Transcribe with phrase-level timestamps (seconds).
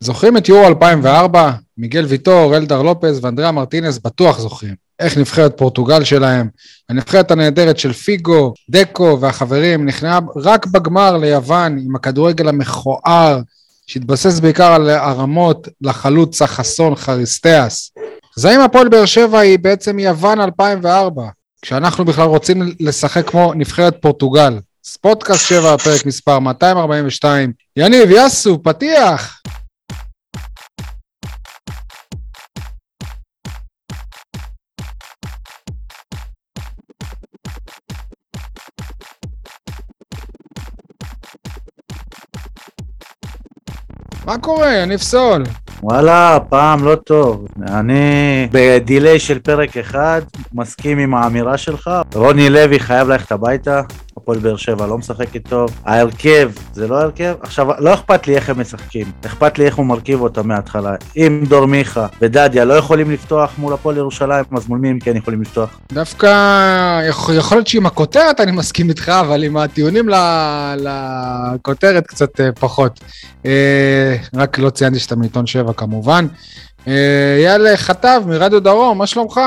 [0.00, 1.50] זוכרים את יורו 2004?
[1.78, 4.74] מיגל ויטור, אלדר לופז ואנדריאה מרטינס בטוח זוכרים.
[5.00, 6.48] איך נבחרת פורטוגל שלהם.
[6.88, 13.40] הנבחרת הנהדרת של פיגו, דקו והחברים נכנעה רק בגמר ליוון עם הכדורגל המכוער,
[13.86, 17.90] שהתבסס בעיקר על הרמות לחלוץ החסון חריסטיאס.
[18.36, 21.22] אז האם הפועל באר שבע היא בעצם יוון 2004,
[21.62, 24.58] כשאנחנו בכלל רוצים לשחק כמו נבחרת פורטוגל?
[24.84, 27.52] ספוטקאסט 7, פרק מספר 242.
[27.76, 29.35] יניב, יאסו, פתיח!
[44.26, 45.42] מה קורה, יניב סול?
[45.82, 47.46] וואלה, פעם לא טוב.
[47.68, 50.22] אני בדיליי של פרק אחד,
[50.52, 51.90] מסכים עם האמירה שלך.
[52.14, 53.80] רוני לוי חייב ללכת הביתה,
[54.26, 55.66] הפועל באר שבע לא משחק איתו.
[55.84, 57.34] ההרכב, זה לא הרכב?
[57.40, 60.94] עכשיו, לא אכפת לי איך הם משחקים, אכפת לי איך הוא מרכיב אותם מההתחלה.
[61.16, 65.16] אם דור מיכה ודדיה לא יכולים לפתוח מול הפועל ירושלים, אז מול מי הם כן
[65.16, 65.78] יכולים לפתוח?
[65.92, 66.26] דווקא
[67.08, 70.08] יכול להיות שעם הכותרת אני מסכים איתך, אבל עם הטיעונים
[71.54, 73.00] לכותרת קצת אה, פחות.
[73.46, 76.26] אה, רק לא ציינתי שאתה מעיתון 7 כמובן.
[76.88, 79.40] אה, יאללה, חטב מרדיו דרום, מה שלומך?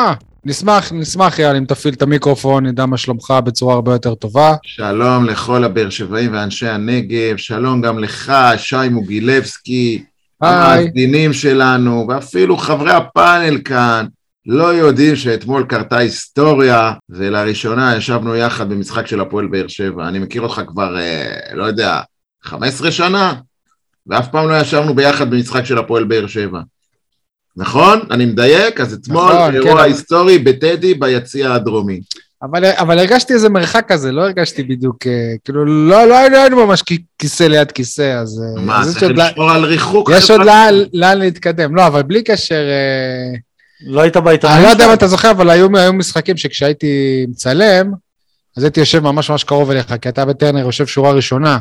[0.46, 4.56] נשמח, נשמח יאללה, אם תפעיל את המיקרופון, נדע מה שלומך בצורה הרבה יותר טובה.
[4.64, 10.04] שלום לכל הבאר שבעים ואנשי הנגב, שלום גם לך, שי מוגילבסקי,
[10.42, 14.06] המאזינים שלנו, ואפילו חברי הפאנל כאן.
[14.46, 20.08] לא יודעים שאתמול קרתה היסטוריה, ולראשונה ישבנו יחד במשחק של הפועל באר שבע.
[20.08, 22.02] אני מכיר אותך כבר, אה, לא יודע,
[22.44, 23.34] 15 שנה,
[24.08, 26.60] ואף פעם לא ישבנו ביחד במשחק של הפועל באר שבע.
[27.60, 28.00] נכון?
[28.12, 28.82] אני מדייק?
[28.82, 30.44] אז אתמול נכון, אירוע כן, היסטורי אבל...
[30.44, 32.00] בטדי ביציע הדרומי.
[32.44, 36.66] אבל, אבל הרגשתי איזה מרחק כזה, לא הרגשתי בדיוק, אה, כאילו, לא, לא היינו, היינו
[36.66, 36.84] ממש
[37.20, 38.44] כיסא ליד כיסא, אז...
[38.58, 40.10] אה, מה, צריך לשמור על ריחוק?
[40.14, 40.42] יש עוד
[40.94, 41.76] לאן, להתקדם.
[41.76, 42.56] לא, אבל בלי קשר...
[42.56, 43.38] אה,
[43.88, 44.58] לא היית בעיתונאים?
[44.58, 47.92] אני לא יודע אם אתה זוכר, אבל היו, היו משחקים שכשהייתי מצלם,
[48.58, 51.58] אז הייתי יושב ממש ממש קרוב אליך, כי אתה וטרנר יושב שורה ראשונה.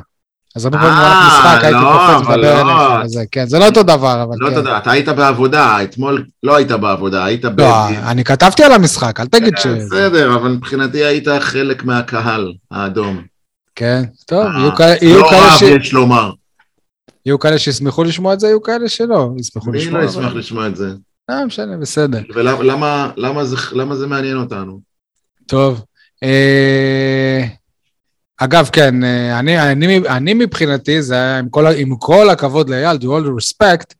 [0.56, 3.00] אז הרבה פעמים במהלך אה, משחק הייתי לא, קופץ ומדבר לא.
[3.00, 4.76] אליך, כן, זה לא אותו דבר, אבל לא כן.
[4.76, 7.60] אתה היית בעבודה, אתמול לא היית בעבודה, היית ב...
[7.60, 9.66] לא, אני כתבתי על המשחק, אל תגיד ש...
[9.66, 13.22] בסדר, אבל מבחינתי היית חלק מהקהל האדום.
[13.74, 16.30] כן, טוב, אה, יהיו כאלה- יהיו לא רב ש- יש לומר.
[17.26, 19.98] יהיו כאלה שישמחו לשמוע את זה, יהיו כאלה שלא ישמחו מי לשמוע.
[20.00, 20.90] לא אבל- ישמח לשמוע את זה?
[21.30, 22.20] אה, משנה, בסדר.
[22.34, 23.56] ולמה למה- למה זה-
[23.94, 24.80] זה מעניין אותנו?
[25.46, 25.82] טוב.
[28.38, 32.96] אגב, כן, אה, אני, אני, אני מבחינתי, זה היה, עם כל, עם כל הכבוד לאייל,
[32.96, 33.94] do all the respect,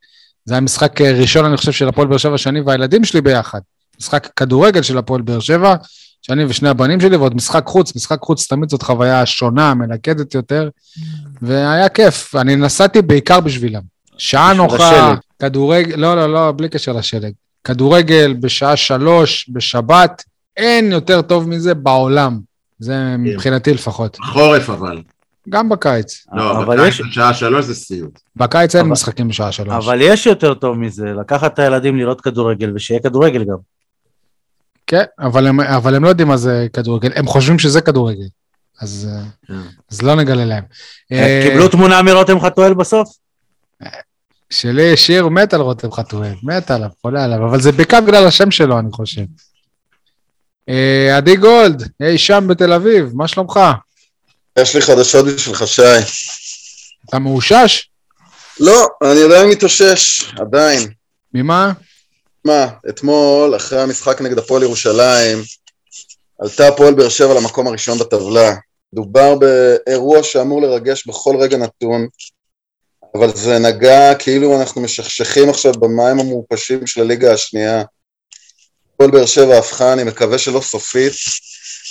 [0.44, 3.60] זה היה משחק אה, ראשון, אני חושב, של הפועל באר שבע, שאני והילדים שלי ביחד.
[4.00, 5.74] משחק כדורגל של הפועל באר שבע,
[6.22, 10.68] שאני ושני הבנים שלי, ועוד משחק חוץ, משחק חוץ תמיד זאת חוויה שונה, מלכדת יותר,
[11.42, 12.34] והיה כיף.
[12.34, 13.82] אני נסעתי בעיקר בשבילם.
[14.18, 15.14] שעה נוחה.
[15.38, 17.32] כדורגל, לא, לא, לא, בלי קשר לשלג.
[17.64, 20.24] כדורגל בשעה שלוש, בשבת,
[20.56, 22.47] אין יותר טוב מזה בעולם.
[22.78, 24.16] זה מבחינתי לפחות.
[24.32, 25.02] חורף אבל.
[25.48, 26.26] גם בקיץ.
[26.32, 28.20] לא, בקיץ יש- בשעה שלוש זה סיוט.
[28.36, 29.84] בקיץ אין אבל- משחקים בשעה שלוש.
[29.86, 33.56] אבל יש יותר טוב מזה, לקחת את הילדים לראות כדורגל ושיהיה כדורגל גם.
[34.86, 38.26] כן, אבל הם, אבל הם לא יודעים מה זה כדורגל, הם חושבים שזה כדורגל.
[38.80, 39.68] אז, אה, כן.
[39.90, 40.64] אז לא נגלה להם.
[41.12, 43.08] אה, קיבלו תמונה מרותם חתואל בסוף?
[44.50, 48.50] שלי שיר מת על רותם חתואל, מת עליו, חולה עליו, אבל זה בעיקר בגלל השם
[48.50, 49.22] שלו, אני חושב.
[50.68, 53.60] אה, עדי גולד, אי שם בתל אביב, מה שלומך?
[54.58, 55.82] יש לי חדשות בשבילך, שי.
[57.08, 57.88] אתה מאושש?
[58.60, 60.88] לא, אני עדיין מתאושש, עדיין.
[61.34, 61.72] ממה?
[62.44, 65.38] מה, אתמול, אחרי המשחק נגד הפועל ירושלים,
[66.40, 68.54] עלתה הפועל באר שבע למקום הראשון בטבלה.
[68.94, 72.06] דובר באירוע שאמור לרגש בכל רגע נתון,
[73.14, 77.82] אבל זה נגע כאילו אנחנו משכשכים עכשיו במים המעופשים של הליגה השנייה.
[79.00, 81.12] הפועל באר שבע הפכה, אני מקווה שלא סופית,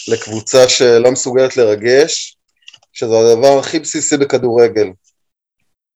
[0.07, 2.38] לקבוצה שלא מסוגלת לרגש,
[2.94, 4.88] שזה הדבר הכי בסיסי בכדורגל.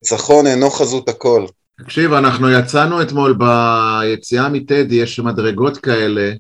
[0.04, 1.46] ניצחון אינו חזות הכל.
[1.84, 6.32] תקשיב, אנחנו יצאנו אתמול ביציאה מטדי, יש מדרגות כאלה,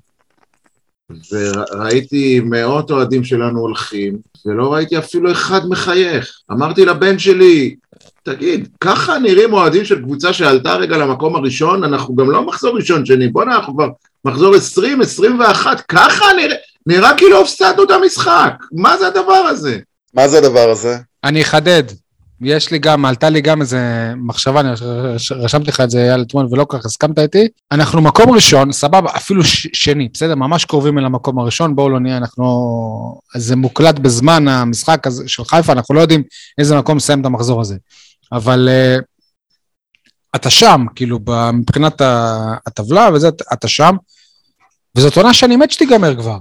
[1.32, 6.40] וראיתי מאות אוהדים שלנו הולכים, ולא ראיתי אפילו אחד מחייך.
[6.52, 7.76] אמרתי לבן שלי,
[8.24, 11.84] תגיד, ככה נראים אוהדים של קבוצה שעלתה רגע למקום הראשון?
[11.84, 13.90] אנחנו גם לא מחזור ראשון שני, בוא'נה, אנחנו כבר
[14.26, 16.56] מחזור 20, 21, ככה נראה,
[16.88, 18.54] נראה כאילו הפסדנו את המשחק.
[18.72, 19.80] מה זה הדבר הזה?
[20.14, 20.98] מה זה הדבר הזה?
[21.24, 21.84] אני אחדד.
[22.44, 26.22] יש לי גם, עלתה לי גם איזה מחשבה, אני רש- רשמתי לך את זה אייל
[26.22, 27.48] אתמול ולא כל כך הסכמת איתי.
[27.72, 30.36] אנחנו מקום ראשון, סבבה, אפילו ש- שני, בסדר?
[30.36, 33.22] ממש קרובים אל המקום הראשון, בואו לא נהיה, אנחנו...
[33.36, 36.24] זה מוקלט בזמן המשחק הזה של חיפה, אנחנו לא יודעים
[36.58, 37.76] איזה מקום מסיים את המחזור הזה.
[38.32, 39.04] אבל uh,
[40.36, 41.20] אתה שם, כאילו,
[41.54, 42.02] מבחינת
[42.68, 43.96] הטבלה וזה, אתה שם,
[44.98, 46.38] וזאת עונה שאני מת שתיגמר כבר.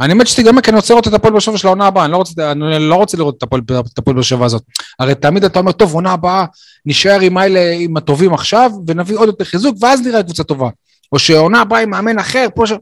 [0.00, 2.12] אני מת שתיגמר כי אני רוצה לראות את הפועל באר שבע של העונה הבאה, אני
[2.12, 4.62] לא רוצה, אני לא רוצה לראות את הפועל באר שבע הזאת.
[4.98, 6.44] הרי תמיד אתה אומר, טוב, עונה הבאה,
[6.86, 10.68] נשאר עם האלה, עם הטובים עכשיו, ונביא עוד יותר חיזוק, ואז נראה קבוצה טובה.
[11.12, 12.72] או שעונה הבאה עם מאמן אחר, פה ש...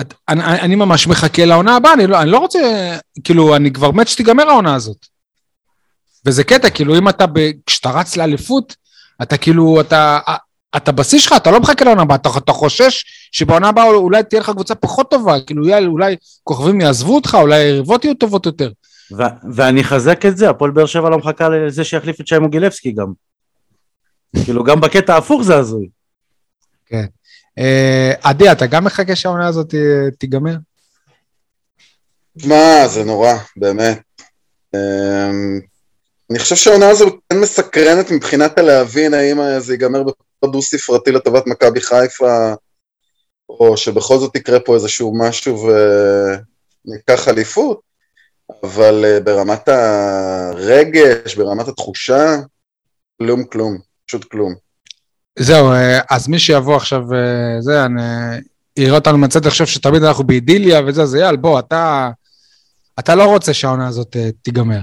[0.00, 2.58] את, אני, אני ממש מחכה לעונה הבאה, אני לא, אני לא רוצה,
[3.24, 5.06] כאילו, אני כבר מת שתיגמר העונה הזאת.
[6.26, 7.24] וזה קטע, כאילו, אם אתה,
[7.66, 8.76] כשאתה רץ לאליפות,
[9.22, 10.18] אתה כאילו, אתה,
[10.76, 14.40] אתה בשיא שלך, אתה לא מחכה לעונה הבאה, אתה, אתה חושש שבעונה הבאה אולי תהיה
[14.40, 18.70] לך קבוצה פחות טובה, כאילו, אולי, אולי כוכבים יעזבו אותך, אולי היריבות יהיו טובות יותר.
[19.18, 22.92] ו- ואני אחזק את זה, הפועל באר שבע לא מחכה לזה שיחליף את שי מוגילבסקי
[22.92, 23.12] גם.
[24.44, 25.88] כאילו, גם בקטע ההפוך זה הזוי.
[27.58, 30.56] אה, עדי, אתה גם מחכה שהעונה הזאת אה, תיגמר?
[32.44, 34.02] מה, זה נורא, באמת.
[34.74, 35.60] אמ,
[36.30, 40.02] אני חושב שהעונה הזו כן מסקרנת מבחינת הלהבין האם זה ייגמר
[40.40, 42.54] בפחות דו ספרתי לטובת מכבי חיפה,
[43.48, 45.68] או שבכל זאת יקרה פה איזשהו משהו
[46.86, 47.80] וניקח אליפות,
[48.62, 52.36] אבל אה, ברמת הרגש, ברמת התחושה,
[53.18, 54.54] כלום כלום, פשוט כלום.
[55.38, 58.02] זהו, אה, אז מי שיבוא עכשיו, אה, זה, אני...
[58.76, 62.10] יראה אותנו מצד, חושב שתמיד אנחנו באידיליה וזה, אז אייל, בוא, אתה...
[62.98, 64.80] אתה לא רוצה שהעונה הזאת תיגמר.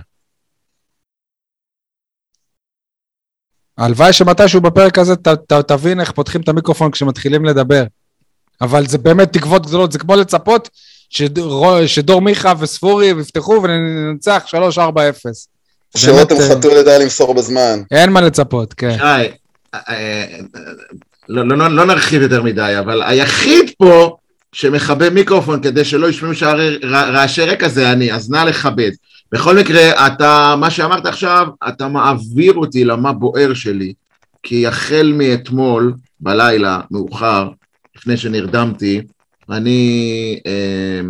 [3.78, 7.84] הלוואי שמתישהו בפרק הזה ת, ת, תבין איך פותחים את המיקרופון כשמתחילים לדבר.
[8.62, 10.70] אבל זה באמת תקוות גדולות, זה כמו לצפות
[11.10, 14.46] שדור, שדור מיכה וספורי יפתחו וננצח
[14.76, 14.80] 3-4-0.
[15.98, 17.82] שרותם באמת, חתול ידע למסור בזמן.
[17.92, 18.98] אין מה לצפות, כן.
[18.98, 19.32] שי,
[19.74, 20.26] אה,
[21.30, 24.18] לא, לא, לא נרחיב יותר מדי, אבל היחיד פה
[24.54, 26.32] שמכבה מיקרופון כדי שלא ישמעו
[26.84, 28.92] רעשי רקע זה אני, אז נא לכבד.
[29.32, 33.94] בכל מקרה, אתה, מה שאמרת עכשיו, אתה מעביר אותי למה בוער שלי,
[34.44, 37.50] כי החל מאתמול, בלילה, מאוחר,
[37.96, 39.02] לפני שנרדמתי,
[39.50, 41.02] אני אה,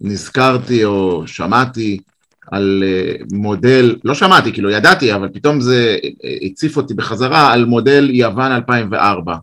[0.00, 1.98] נזכרתי או שמעתי
[2.52, 7.64] על אה, מודל, לא שמעתי, כאילו ידעתי, אבל פתאום זה אה, הציף אותי בחזרה על
[7.64, 9.36] מודל יוון 2004.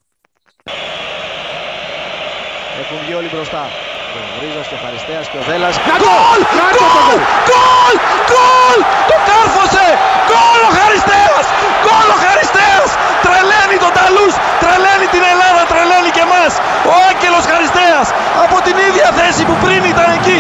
[4.59, 5.75] Ο Βρίζος και ο Χαριστέας και ο Δέλλας.
[6.03, 6.41] Γκολ!
[6.77, 7.19] Γκολ!
[7.49, 7.95] Γκολ!
[8.31, 8.79] Γκολ!
[9.11, 9.87] Το κάρφωσε!
[10.31, 11.45] Γκολ ο Χαριστέας!
[11.85, 12.89] Γκολ ο Χαριστέας!
[13.25, 14.35] Τρελαίνει τον Ταλούς!
[14.63, 15.63] Τρελαίνει την Ελλάδα!
[15.73, 16.53] Τρελαίνει και εμάς!
[16.91, 18.07] Ο Άγγελος Χαριστέας!
[18.45, 20.39] Από την ίδια θέση που πριν ήταν εκεί!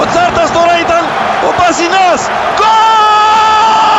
[0.00, 1.02] Ο Τσάρτας τώρα ήταν
[1.48, 2.20] ο Μπασινάς!
[2.58, 3.96] Γκολ!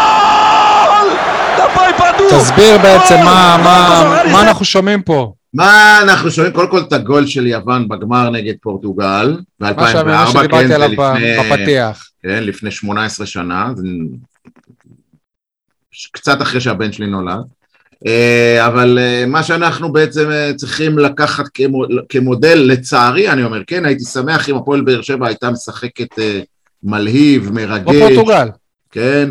[1.60, 2.26] Τα πάει παντού!
[2.36, 3.28] תסביר בעצם γκολ!
[3.30, 4.44] מה, מה, γκολ ο מה Χαριστέας!
[4.48, 5.20] אנחנו שומעים פה.
[5.55, 6.53] מה אנחנו שומעים?
[6.55, 10.79] קודם כל את הגול של יוון בגמר נגד פורטוגל מה ש- מה ב-2004, כן, זה
[10.79, 12.09] לפני, בפתיח.
[12.23, 13.87] כן, לפני 18 שנה, זה
[16.13, 17.39] קצת אחרי שהבן שלי נולד.
[18.07, 23.85] אה, אבל אה, מה שאנחנו בעצם אה, צריכים לקחת כמו- כמודל, לצערי אני אומר, כן,
[23.85, 26.09] הייתי שמח אם הפועל באר שבע הייתה משחקת
[26.83, 28.49] מלהיב, מרגש, פורטוגל.
[28.91, 29.31] כן,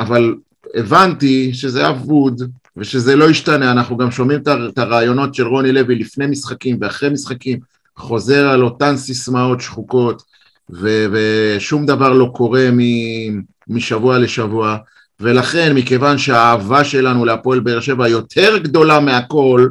[0.00, 0.34] אבל
[0.74, 2.42] הבנתי שזה אבוד
[2.78, 7.58] ושזה לא ישתנה, אנחנו גם שומעים את הרעיונות של רוני לוי לפני משחקים ואחרי משחקים,
[7.96, 10.22] חוזר על אותן סיסמאות שחוקות
[10.70, 14.76] ו- ושום דבר לא קורה מ- משבוע לשבוע
[15.20, 19.68] ולכן מכיוון שהאהבה שלנו להפועל באר שבע יותר גדולה מהכל,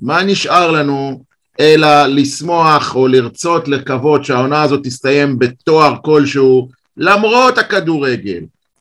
[0.00, 1.22] מה נשאר לנו?
[1.60, 8.40] אלא לשמוח או לרצות לקוות שהעונה הזאת תסתיים בתואר כלשהו למרות הכדורגל,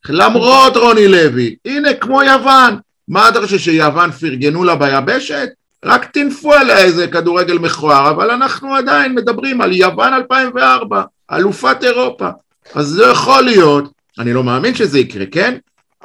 [0.09, 5.49] למרות רוני לוי, הנה כמו יוון, מה אתה חושב שיוון פרגנו לה ביבשת?
[5.85, 12.29] רק טינפו עליה איזה כדורגל מכוער, אבל אנחנו עדיין מדברים על יוון 2004, אלופת אירופה,
[12.75, 15.57] אז זה יכול להיות, אני לא מאמין שזה יקרה, כן?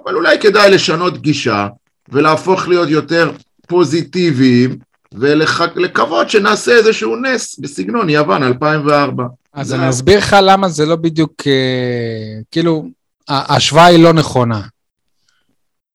[0.05, 1.69] אבל אולי כדאי לשנות גישה
[2.09, 3.31] ולהפוך להיות יותר
[3.67, 4.79] פוזיטיביים
[5.13, 9.25] ולקוות שנעשה איזשהו נס בסגנון יוון 2004.
[9.53, 12.85] אז אני אסביר לך למה זה לא בדיוק, אה, כאילו,
[13.29, 14.61] ההשוואה היא לא נכונה.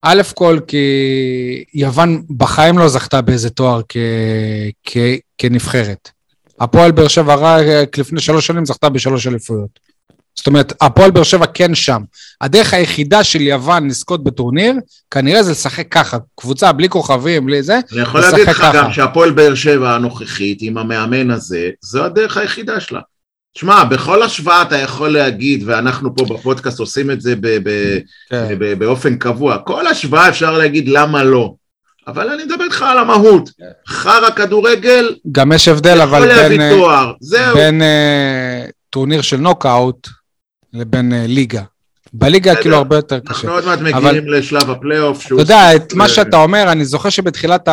[0.09, 0.83] א' כל כי
[1.73, 3.97] יוון בחיים לא זכתה באיזה תואר כ...
[4.83, 4.97] כ...
[5.37, 6.09] כנבחרת.
[6.59, 9.79] הפועל באר שבע רק לפני שלוש שנים זכתה בשלוש אליפויות.
[10.35, 12.01] זאת אומרת, הפועל באר שבע כן שם.
[12.41, 14.73] הדרך היחידה של יוון לזכות בטורניר,
[15.11, 17.79] כנראה זה לשחק ככה, קבוצה בלי כוכבים, בלי זה.
[17.91, 18.71] אני יכול לשחק להגיד לך ככה.
[18.73, 23.01] גם שהפועל באר שבע הנוכחית, עם המאמן הזה, זו הדרך היחידה שלה.
[23.57, 27.97] שמע, בכל השוואה אתה יכול להגיד, ואנחנו פה בפודקאסט עושים את זה ב- ב-
[28.29, 28.55] כן.
[28.59, 31.53] ב- באופן קבוע, כל השוואה אפשר להגיד למה לא.
[32.07, 33.49] אבל אני מדבר איתך על המהות.
[33.87, 36.61] חרא כדורגל, גם יש הבדל, אבל יכול להביא בין...
[36.61, 37.13] אה, תואר.
[37.21, 37.55] זהו.
[37.55, 40.07] בין uh, טורניר של נוקאוט
[40.73, 41.61] לבין uh, ליגה.
[42.13, 42.55] בליגה.
[42.55, 43.33] כאילו הרבה יותר קשה.
[43.33, 45.25] אנחנו עוד מעט אבל- מגיעים לשלב הפלייאוף.
[45.25, 47.67] אתה יודע, את מה שאתה אומר, אני זוכר שבתחילת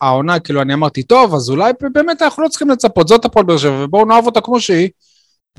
[0.00, 3.56] העונה, כאילו, אני אמרתי, טוב, אז אולי באמת אנחנו לא צריכים לצפות, זאת הפועל באר
[3.58, 4.88] שבע, ובואו נאהב אותה כמו שהיא.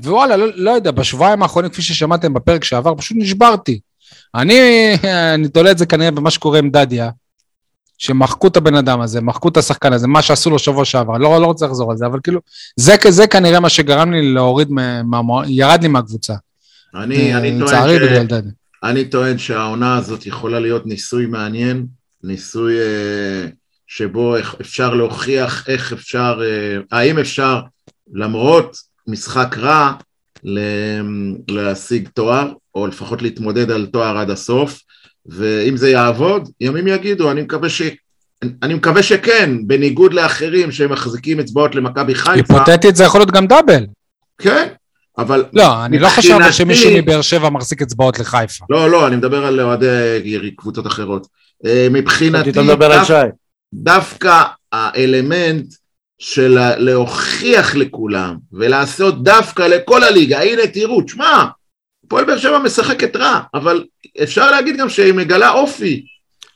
[0.02, 3.80] ווואלה, לא, לא יודע, בשבועיים האחרונים, כפי ששמעתם בפרק שעבר, פשוט נשברתי.
[4.34, 4.60] אני,
[5.34, 7.10] אני תולה את זה כנראה במה שקורה עם דדיה,
[7.98, 11.40] שמחקו את הבן אדם הזה, מחקו את השחקן הזה, מה שעשו לו שבוע שעבר, לא,
[11.40, 12.40] לא רוצה לחזור על זה, אבל כאילו,
[12.76, 16.34] זה, זה כנראה מה שגרם לי להוריד, מה, מה, ירד לי מהקבוצה.
[16.94, 18.12] אני, אני, לצערי טוען ש...
[18.12, 18.52] בגלל דדיה.
[18.82, 21.86] אני טוען שהעונה הזאת יכולה להיות ניסוי מעניין,
[22.24, 23.46] ניסוי אה,
[23.86, 27.60] שבו אפשר להוכיח איך אפשר, אה, האם אפשר,
[28.12, 29.92] למרות משחק רע,
[30.44, 30.60] ל-
[31.50, 34.80] להשיג תואר, או לפחות להתמודד על תואר עד הסוף,
[35.26, 37.82] ואם זה יעבוד, ימים יגידו, אני מקווה ש...
[38.62, 43.86] אני מקווה שכן, בניגוד לאחרים שמחזיקים אצבעות למכבי חיפה, היפותטית זה יכול להיות גם דאבל.
[44.38, 44.68] כן,
[45.18, 48.64] אבל לא, אני לא מבחינתי- שמישהו מבאר שבע מחזיק אצבעות לחיפה.
[48.70, 49.86] לא, לא, אני מדבר על אוהדי
[50.24, 51.26] ירי- קבוצות אחרות.
[51.66, 52.62] אה, מבחינתי, דו-.
[53.74, 54.42] דווקא
[54.72, 55.74] האלמנט
[56.18, 61.44] של להוכיח לכולם ולעשות דווקא לכל הליגה, הנה תראו, תשמע,
[62.06, 63.84] הפועל באר שבע משחקת רע, אבל
[64.22, 66.04] אפשר להגיד גם שהיא מגלה אופי,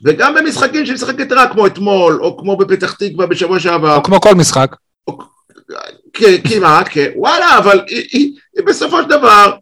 [0.05, 4.21] וגם במשחקים שהיא משחקת רע, כמו אתמול, או כמו בפתח תקווה בשבוע שעבר, או כמו
[4.21, 4.75] כל משחק.
[6.13, 9.53] כ- כמעט, וואלה, אבל היא, היא, היא בסופו של דבר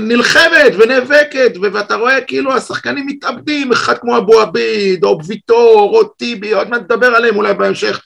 [0.00, 6.52] נלחמת ונאבקת, ואתה רואה כאילו השחקנים מתאבדים, אחד כמו אבו עביד, או ויטור, או טיבי,
[6.52, 8.00] עוד מעט נדבר עליהם אולי בהמשך.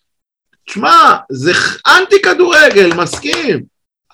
[0.66, 1.52] תשמע, זה
[1.86, 3.62] אנטי כדורגל, מסכים,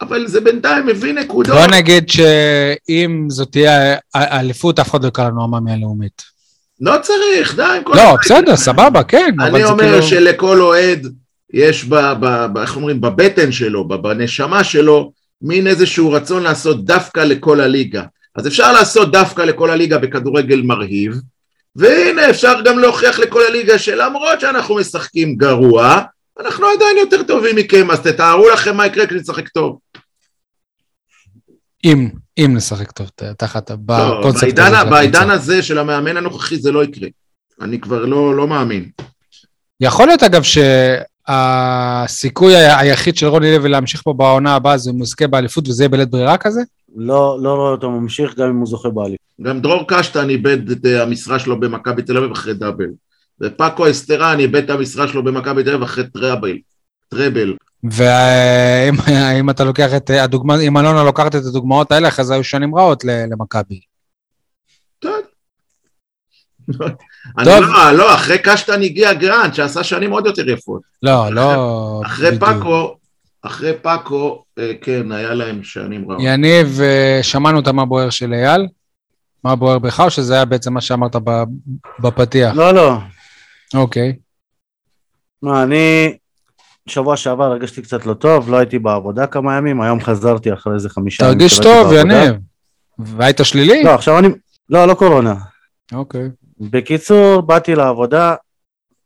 [0.00, 1.56] אבל זה בינתיים מביא נקודות.
[1.56, 6.22] בוא נגיד שאם זאת תהיה אליפות, אף אחד לא יקרא לנו עממי הלאומית.
[6.80, 7.78] לא צריך, די.
[7.86, 8.56] לא, בסדר.
[8.56, 10.02] סבבה, כן, אני אומר כאילו...
[10.02, 11.06] שלכל אוהד
[11.52, 16.84] יש, ב, ב, ב, איך אומרים, בבטן שלו, ב- בנשמה שלו, מין איזשהו רצון לעשות
[16.84, 18.02] דווקא לכל הליגה.
[18.36, 21.20] אז אפשר לעשות דווקא לכל הליגה בכדורגל מרהיב,
[21.76, 26.00] והנה אפשר גם להוכיח לכל הליגה שלמרות שאנחנו משחקים גרוע,
[26.40, 29.78] אנחנו עדיין יותר טובים מכם, אז תתארו לכם מה יקרה כשנשחק טוב.
[31.84, 35.30] אם, אם נשחק טוב, תחת, לא, בקונספט הזה בעידן.
[35.30, 37.08] הזה של המאמן הנוכחי זה לא יקרה.
[37.60, 38.90] אני כבר לא, לא מאמין.
[39.80, 40.42] יכול להיות אגב
[41.28, 45.82] שהסיכוי היחיד של רוני לוי להמשיך פה בעונה הבאה זה אם הוא יזכה באליפות וזה
[45.82, 46.60] יהיה בלית ברירה כזה?
[46.96, 49.18] לא לא רואה אותו ממשיך גם אם הוא זוכה באליפות.
[49.42, 52.90] גם דרור קשטן איבד את אה, המשרה שלו במכבי תל אביב אחרי דאבל.
[53.42, 56.56] ופאקו אסטרן איבד את המשרה שלו במכבי תל אביב אחרי טראבל.
[57.08, 57.54] טראבל.
[57.84, 58.94] ואם
[59.40, 62.74] אם אתה לוקח את הדוגמה, אם אלונה לוקחת את הדוגמאות האלה, אחרי זה היו שנים
[62.74, 63.80] רעות למכבי.
[67.38, 67.64] אני טוב.
[67.64, 70.82] לא, לא, אחרי קשטן הגיע גרנט, שעשה שנים עוד יותר יפות.
[71.02, 72.00] לא, לא...
[72.06, 72.38] אחרי.
[72.38, 72.96] פאקו,
[73.42, 76.22] אחרי פאקו, אה, כן, היה להם שנים רעות.
[76.24, 78.66] יניב, אה, שמענו את מה בוער של אייל?
[79.44, 81.44] מה בוער בך, או שזה היה בעצם מה שאמרת ב-
[82.00, 82.54] בפתיח?
[82.54, 82.98] לא לא.
[83.74, 84.16] אוקיי.
[85.42, 86.16] מה, אני
[86.86, 90.88] שבוע שעבר הרגשתי קצת לא טוב, לא הייתי בעבודה כמה ימים, היום חזרתי אחרי איזה
[90.88, 91.38] חמישה ימים.
[91.38, 91.92] תרגיש טוב.
[91.92, 92.34] יניב.
[92.98, 93.82] והיית שלילי?
[93.84, 94.28] לא, עכשיו אני...
[94.68, 95.34] לא, לא קורונה.
[95.92, 96.28] אוקיי.
[96.60, 98.34] בקיצור, באתי לעבודה,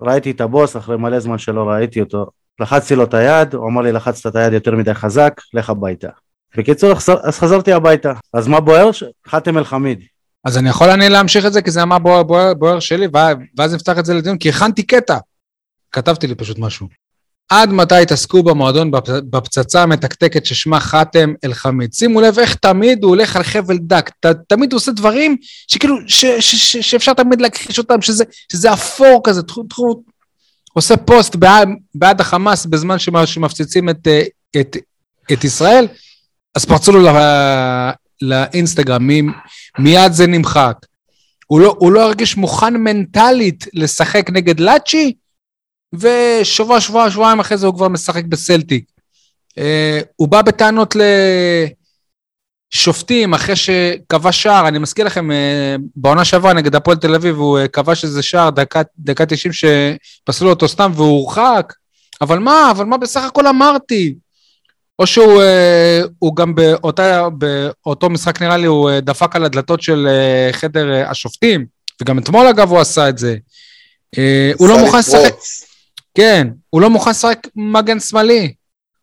[0.01, 2.27] ראיתי את הבוס, אחרי מלא זמן שלא ראיתי אותו.
[2.61, 6.09] לחצתי לו את היד, הוא אמר לי לחצת את היד יותר מדי חזק, לך הביתה.
[6.57, 6.93] בקיצור,
[7.23, 8.13] אז חזרתי הביתה.
[8.33, 8.93] אז מה בוער?
[8.93, 10.03] ש- חאתם אל-חמיד.
[10.45, 13.07] אז אני יכול אני להמשיך את זה, כי זה מה בוער, בוער, בוער שלי,
[13.59, 15.19] ואז- נפתח את זה לדיון, כי הכנתי קטע.
[15.93, 16.89] כתבתי לי פשוט משהו.
[17.49, 21.93] עד מתי התעסקו במועדון בפ- בפצצה המתקתקת ששמה חאתם אל-חמיד?
[21.93, 24.11] שימו לב איך תמיד הוא הולך על חבל דק.
[24.21, 25.37] ת, תמיד הוא עושה דברים
[25.69, 29.43] שכאילו, ש, ש, ש, שאפשר תמיד להכחיש אותם, שזה, שזה אפור כזה.
[29.43, 30.03] תחו, תחו,
[30.73, 34.23] עושה פוסט בעד, בעד החמאס בזמן שמ- שמפציצים את, אה,
[34.61, 34.77] את,
[35.33, 35.87] את ישראל,
[36.55, 37.01] אז פרצו לו
[38.23, 39.23] לאינסטגרם, מי,
[39.79, 40.77] מיד זה נמחק.
[41.47, 45.13] הוא לא, הוא לא הרגיש מוכן מנטלית לשחק נגד לאצ'י,
[45.95, 48.85] ושבוע, שבוע, שבועיים אחרי זה הוא כבר משחק בסלטיק.
[49.59, 50.97] אה, הוא בא בטענות
[52.75, 57.59] לשופטים אחרי שכבש שער, אני מזכיר לכם, אה, בעונה שעברה נגד הפועל תל אביב, הוא
[57.59, 61.73] אה, כבש איזה שער, דקה, דקה 90 שפסלו אותו סתם והוא הורחק.
[62.21, 64.15] אבל מה, אבל מה בסך הכל אמרתי?
[64.99, 66.01] או שהוא אה,
[66.35, 71.67] גם באותה, באותו משחק נראה לי, הוא אה, דפק על הדלתות של אה, חדר השופטים,
[72.03, 73.37] וגם אתמול אגב הוא עשה את זה.
[74.59, 75.35] הוא לא מוכן לשחק.
[76.15, 78.55] כן, הוא לא מוכן לשחק מגן שמאלי.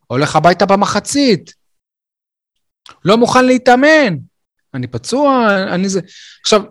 [0.08, 1.54] הולך הביתה במחצית.
[3.06, 4.18] לא מוכן להתאמן.
[4.74, 6.02] אני פצוע, אני זה...
[6.42, 6.62] עכשיו,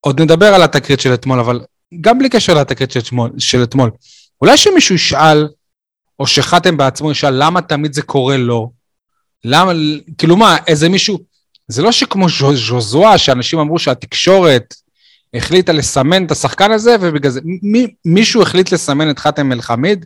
[0.00, 1.60] עוד נדבר על התקרית של אתמול, אבל
[2.00, 3.90] גם בלי קשר לתקרית של אתמול, של אתמול.
[4.40, 5.48] אולי שמישהו ישאל,
[6.18, 8.72] או שחתם בעצמו ישאל, למה תמיד זה קורה לו?
[9.44, 9.72] למה,
[10.18, 11.18] כאילו מה, איזה מישהו,
[11.68, 14.74] זה לא שכמו ז'ו- ז'וזואה, שאנשים אמרו שהתקשורת
[15.34, 20.04] החליטה לסמן את השחקן הזה, ובגלל זה, מי, מישהו החליט לסמן את חאתם אל-חמיד?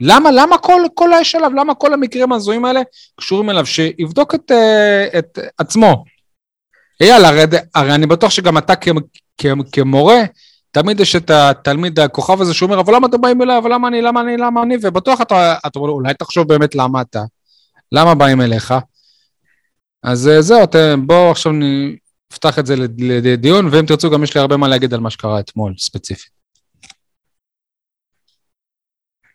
[0.00, 2.80] למה, למה כל, כל האש עליו, למה כל המקרים ההזויים האלה
[3.16, 3.66] קשורים אליו?
[3.66, 6.04] שיבדוק את, אה, את עצמו.
[7.00, 7.42] אייל, הרי,
[7.74, 8.88] הרי אני בטוח שגם אתה כ,
[9.38, 10.20] כ, כמורה,
[10.72, 14.02] תמיד יש את התלמיד הכוכב הזה שאומר, אבל למה אתם באים אליי, אבל למה אני,
[14.02, 17.22] למה אני, למה אני, ובטוח אתה, אתה אומר, אולי תחשוב באמת למה אתה,
[17.92, 18.74] למה באים אליך.
[20.02, 21.52] אז אה, זהו, אתם, בואו עכשיו
[22.32, 25.10] נפתח את זה לד- לדיון, ואם תרצו גם יש לי הרבה מה להגיד על מה
[25.10, 26.30] שקרה אתמול, ספציפית.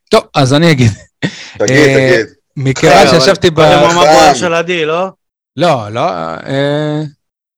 [0.10, 0.91] טוב, אז אני אגיד.
[1.58, 2.36] תגיד, אה, תגיד.
[2.58, 3.56] מכיוון אבל שישבתי ב...
[3.56, 5.08] קודם הוא אמר של עדי, לא?
[5.58, 6.01] לא, לא,
[6.46, 7.01] אה,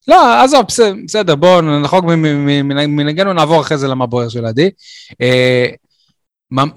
[0.10, 0.66] לא, עזוב,
[1.06, 4.70] בסדר, בואו נחוג מ- מ- מ- מנהגנו, נעבור אחרי זה למבוער של עדי.
[5.22, 5.66] אה,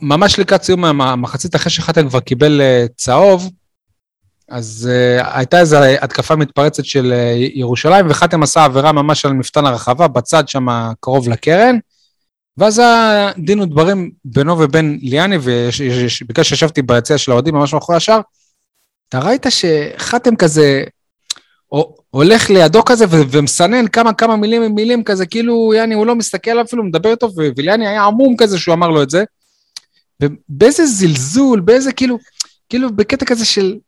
[0.03, 3.51] ממש לקראת סיום המ- המחצית, אחרי שחתם כבר קיבל אה, צהוב,
[4.49, 7.13] אז אה, הייתה איזו התקפה מתפרצת של
[7.55, 10.67] ירושלים, וחתם עשה עבירה ממש על מפתן הרחבה, בצד שם
[11.01, 11.79] קרוב לקרן,
[12.59, 18.21] ואז היה דין ודברים בינו ובין ליאני, ובגלל שישבתי ביציע של האוהדים ממש מאחורי השאר,
[19.09, 20.85] אתה ראית שחתם כזה
[21.75, 26.15] הו- הולך לידו כזה ו- ומסנן כמה כמה מילים מילים כזה, כאילו יאני הוא לא
[26.15, 29.25] מסתכל אפילו, מדבר איתו, ו- וליאני היה עמום כזה שהוא אמר לו את זה.
[30.23, 32.19] ובאיזה זלזול, באיזה כאילו,
[32.69, 33.79] כאילו בקטע כזה של,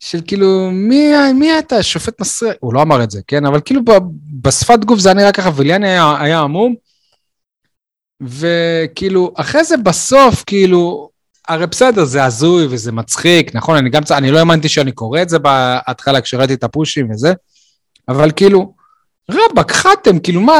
[0.00, 3.46] של כאילו, מי, מי אתה, שופט מסריח, הוא לא אמר את זה, כן?
[3.46, 3.98] אבל כאילו ב-
[4.42, 6.74] בשפת גוף זה היה נראה ככה, וליאני היה, היה עמום.
[8.20, 11.10] וכאילו, אחרי זה בסוף, כאילו,
[11.48, 13.76] הרי בסדר, זה הזוי וזה מצחיק, נכון?
[13.76, 17.32] אני גם, אני לא האמנתי שאני קורא את זה בהתחלה כשראיתי את הפושים וזה,
[18.08, 18.74] אבל כאילו,
[19.30, 20.52] רבאק, חתם, כאילו מה,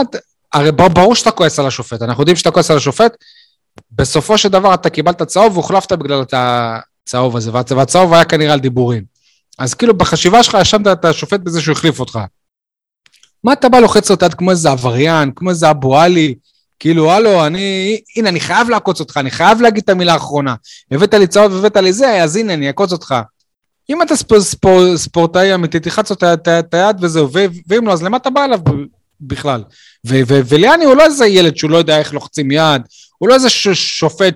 [0.52, 3.16] הרי בר- ברור שאתה כועס על השופט, אנחנו יודעים שאתה כועס על השופט,
[3.90, 8.52] בסופו של דבר אתה קיבלת צהוב והוחלפת בגלל את הצהוב הזה, והצ- והצהוב היה כנראה
[8.52, 9.04] על דיבורים.
[9.58, 12.18] אז כאילו בחשיבה שלך האשמת את השופט בזה שהוא החליף אותך.
[13.44, 16.34] מה אתה בא לוחץ היד כמו איזה עבריין, כמו איזה אבו עלי,
[16.82, 20.54] כאילו, הלו, אני, הנה, אני חייב לעקוץ אותך, אני חייב להגיד את המילה האחרונה.
[20.90, 23.14] הבאת לי צהוב, הבאת לי זה, אז הנה, אני אעקוץ אותך.
[23.90, 26.16] אם אתה ספור, ספור, ספורטאי אמיתי, תלחץ לו
[26.58, 27.28] את היד וזהו,
[27.68, 28.60] ואם לא, אז למה אתה בא אליו
[29.20, 29.64] בכלל?
[30.04, 32.82] וליאני הוא לא איזה ילד שהוא לא יודע איך לוחצים יד,
[33.18, 34.34] הוא לא איזה שופט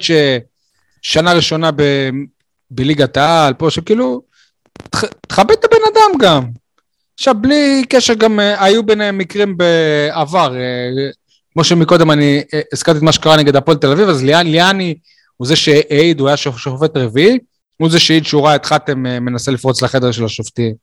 [1.02, 2.10] ששנה ראשונה ב-
[2.70, 4.22] בליגת העל, פה, שכאילו,
[4.96, 6.44] תכ- תכבד את הבן אדם גם.
[7.14, 10.54] עכשיו, בלי קשר, גם אה, היו ביניהם מקרים בעבר.
[11.56, 14.50] אה, כמו שמקודם אני אה, הזכרתי את מה שקרה נגד הפועל תל אביב, אז ליאני,
[14.50, 14.94] ליאני
[15.36, 17.38] הוא זה שהעיד, הוא היה שופ- שופט רביעי,
[17.76, 20.74] הוא זה שהעיד שהוא ראה את חתם אה, מנסה לפרוץ לחדר של השופטים.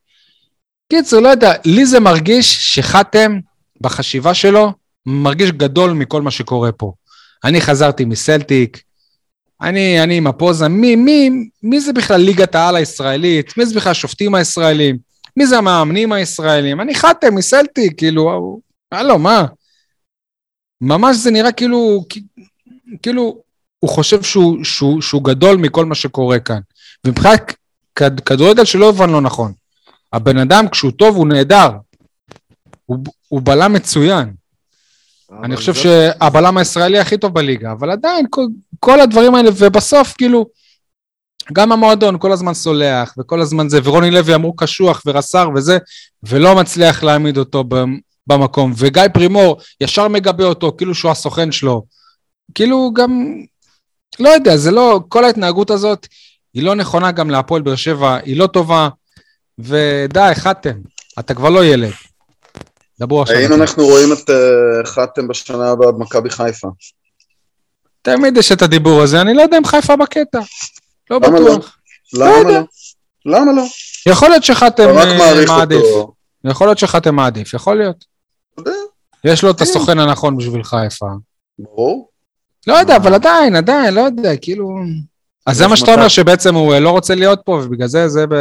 [0.89, 3.39] קיצר, לא יודע, לי זה מרגיש שחתם,
[3.81, 4.71] בחשיבה שלו,
[5.05, 6.93] מרגיש גדול מכל מה שקורה פה.
[7.43, 8.81] אני חזרתי מסלטיק,
[9.61, 11.29] אני, אני עם הפוזה, מי, מי,
[11.63, 13.57] מי זה בכלל ליגת העל הישראלית?
[13.57, 14.97] מי זה בכלל השופטים הישראלים?
[15.37, 16.81] מי זה המאמנים הישראלים?
[16.81, 18.59] אני חתם מסלטיק, כאילו,
[18.91, 19.45] הלו, מה?
[20.83, 22.05] ממש זה נראה כאילו,
[23.01, 23.41] כאילו,
[23.79, 26.59] הוא חושב שהוא, שהוא, שהוא גדול מכל מה שקורה כאן.
[27.05, 27.53] ומבחינת
[27.95, 29.53] כד, כדורגל שלא הבן לא נכון.
[30.13, 31.69] הבן אדם, כשהוא טוב, הוא נהדר.
[32.85, 34.33] הוא, הוא בלם מצוין.
[35.43, 38.45] אני חושב שהבלם הישראלי הכי טוב בליגה, אבל עדיין, כל,
[38.79, 40.45] כל הדברים האלה, ובסוף, כאילו,
[41.53, 45.77] גם המועדון כל הזמן סולח, וכל הזמן זה, ורוני לוי אמרו קשוח ורס"ר וזה,
[46.23, 47.63] ולא מצליח להעמיד אותו
[48.27, 48.73] במקום.
[48.77, 51.83] וגיא פרימור ישר מגבה אותו, כאילו שהוא הסוכן שלו.
[52.55, 53.35] כאילו גם,
[54.19, 56.07] לא יודע, זה לא, כל ההתנהגות הזאת
[56.53, 58.89] היא לא נכונה גם להפועל באר שבע, היא לא טובה,
[59.59, 60.75] ודי, חתם,
[61.19, 61.91] אתה כבר לא ילד.
[62.99, 63.37] דברו עכשיו.
[63.37, 66.67] האם אנחנו רואים את uh, חתם בשנה הבאה במכבי חיפה?
[68.01, 70.39] תמיד יש את הדיבור הזה, אני לא יודע אם חיפה בקטע.
[71.09, 71.57] לא למה לא?
[71.57, 71.77] בטוח.
[72.13, 72.61] למה יודע.
[73.25, 73.39] לא?
[73.39, 73.63] למה לא?
[74.05, 75.83] יכול להיות שחתם אה, מעדיף.
[76.45, 78.12] יכול להיות שחתם מעדיף, יכול להיות.
[78.57, 78.71] יודע,
[79.23, 79.63] יש לו את כן.
[79.63, 81.05] הסוכן הנכון בשביל חיפה.
[81.59, 82.09] ברור.
[82.67, 82.97] לא יודע, אה.
[82.97, 84.69] אבל עדיין, עדיין, לא יודע, כאילו...
[85.45, 85.93] אז זה מה שאתה.
[85.93, 88.33] אומר, שבעצם הוא אה, לא רוצה להיות פה, ובגלל זה זה ב...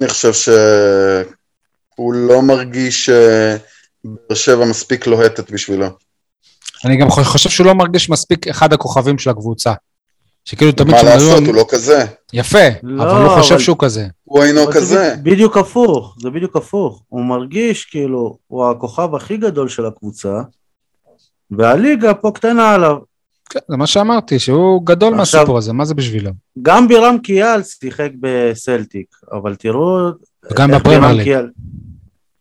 [0.00, 5.86] אני חושב שהוא לא מרגיש שבאר שבע מספיק לוהטת בשבילו.
[6.84, 9.72] אני גם חושב שהוא לא מרגיש מספיק אחד הכוכבים של הקבוצה.
[10.44, 12.04] שכאילו תמיד מה לעשות, הוא לא כזה.
[12.32, 14.06] יפה, לא, אבל הוא חושב אבל- שהוא כזה.
[14.24, 15.14] הוא אינו כזה.
[15.22, 17.02] בדיוק הפוך, זה בדיוק הפוך.
[17.08, 20.40] הוא מרגיש כאילו, הוא הכוכב הכי גדול של הקבוצה,
[21.50, 22.96] והליגה פה קטנה עליו.
[23.50, 26.30] כן, זה מה שאמרתי, שהוא גדול עכשיו- מהסיפור הזה, מה זה בשבילו?
[26.62, 30.08] גם בירם קיאל שיחק בסלטיק, אבל תראו...
[30.52, 30.70] וגם.
[31.24, 31.50] קיאל-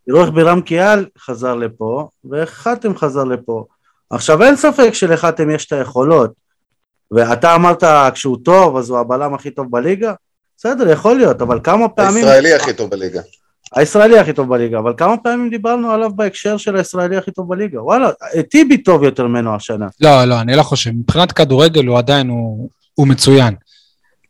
[0.07, 3.65] תראו איך בירם קיאל חזר לפה, ואיך חתם חזר לפה.
[4.09, 6.31] עכשיו אין ספק שלחתם יש את היכולות,
[7.11, 10.13] ואתה אמרת כשהוא טוב אז הוא הבלם הכי טוב בליגה?
[10.57, 12.25] בסדר, יכול להיות, אבל כמה פעמים...
[12.25, 13.21] הישראלי הכי טוב בליגה.
[13.75, 17.83] הישראלי הכי טוב בליגה, אבל כמה פעמים דיברנו עליו בהקשר של הישראלי הכי טוב בליגה?
[17.83, 18.09] וואלה,
[18.49, 19.87] טיבי טוב יותר ממנו השנה.
[20.01, 20.91] לא, לא, אני לא חושב.
[20.91, 23.55] מבחינת כדורגל הוא עדיין, הוא, הוא מצוין.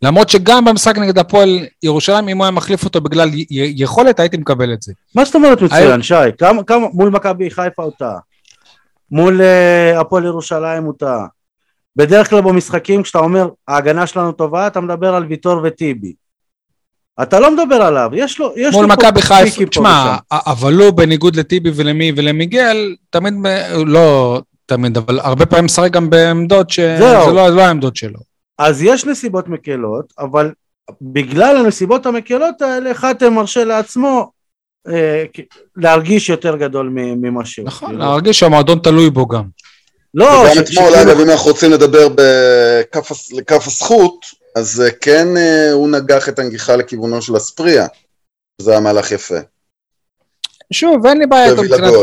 [0.02, 1.50] למרות שגם במשחק נגד הפועל
[1.84, 4.94] ירושלים, אם הוא היה מחליף אותו בגלל י- י- יכולת, הייתי מקבל את זה.
[5.16, 6.14] מה זאת אומרת מצוין, היום- שי?
[6.38, 8.18] כמה, כמה, מול מכבי חיפה הוא טעה.
[9.12, 11.26] מול אה, הפועל ירושלים הוא טעה.
[11.96, 16.14] בדרך כלל במשחקים, כשאתה אומר, ההגנה שלנו טובה, אתה מדבר על ויטור וטיבי.
[17.22, 18.54] אתה לא מדבר עליו, יש לו...
[18.56, 20.16] יש מול מכבי חיפה, תשמע.
[20.32, 23.34] אבל הוא בניגוד לטיבי ולמי ולמיגל, תמיד,
[23.86, 26.98] לא תמיד, אבל הרבה פעמים משחק גם בעמדות שזה.
[27.00, 28.20] לא, לא העמדות שלו.
[28.58, 30.52] אז יש נסיבות מקלות, אבל
[31.02, 34.32] בגלל הנסיבות המקלות האלה, חתם מרשה לעצמו
[34.88, 35.24] אה,
[35.76, 37.66] להרגיש יותר גדול ממה שהוא.
[37.66, 38.04] נכון, כאילו.
[38.04, 39.44] להרגיש שהמועדון תלוי בו גם.
[40.14, 42.08] לא, וגם ש- אתמול, אגב, אם אנחנו רוצים לדבר
[43.32, 47.88] לכף הזכות, אז אה, כן אה, הוא נגח את הנגיחה לכיוונו של אספריה.
[48.62, 49.36] זה היה מהלך יפה.
[50.74, 51.94] שוב, אין לי בעיה איתו מבחינת...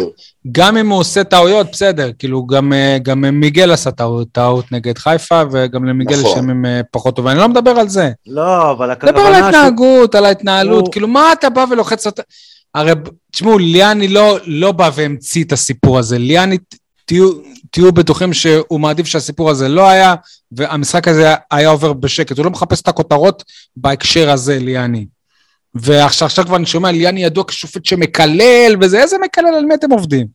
[0.52, 4.98] גם אם הוא עושה טעויות, בסדר, כאילו גם, אה, גם מיגל עשה טעות, טעות נגד
[4.98, 6.38] חיפה, וגם למיגל יש נכון.
[6.38, 8.10] ימים אה, פחות טובים, אני לא מדבר על זה.
[8.26, 9.42] לא, אבל דבר על הכוונה ש...
[9.54, 12.22] ההתנהגות, על ההתנהלות, הוא- כאילו מה אתה בא ולוחץ אותה?
[12.74, 12.92] הרי
[13.32, 16.58] תשמעו, ליאני לא, לא בא והמציא את הסיפור הזה, ליאני,
[17.10, 17.32] תהיו,
[17.70, 20.14] תהיו בטוחים שהוא מעדיף שהסיפור הזה לא היה,
[20.52, 23.44] והמשחק הזה היה עובר בשקט, הוא לא מחפש את הכותרות
[23.76, 25.06] בהקשר הזה, ליאני.
[25.74, 29.90] ועכשיו עכשיו כבר אני שומע, ליאני ידוע כשופט שמקלל וזה, איזה מקלל, על מי אתם
[29.90, 30.26] עובדים?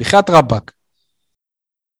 [0.00, 0.72] בחייאת רבאק.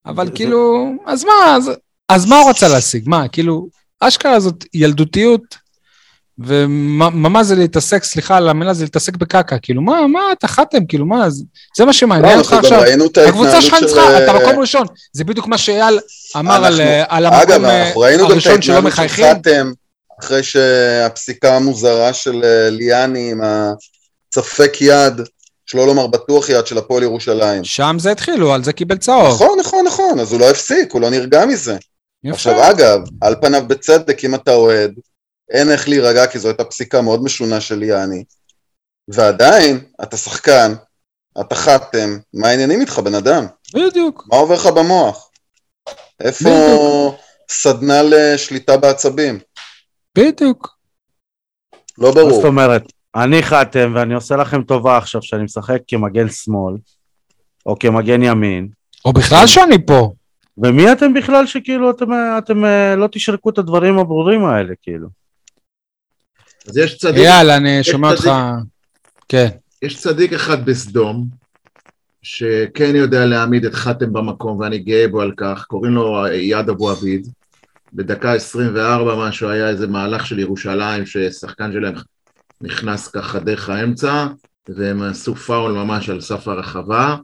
[0.06, 1.70] אבל כאילו, אז מה, אז,
[2.08, 3.08] אז מה הוא רצה להשיג?
[3.08, 3.68] מה, כאילו,
[4.00, 5.56] אשכרה זאת ילדותיות,
[6.38, 11.07] ומה זה להתעסק, סליחה על המילה, זה להתעסק בקקה, כאילו, מה, מה אתה חתם, כאילו,
[11.07, 11.44] מה, זה,
[11.77, 13.29] זה מה לא, שמעניין אותך אנחנו גם עכשיו?
[13.29, 13.85] הקבוצה שלך של...
[13.87, 15.99] ניצחה, אתה אה, מקום ראשון, זה בדיוק מה שאייל
[16.37, 19.11] אמר על, אנחנו- אה, על אגב, המקום אה, אנחנו ראינו גם את הראשון שלא ההתנהלות
[19.11, 19.22] של.
[19.25, 19.72] חתם,
[20.20, 25.20] אחרי שהפסיקה המוזרה של ליאני עם הספק יד,
[25.66, 27.64] שלא לומר בטוח יד של הפועל ירושלים.
[27.64, 29.29] שם זה התחיל, הוא על זה קיבל צהוב.
[29.29, 31.77] נכון, נכון, נכון, אז הוא לא הפסיק, הוא לא נרגע מזה.
[32.25, 32.35] יפה.
[32.35, 34.92] עכשיו אגב, על פניו בצדק, אם אתה אוהד,
[35.50, 38.24] אין איך להירגע כי זו הייתה פסיקה מאוד משונה של ליאני.
[39.09, 40.72] ועדיין, אתה שחקן,
[41.40, 43.46] אתה חתם, מה העניינים איתך בן אדם?
[43.74, 44.24] בדיוק.
[44.30, 45.30] מה עובר לך במוח?
[46.20, 46.48] איפה
[47.48, 49.38] סדנה לשליטה בעצבים?
[50.18, 50.76] בדיוק.
[51.98, 52.30] לא ברור.
[52.30, 52.82] זאת אומרת?
[53.16, 56.74] אני חתם ואני עושה לכם טובה עכשיו שאני משחק כמגן שמאל,
[57.66, 58.68] או כמגן ימין,
[59.04, 60.12] או בכלל שאני פה.
[60.59, 62.06] ומי אתם בכלל שכאילו אתם,
[62.38, 65.09] אתם אה, לא תשרקו את הדברים הברורים האלה, כאילו.
[66.68, 68.11] אז יש צדיק, אייל, אני שומע.
[68.11, 68.31] אותך.
[69.29, 69.48] כן.
[69.83, 71.29] יש צדיק אחד בסדום,
[72.22, 76.90] שכן יודע להעמיד את חתם במקום, ואני גאה בו על כך, קוראים לו יד אבו
[76.90, 77.26] עביד.
[77.92, 81.94] בדקה 24 משהו היה איזה מהלך של ירושלים, ששחקן שלהם
[82.61, 84.26] נכנס ככה דרך האמצע,
[84.68, 87.16] והם עשו פאול ממש על סף הרחבה,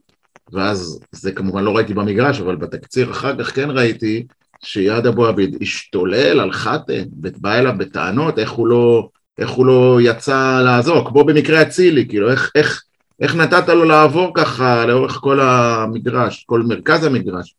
[0.53, 4.27] ואז, זה כמובן לא ראיתי במגרש, אבל בתקציר אחר כך כן ראיתי,
[4.65, 9.99] שיד אבו עביד השתולל על חתם, ובא אליו בטענות, איך הוא לא, איך הוא לא
[10.03, 12.83] יצא לעזור, כמו במקרה אצילי, כאילו, איך, איך,
[13.21, 17.55] איך נתת לו לעבור ככה לאורך כל המגרש, כל מרכז המגרש.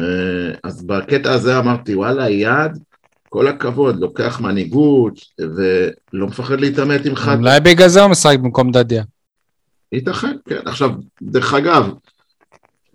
[0.00, 0.04] אה,
[0.64, 2.78] אז בקטע הזה אמרתי, וואלה, יד,
[3.28, 7.38] כל הכבוד, לוקח מנהיגות, ולא מפחד להתעמת עם חתם.
[7.40, 9.02] אולי בגלל זה הוא משחק במקום דדיה.
[9.92, 10.60] ייתכן, כן.
[10.64, 10.90] עכשיו,
[11.22, 11.90] דרך אגב,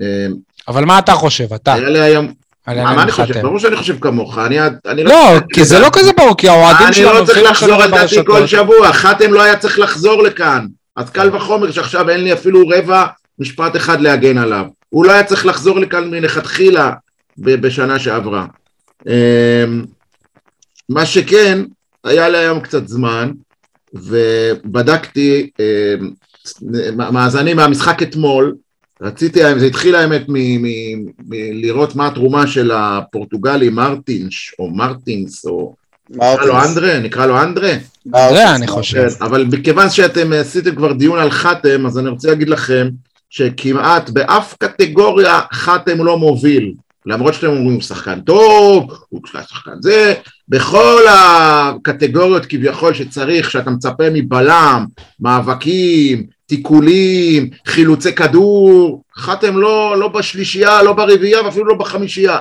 [0.01, 0.27] אה,
[0.67, 1.73] אבל מה אתה חושב, אתה?
[1.73, 2.33] היה לי היום,
[2.67, 3.33] מה אני חושב?
[3.33, 3.41] חתם?
[3.41, 6.95] ברור שאני חושב כמוך, אני אני לא, כי זה לא כזה ברור, כי האוהדים אני
[6.95, 7.19] שלנו...
[7.19, 8.47] לא צריך לחזור על דעתי כל.
[8.47, 10.65] שבוע, חתם לא היה צריך לחזור לכאן.
[10.95, 13.05] אז קל וחומר שעכשיו אין לי אפילו רבע
[13.39, 14.65] משפט אחד להגן עליו.
[14.89, 16.91] הוא לא היה צריך לחזור לכאן מלכתחילה
[17.37, 18.45] בשנה שעברה.
[19.07, 19.85] אמ,
[20.89, 21.63] מה שכן,
[22.03, 23.31] היה לי היום קצת זמן,
[23.93, 26.09] ובדקתי אמ,
[27.11, 28.55] מאזנים מהמשחק אתמול,
[29.01, 30.25] רציתי, זה התחיל האמת
[31.19, 35.75] מלראות מה התרומה של הפורטוגלי מרטינש, או מרטינס, או
[36.09, 36.63] נקרא לו.
[36.63, 37.73] אנדרה, נקרא לו אנדרה.
[38.05, 38.67] זה אני.
[38.67, 39.07] חושב.
[39.21, 42.87] אבל מכיוון שאתם עשיתם כבר דיון על חתם, אז אני רוצה להגיד לכם
[43.29, 46.73] שכמעט באף קטגוריה חתם לא מוביל.
[47.05, 50.13] למרות שאתם אומרים הוא שחקן טוב, הוא שחקן זה,
[50.49, 54.85] בכל הקטגוריות כביכול שצריך, שאתה מצפה מבלם,
[55.19, 62.37] מאבקים, תיקולים, חילוצי כדור, חתם לא, לא בשלישייה, לא ברביעייה ואפילו לא בחמישייה.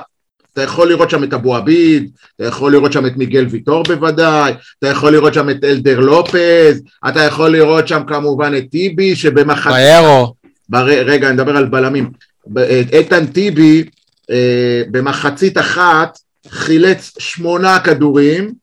[0.53, 4.53] אתה יכול לראות שם את אבו עביד, אתה יכול לראות שם את מיגל ויטור בוודאי,
[4.79, 9.73] אתה יכול לראות שם את אלדר לופז, אתה יכול לראות שם כמובן את טיבי שבמחצית...
[9.73, 10.33] פיירו.
[10.69, 10.85] בר...
[10.85, 12.09] רגע, אני מדבר על בלמים.
[12.53, 13.83] את איתן טיבי
[14.31, 18.53] אה, במחצית אחת חילץ שמונה כדורים,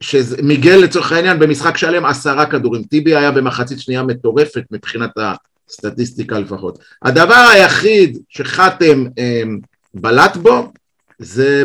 [0.00, 5.10] שמיגל לצורך העניין במשחק שלם עשרה כדורים, טיבי היה במחצית שנייה מטורפת מבחינת
[5.68, 6.78] הסטטיסטיקה לפחות.
[7.02, 9.42] הדבר היחיד שחתם אה,
[9.94, 10.72] בלט בו
[11.18, 11.64] זה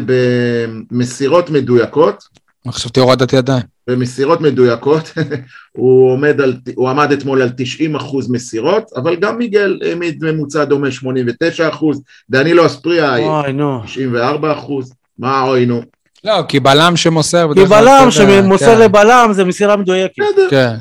[0.91, 2.23] במסירות מדויקות,
[2.71, 3.63] חשבתי הורדת ידיים.
[3.87, 5.13] במסירות מדויקות,
[5.77, 10.63] הוא, עומד על, הוא עמד אתמול על 90 אחוז מסירות, אבל גם מיגל העמיד ממוצע
[10.63, 13.13] דומה 89 אחוז, דנילו אספריה
[13.53, 13.81] נו.
[13.85, 15.81] 94 אחוז, מה אוי נו,
[16.23, 17.49] לא, כי בלם שמוסר...
[17.53, 20.13] כי בלם שמוסר כן, לבלם זה מסירה מדויקת.
[20.19, 20.75] בסדר, כן.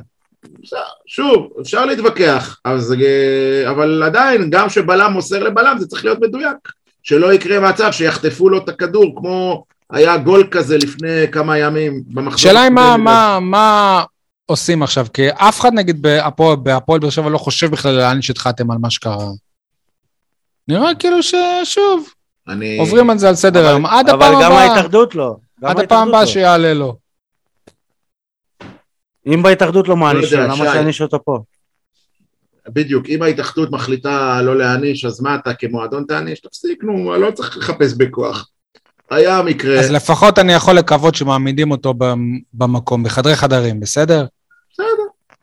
[1.06, 2.94] שוב, אפשר להתווכח, אז,
[3.70, 6.56] אבל עדיין, גם שבלם מוסר לבלם זה צריך להיות מדויק,
[7.02, 12.38] שלא יקרה מצב שיחטפו לו את הכדור, כמו היה גול כזה לפני כמה ימים במחזור.
[12.38, 12.96] שאלה היא מה.
[12.96, 14.04] מה, מה
[14.46, 18.38] עושים עכשיו, כי אף אחד נגיד בהפועל בהפועל באר שבע לא חושב בכלל להעניש את
[18.38, 19.26] חתם על מה שקרה.
[20.68, 22.08] נראה כאילו ששוב,
[22.48, 22.78] אני...
[22.78, 23.86] עוברים על זה על סדר היום.
[23.86, 25.36] עד אבל הפעם גם הבאה, ההתאחדות לא.
[25.60, 26.26] גם עד הפעם הבאה לא.
[26.26, 26.96] שיעלה לו.
[29.26, 30.72] אם בהתאחדות לא מענישים, יודע, למה שי.
[30.72, 31.38] שיעניש אותו פה?
[32.68, 36.40] בדיוק, אם ההתאחדות מחליטה לא להעניש, אז מה אתה כמועדון תעניש?
[36.40, 38.48] תפסיק, נו, לא צריך לחפש בכוח.
[39.10, 44.26] היה מקרה, אז לפחות אני יכול לקוות שמעמידים אותו במ- במקום, בחדרי חדרים, בסדר?
[44.72, 44.86] בסדר.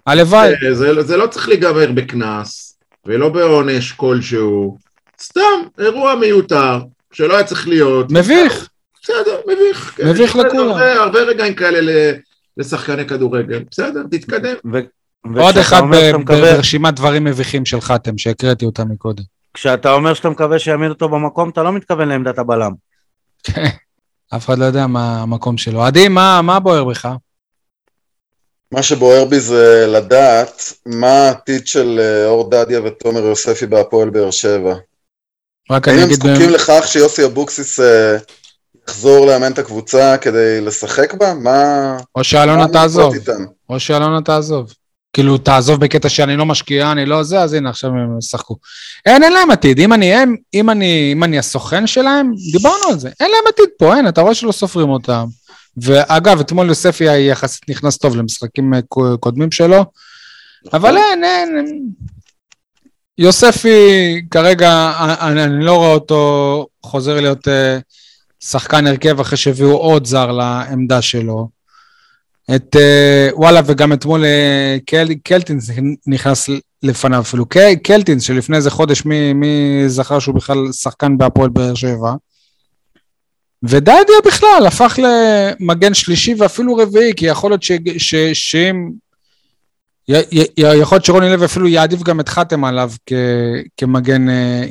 [0.06, 0.54] הלוואי.
[0.68, 4.78] אה, זה, זה לא צריך להיגמר בקנס, ולא בעונש כלשהו,
[5.21, 5.41] סתם
[5.80, 6.80] אירוע מיותר,
[7.13, 8.12] שלא היה צריך להיות.
[8.12, 8.69] מביך.
[9.04, 9.99] בסדר, מביך.
[10.06, 10.69] מביך יש לכולם.
[10.69, 12.13] הרבה, הרבה רגעים כאלה ל-
[12.58, 14.56] לשחקני כדורגל, בסדר, תתקדם.
[14.73, 14.80] ו-
[15.39, 15.82] עוד אחד
[16.26, 19.23] ברשימת דברים מביכים של חתם, שהקראתי אותם מקודם.
[19.54, 22.71] כשאתה אומר שאתה מקווה שיעמיד אותו במקום, אתה לא מתכוון לעמדת הבלם.
[24.36, 25.84] אף אחד לא יודע מה המקום שלו.
[25.84, 27.08] עדי, מה מה בוער בך?
[28.71, 34.32] מה שבוער בי זה לדעת מה העתיד של אה, אור דדיה ותומר יוספי בהפועל באר
[34.32, 34.76] שבע.
[35.71, 36.17] רק האם אני הם אגיד...
[36.19, 38.17] זקוקים בהם- לכך שיוסי אבוקסיס אה,
[38.89, 41.34] יחזור לאמן את הקבוצה כדי לשחק בה?
[41.34, 41.97] מה...
[42.15, 43.13] או שאלונה תעזוב.
[43.69, 44.73] או שאלונה תעזוב.
[45.13, 48.56] כאילו, תעזוב בקטע שאני לא משקיע, אני לא זה, אז הנה, עכשיו הם ישחקו.
[49.06, 49.80] אין, אין להם עתיד.
[49.80, 53.10] אם אני הם, אם אני, אם אני הסוכן שלהם, דיברנו על זה.
[53.19, 55.26] אין להם עתיד פה, אין, אתה רואה שלא סופרים אותם.
[55.78, 59.86] ואגב, אתמול יוספי יחסית נכנס טוב למשחקים אה, קו- קודמים שלו,
[60.73, 61.80] אבל אין, אין.
[63.17, 67.78] יוספי, כרגע, אני, אני לא רואה אותו חוזר להיות אה,
[68.39, 71.49] שחקן הרכב אחרי שהביאו עוד זר לעמדה שלו.
[72.56, 75.69] את אה, וואלה, וגם אתמול אה, קל, קלטינס
[76.08, 76.49] נכנס
[76.84, 77.45] לפניו אפילו.
[77.49, 82.13] ק- קלטינס, שלפני איזה חודש, מי, מי זכר שהוא בכלל שחקן בהפועל באר שבע.
[83.63, 87.63] ודדיה בכלל הפך למגן שלישי ואפילו רביעי, כי יכול להיות
[88.34, 89.03] שאם...
[90.08, 93.13] יכול להיות שרוני לוי אפילו יעדיף גם את חתם עליו כ-
[93.78, 94.63] כמגן אה,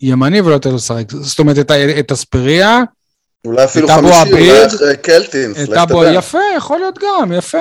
[0.00, 1.04] ימני ולא יותר לשחק.
[1.10, 2.80] זאת אומרת, את, את אספריה,
[3.46, 6.04] אולי אפילו חמישי, אולי אחרי קלטינס, את אבו.
[6.04, 7.58] יפה, יכול להיות גם, יפה.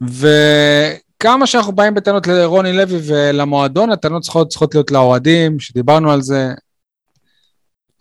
[0.00, 6.48] וכמה שאנחנו באים בטענות לרוני לוי ולמועדון, הטענות צריכות, צריכות להיות לאוהדים, שדיברנו על זה.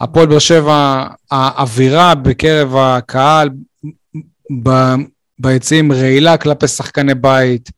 [0.02, 3.50] הפועל באר שבע, האווירה בקרב הקהל
[4.64, 4.96] ב-
[5.40, 7.70] ביציעים רעילה כלפי שחקני בית.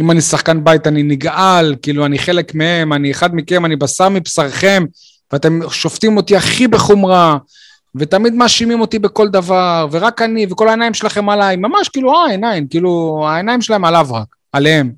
[0.00, 4.08] אם אני שחקן בית אני נגעל, כאילו אני חלק מהם, אני אחד מכם, אני בשר
[4.08, 4.84] מבשרכם,
[5.32, 7.36] ואתם שופטים אותי הכי בחומרה.
[7.94, 12.66] ותמיד מאשימים אותי בכל דבר, ורק אני, וכל העיניים שלכם עליי, ממש כאילו אה, העיניים,
[12.68, 14.92] כאילו העיניים שלהם עליו רק, עליהם.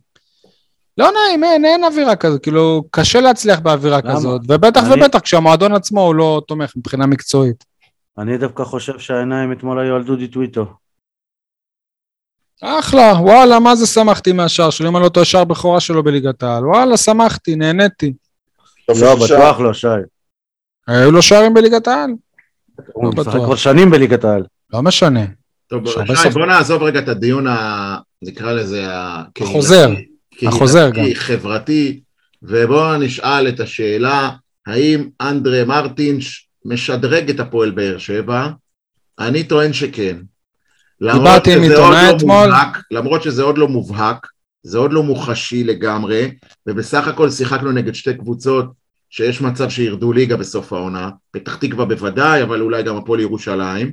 [0.98, 4.14] לא נעים, אין, אין אווירה כזאת, כאילו קשה להצליח באווירה למה?
[4.16, 7.64] כזאת, ובטח אני- ובטח כשהמועדון עצמו הוא לא תומך מבחינה מקצועית.
[8.18, 10.66] אני דווקא חושב שהעיניים אתמול היו על דודי טוויטו.
[12.64, 16.42] אחלה, וואלה, מה זה שמחתי מהשער שלו, אם אני לא טועה שער בכורה שלו בליגת
[16.42, 18.12] העל, וואלה, שמחתי, נהניתי.
[18.88, 19.86] לא, בטוח לא, שי.
[20.86, 22.10] היו לו שערים בליגת העל?
[22.92, 23.44] הוא משחק בטוח.
[23.44, 24.44] כבר שנים בליגת העל.
[24.72, 25.24] לא משנה.
[25.66, 25.84] טוב,
[26.22, 27.46] שי, בוא נעזוב רגע את הדיון.
[28.22, 28.86] נקרא לזה,
[29.40, 29.90] החוזר.
[30.46, 31.04] החוזר גם.
[31.14, 32.00] חברתי,
[32.42, 34.30] ובואו נשאל את השאלה,
[34.66, 38.48] האם אנדרה מרטינש משדרג את הפועל באר שבע?
[39.18, 40.16] אני טוען שכן.
[41.00, 42.46] למרות שזה עוד לא אתמול.
[42.46, 44.26] מובהק, למרות שזה עוד לא מובהק,
[44.62, 46.30] זה עוד לא מוחשי לגמרי,
[46.66, 48.66] ובסך הכל שיחקנו נגד שתי קבוצות
[49.10, 53.92] שיש מצב שירדו ליגה בסוף העונה, פתח תקווה בוודאי, אבל אולי גם הפועל ירושלים,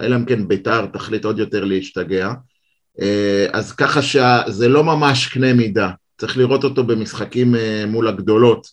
[0.00, 2.32] אלא אם כן ביתר תחליט עוד יותר להשתגע.
[3.00, 8.66] אה, אז ככה שזה לא ממש קנה מידה, צריך לראות אותו במשחקים אה, מול הגדולות,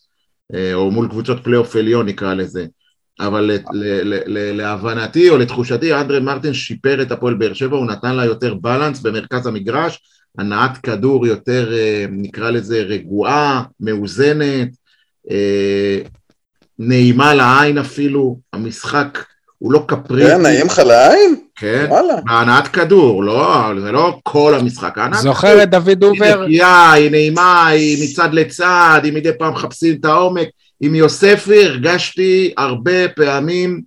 [0.53, 2.65] אה, או מול קבוצות פלייאוף עליון נקרא לזה.
[3.19, 7.77] אבל ל- ל- ל- ל- להבנתי או לתחושתי, אנדרי מרטין שיפר את הפועל באר שבע,
[7.77, 9.99] הוא נתן לה יותר balance במרכז המגרש,
[10.37, 14.69] הנעת כדור יותר, אה, נקרא לזה, רגועה, מאוזנת,
[15.31, 15.99] אה,
[16.79, 19.23] נעימה לעין אפילו, המשחק
[19.57, 20.31] הוא לא קפריזי.
[20.31, 21.35] כן, נעים לך לעין?
[21.55, 22.13] כן, וואלה.
[22.25, 26.43] בהנעת כדור, לא, זה לא כל המשחק, זוכר את דוד היא דובר?
[26.43, 30.47] נקייה, היא נעימה, היא מצד לצד, היא מדי פעם מחפשים את העומק.
[30.81, 33.81] עם יוספי הרגשתי הרבה פעמים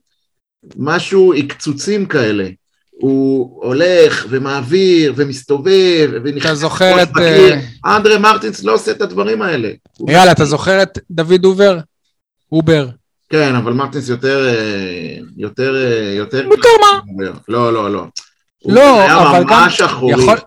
[0.76, 2.48] משהו, עקצוצים כאלה.
[2.90, 7.09] הוא הולך ומעביר ומסתובב ונכנס אתה זוכר את...
[7.18, 7.61] אה,
[7.96, 9.70] אנדרה מרטינס לא עושה את הדברים האלה.
[9.98, 11.79] הוא- יאללה, אתה זוכר את דוד דובר?
[12.53, 12.88] אובר.
[13.31, 14.48] כן, אבל מרטינס יותר...
[14.48, 15.74] אה, יותר...
[15.76, 16.44] אה, יותר...
[16.44, 17.24] יותר מה?
[17.48, 18.05] לא, לא, לא.
[18.66, 20.12] לא, הוא היה אבל גם ממש אחורי.
[20.22, 20.38] יכול-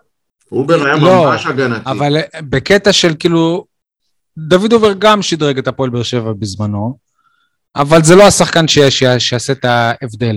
[0.51, 1.89] אובר היה לא, ממש הגנתי.
[1.89, 2.17] אבל
[2.49, 3.65] בקטע של כאילו,
[4.37, 6.97] דוד דובר גם שדרג את הפועל באר שבע בזמנו,
[7.75, 10.35] אבל זה לא השחקן שיעשה את ההבדל,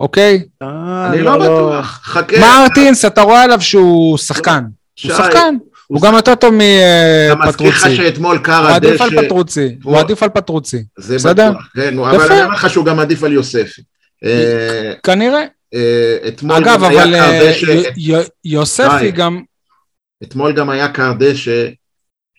[0.00, 0.42] אוקיי?
[0.62, 2.00] אה, אני לא בטוח.
[2.04, 2.36] חכה.
[2.40, 4.64] מרטינס, אתה רואה עליו שהוא שחקן.
[5.04, 5.54] הוא שחקן.
[5.60, 7.96] הוא הוא גם יותר טוב אתה מזכיר לך מפטרוצי.
[7.96, 9.76] שאתמול הוא קרא עדיף על דשא, פטרוצי.
[9.82, 10.84] הוא- הוא עדיף על פטרוצי.
[10.98, 11.50] זה בסדר?
[11.50, 12.32] בטוח, כן, אבל.
[12.32, 13.82] אני אומר לך שהוא גם עדיף על יוספי.
[14.24, 15.44] אה, כנראה.
[15.74, 19.10] אה, אתמול אגב, גם היה אבל אה, קרדשא, י- י- יוספי.
[19.10, 19.40] גם,
[20.22, 21.68] אתמול גם היה קרדשא,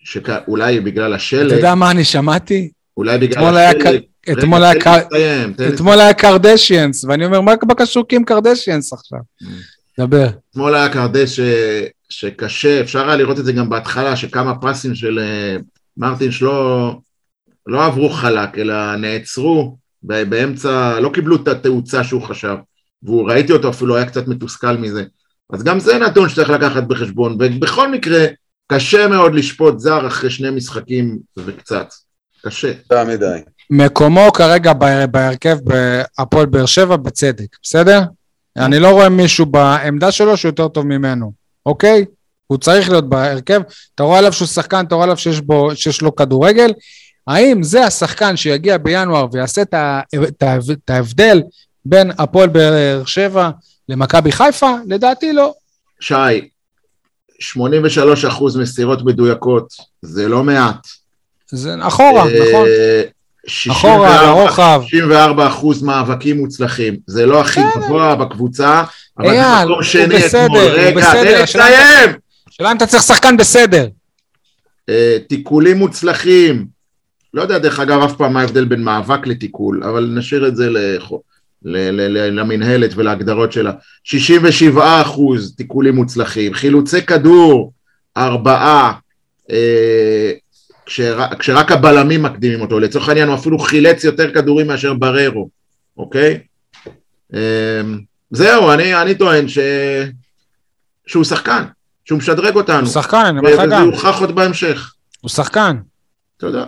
[0.04, 2.70] שאולי בגלל אתה השלג, יודע מה אני שמעתי?
[2.96, 9.18] אולי בגלל אתמול השלג, אתמול היה אתמול קרדשיאנס, ואני אומר, מה בקשור עם קרדשיאנס עכשיו?
[9.18, 9.46] Mm.
[9.98, 10.26] דבר.
[10.50, 15.56] אתמול היה קרדשא שקשה, אפשר היה לראות את זה גם בהתחלה, שכמה פסים של אה,
[15.96, 16.90] מרטינש לא,
[17.66, 22.56] לא עברו חלק, אלא נעצרו ב- באמצע, לא קיבלו את התאוצה שהוא חשב,
[23.02, 25.04] והוא, ראיתי אותו אפילו, היה קצת מתוסכל מזה.
[25.52, 28.24] אז גם זה נתון שצריך לקחת בחשבון, ובכל מקרה,
[28.74, 31.92] קשה מאוד לשפוט זר אחרי שני משחקים וקצת.
[32.46, 32.68] קשה.
[32.68, 33.38] יותר מדי.
[33.70, 34.72] מקומו כרגע
[35.10, 38.00] בהרכב בהפועל באר שבע בצדק, בסדר?
[38.56, 41.32] אני לא רואה מישהו בעמדה שלו שהוא יותר טוב ממנו,
[41.66, 42.04] אוקיי?
[42.46, 43.60] הוא צריך להיות בהרכב,
[43.94, 46.72] אתה רואה עליו שהוא שחקן, אתה רואה עליו שיש, בו, שיש לו כדורגל,
[47.26, 51.42] האם זה השחקן שיגיע בינואר ויעשה את, ה, את, ה, את ההבדל
[51.84, 53.50] בין הפועל באר שבע
[53.88, 54.74] למכבי חיפה?
[54.86, 55.54] לדעתי לא.
[56.00, 56.48] שי,
[57.42, 59.66] 83 אחוז מסירות מדויקות,
[60.02, 60.86] זה לא מעט.
[61.50, 62.66] זה אחורה, נכון.
[62.66, 63.02] אה,
[63.70, 64.82] אחורה, 64 לרוחב.
[64.86, 68.82] 64 אחוז מאבקים מוצלחים, זה לא הכי גבוה בקבוצה,
[69.18, 70.58] אבל זה אייל, מקום הוא שני בסדר, אתמול.
[70.60, 72.10] רגע, תן לי לסיים!
[72.48, 73.86] השאלה אם אתה צריך שחקן בסדר.
[74.88, 76.66] אה, תיקולים מוצלחים,
[77.34, 80.68] לא יודע דרך אגב אף פעם מה ההבדל בין מאבק לתיקול, אבל נשאיר את זה
[80.70, 81.31] לחו- ל- ל- ל-
[81.64, 83.72] למינהלת ולהגדרות שלה.
[84.04, 87.72] 67 אחוז תיקולים מוצלחים, חילוצי כדור,
[88.16, 88.92] ארבעה,
[89.50, 90.32] אה,
[90.86, 95.48] כשר, כשרק הבלמים מקדימים אותו, לצורך העניין הוא אפילו חילץ יותר כדורים מאשר בררו,
[95.96, 96.38] אוקיי?
[97.34, 97.80] אה,
[98.30, 99.58] זהו, אני, אני טוען ש...
[101.06, 101.62] שהוא שחקן,
[102.04, 103.84] שהוא משדרג אותנו, הוא שחקן, אני אומר לך וזה גם.
[103.92, 104.92] יוכח עוד בהמשך.
[105.20, 105.76] הוא שחקן.
[106.36, 106.64] תודה.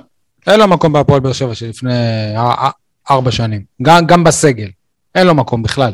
[0.46, 1.92] אין לו מקום בהפועל באר שבע שלפני
[2.36, 2.70] א- א-
[3.10, 3.62] ארבע שנים.
[3.82, 4.68] גם, גם בסגל.
[5.14, 5.92] אין לו מקום בכלל.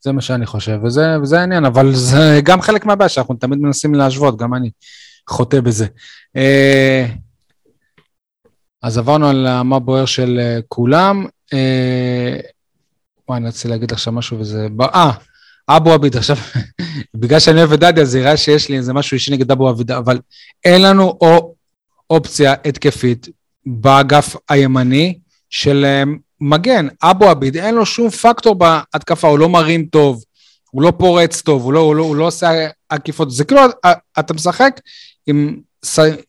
[0.00, 3.94] זה מה שאני חושב, וזה, וזה העניין, אבל זה גם חלק מהבעיה שאנחנו תמיד מנסים
[3.94, 4.70] להשוות, גם אני
[5.28, 5.86] חוטא בזה.
[6.36, 7.06] אה,
[8.82, 11.26] אז עברנו על מה בוער של אה, כולם.
[11.52, 12.36] אה,
[13.28, 14.68] וואי, אני רציתי להגיד עכשיו משהו וזה...
[14.94, 15.10] אה,
[15.68, 16.36] אבו עביד, עכשיו,
[17.20, 19.90] בגלל שאני אוהב את דדיה, זה יראה שיש לי איזה משהו אישי נגד אבו עביד,
[19.90, 20.18] אבל
[20.64, 21.54] אין לנו או
[22.10, 23.28] אופציה התקפית
[23.66, 25.18] באגף הימני
[25.50, 25.84] של
[26.40, 26.86] מגן.
[27.02, 30.24] אבו עביד, אין לו שום פקטור בהתקפה, הוא לא מרים טוב,
[30.70, 33.30] הוא לא פורץ טוב, הוא לא, הוא לא, הוא לא עושה עקיפות.
[33.30, 34.80] זה כאילו, אה, אתה משחק
[35.26, 35.60] עם,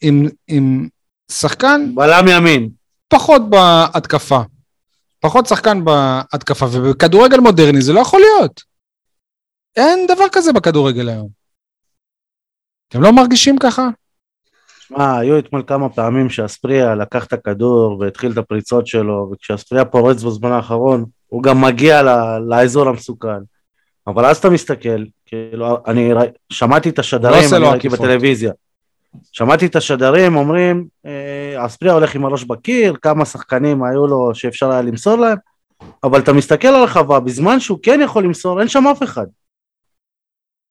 [0.02, 0.88] עם, עם
[1.32, 2.70] שחקן בלם ימין.
[3.08, 4.42] פחות בהתקפה.
[5.20, 8.62] פחות שחקן בהתקפה, ובכדורגל מודרני זה לא יכול להיות.
[9.76, 11.30] אין דבר כזה בכדורגל היום.
[12.88, 13.88] אתם לא מרגישים ככה?
[14.88, 20.24] שמע, היו אתמול כמה פעמים שאספריה לקח את הכדור והתחיל את הפריצות שלו, וכשאספריה פורץ
[20.24, 23.40] בזמן האחרון, הוא גם מגיע ל- לאזור המסוכן.
[24.08, 27.90] אבל אז אתה מסתכל, כאילו, אני ראי- שמעתי את לא השדרים, עושה אני ראיתי.
[27.90, 28.52] בטלוויזיה.
[29.32, 34.72] שמעתי את השדרים אומרים, אה, אספריה הולך עם הראש בקיר, כמה שחקנים היו לו שאפשר
[34.72, 35.38] היה למסור להם,
[36.04, 39.26] אבל אתה מסתכל על הרחבה, בזמן שהוא כן יכול למסור, אין שם אף אחד.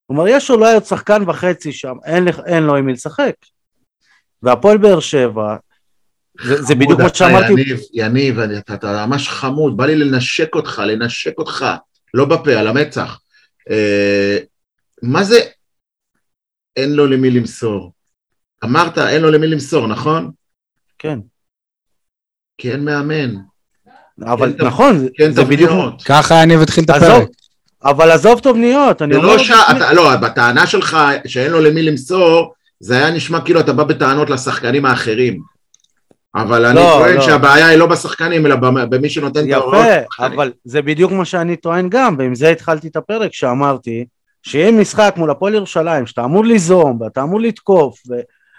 [0.06, 3.34] כלומר, יש אולי עוד שחקן וחצי שם, אין, אין לו עם מי לשחק.
[4.46, 5.56] והפועל באר שבע,
[6.44, 9.96] זה, זה בדיוק חמוד, שאמרתי, אתה, יניב, יניב, אני- אתה, אתה ממש חמוד, בא לי
[9.96, 11.66] לנשק אותך, לנשק אותך,
[12.14, 13.20] לא בפה, על המצח.
[13.70, 14.38] אה,
[15.02, 15.38] מה זה
[16.76, 17.92] אין לו למי למסור?
[18.64, 20.30] אמרת אין לו למי למסור, נכון?
[20.98, 21.18] כן,
[22.58, 23.34] כי אין מאמן,
[24.22, 26.02] אבל כן, נכון, זה- כן זה בדיוק.
[26.04, 27.28] ככה יניב התחיל את הפרק.
[27.84, 29.50] אבל עזוב תבניות, אני זה אומר, לא ש...
[29.50, 34.30] אתה, לא, בטענה שלך שאין לו למי למסור, זה היה נשמע כאילו אתה בא בטענות
[34.30, 35.40] לשחקנים האחרים.
[36.34, 37.20] אבל אני לא, טוען לא.
[37.20, 39.86] שהבעיה היא לא בשחקנים, אלא במ- במי שנותן את ההוראות.
[39.86, 44.04] יפה, אבל זה בדיוק מה שאני טוען גם, ועם זה התחלתי את הפרק שאמרתי,
[44.42, 48.14] שאם משחק מול הפועל ירושלים, שאתה אמור ליזום, ואתה אמור לתקוף, ו...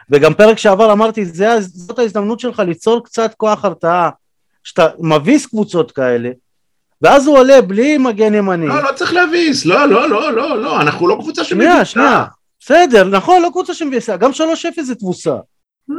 [0.10, 4.10] וגם פרק שעבר אמרתי, זה, זאת ההזדמנות שלך ליצור קצת כוח הרתעה,
[4.64, 6.30] שאתה מביס קבוצות כאלה,
[7.02, 8.68] ואז הוא עולה בלי מגן ימני.
[8.68, 11.86] לא, לא צריך להביס, לא, לא, לא, לא, לא, אנחנו לא קבוצה שנייה, שמביסה.
[11.86, 12.24] שנייה.
[12.68, 14.36] בסדר, נכון, לא קבוצה שמביסה, גם 3-0
[14.84, 15.36] זה תבוסה.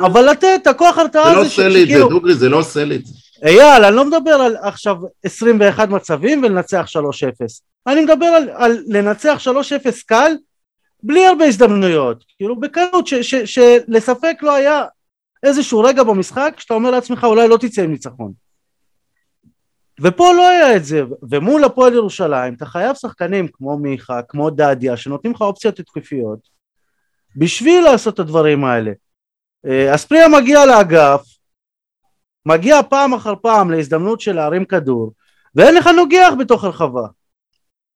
[0.06, 2.58] אבל לתת הכוח זה הרתעה לא הזה, עושה לי את זה, שכאילו- דוגרי, זה לא
[2.58, 3.14] עושה לי את זה.
[3.42, 7.60] אייל, אני לא מדבר על עכשיו 21 מצבים ולנצח 3-0.
[7.86, 10.32] אני מדבר על, על לנצח 3-0 קל,
[11.02, 12.24] בלי הרבה הזדמנויות.
[12.36, 14.84] כאילו בקלות, ש- ש- שלספק לא היה
[15.42, 18.32] איזשהו רגע במשחק שאתה אומר לעצמך אולי לא תצא עם ניצחון.
[20.00, 24.96] ופה לא היה את זה, ומול הפועל ירושלים אתה חייב שחקנים כמו מיכה, כמו דדיה,
[24.96, 26.57] שנותנים לך אופציות התקפיות,
[27.36, 28.92] בשביל לעשות את הדברים האלה.
[29.66, 31.22] אה, אספריה מגיע לאגף,
[32.46, 35.12] מגיע פעם אחר פעם להזדמנות של להרים כדור,
[35.54, 37.06] ואין לך נוגח בתוך הרחבה.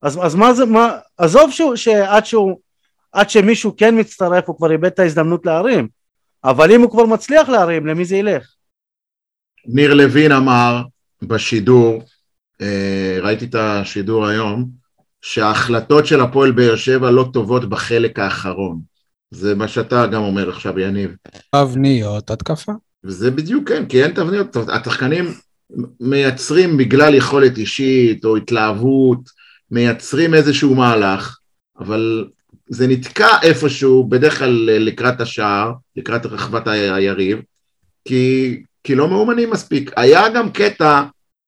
[0.03, 2.61] אז, אז מה זה, מה, עזוב שהוא, שעד שהוא,
[3.12, 5.89] עד שמישהו כן מצטרף הוא כבר איבד את ההזדמנות להרים,
[6.45, 8.55] אבל אם הוא כבר מצליח להרים, למי זה ילך?
[9.66, 10.83] ניר לוין אמר
[11.22, 12.03] בשידור,
[12.61, 14.68] אה, ראיתי את השידור היום,
[15.22, 18.91] שההחלטות של הפועל באר שבע לא טובות בחלק האחרון.
[19.33, 21.11] זה מה שאתה גם אומר עכשיו, יניב.
[21.55, 22.72] תבניות התקפה.
[23.05, 25.35] וזה בדיוק כן, כי אין תבניות, השחקנים
[26.01, 29.20] מייצרים בגלל יכולת אישית או התלהבות,
[29.70, 31.39] מייצרים איזשהו מהלך,
[31.78, 32.26] אבל
[32.68, 37.39] זה נתקע איפשהו, בדרך כלל לקראת השער, לקראת רחבת היריב,
[38.05, 39.91] כי, כי לא מאומנים מספיק.
[39.97, 41.03] היה גם קטע,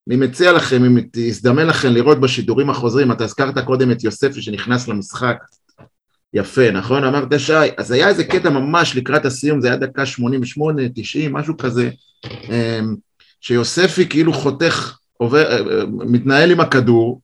[0.09, 4.89] אני מציע לכם, אם תזדמן לכם לראות בשידורים החוזרים, אתה הזכרת קודם את יוספי שנכנס
[4.89, 5.37] למשחק,
[6.35, 7.05] יפה, נכון?
[7.05, 11.57] אמרת שי, אז היה איזה קטע ממש לקראת הסיום, זה היה דקה 88, 90, משהו
[11.57, 11.91] כזה,
[12.25, 12.95] אמ,
[13.41, 17.21] שיוספי כאילו חותך, עובר, אה, אה, מתנהל עם הכדור,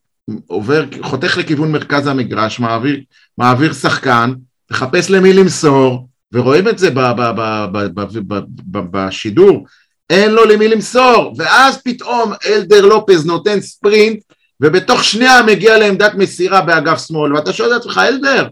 [0.47, 2.99] עובר, חותך לכיוון מרכז המגרש, מעביר,
[3.37, 4.33] מעביר שחקן,
[4.71, 8.39] מחפש למי למסור, ורואים את זה ב, ב, ב, ב, ב, ב,
[8.71, 9.65] ב, בשידור,
[10.09, 14.19] אין לו למי למסור, ואז פתאום אלדר לופז נותן ספרינט,
[14.61, 18.47] ובתוך שנייה מגיע לעמדת מסירה באגף שמאל, ואתה שואל את עצמך, אלדר,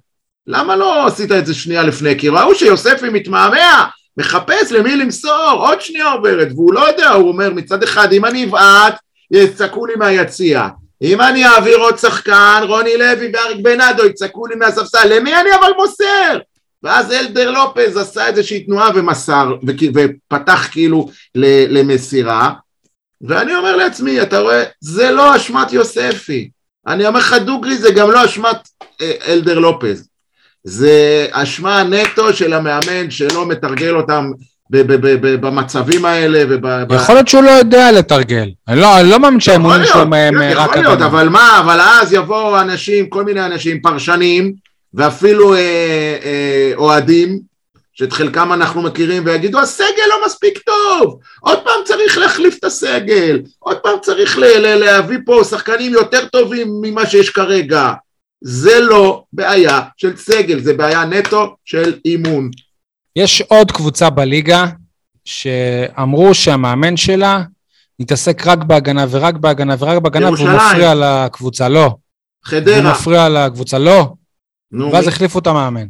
[0.51, 2.19] למה לא עשית את זה שנייה לפני?
[2.19, 3.87] כי ראו שיוספי מתמהמה,
[4.17, 8.45] מחפש למי למסור, עוד שנייה עוברת, והוא לא יודע, הוא אומר מצד אחד, אם אני
[8.45, 8.99] אבעט,
[9.31, 10.67] יצעקו לי מהיציע.
[11.01, 15.71] אם אני אעביר עוד שחקן, רוני לוי ואריק בנאדו יצעקו לי מהספסל, למי אני אבל
[15.77, 16.39] מוסר?
[16.83, 19.55] ואז אלדר לופז עשה איזושהי תנועה ומסר,
[19.93, 21.09] ופתח כאילו
[21.69, 22.51] למסירה,
[23.21, 26.49] ואני אומר לעצמי, אתה רואה, זה לא אשמת יוספי.
[26.87, 28.69] אני אומר לך דוגרי, זה גם לא אשמת
[29.01, 30.09] אה, אלדר לופז.
[30.63, 34.31] זה אשמה נטו של המאמן שלא מתרגל אותם
[34.69, 36.93] במצבים האלה וב...
[36.93, 38.49] יכול להיות שהוא לא יודע לתרגל.
[38.67, 41.05] אני לא לא מאמין שהאימונים יכול שלו להיות, מהם כן, רק יכול להיות, הגנה.
[41.05, 44.53] אבל מה, אבל אז יבואו אנשים, כל מיני אנשים, פרשנים,
[44.93, 45.59] ואפילו אה,
[46.23, 47.39] אה, אוהדים,
[47.93, 53.39] שאת חלקם אנחנו מכירים, ויגידו, הסגל לא מספיק טוב, עוד פעם צריך להחליף את הסגל,
[53.59, 57.91] עוד פעם צריך ל- ל- להביא פה שחקנים יותר טובים ממה שיש כרגע.
[58.41, 62.49] זה לא בעיה של סגל, זה בעיה נטו של אימון.
[63.15, 64.65] יש עוד קבוצה בליגה
[65.25, 67.43] שאמרו שהמאמן שלה
[67.99, 70.49] מתעסק רק בהגנה ורק בהגנה ורק בהגנה והוא.
[70.49, 71.83] מפריע לקבוצה, לא.
[71.85, 71.97] הוא
[72.45, 74.13] חדרה, מפריע לקבוצה, לא.
[74.71, 75.11] נו, ואז מי?
[75.13, 75.87] החליפו את המאמן.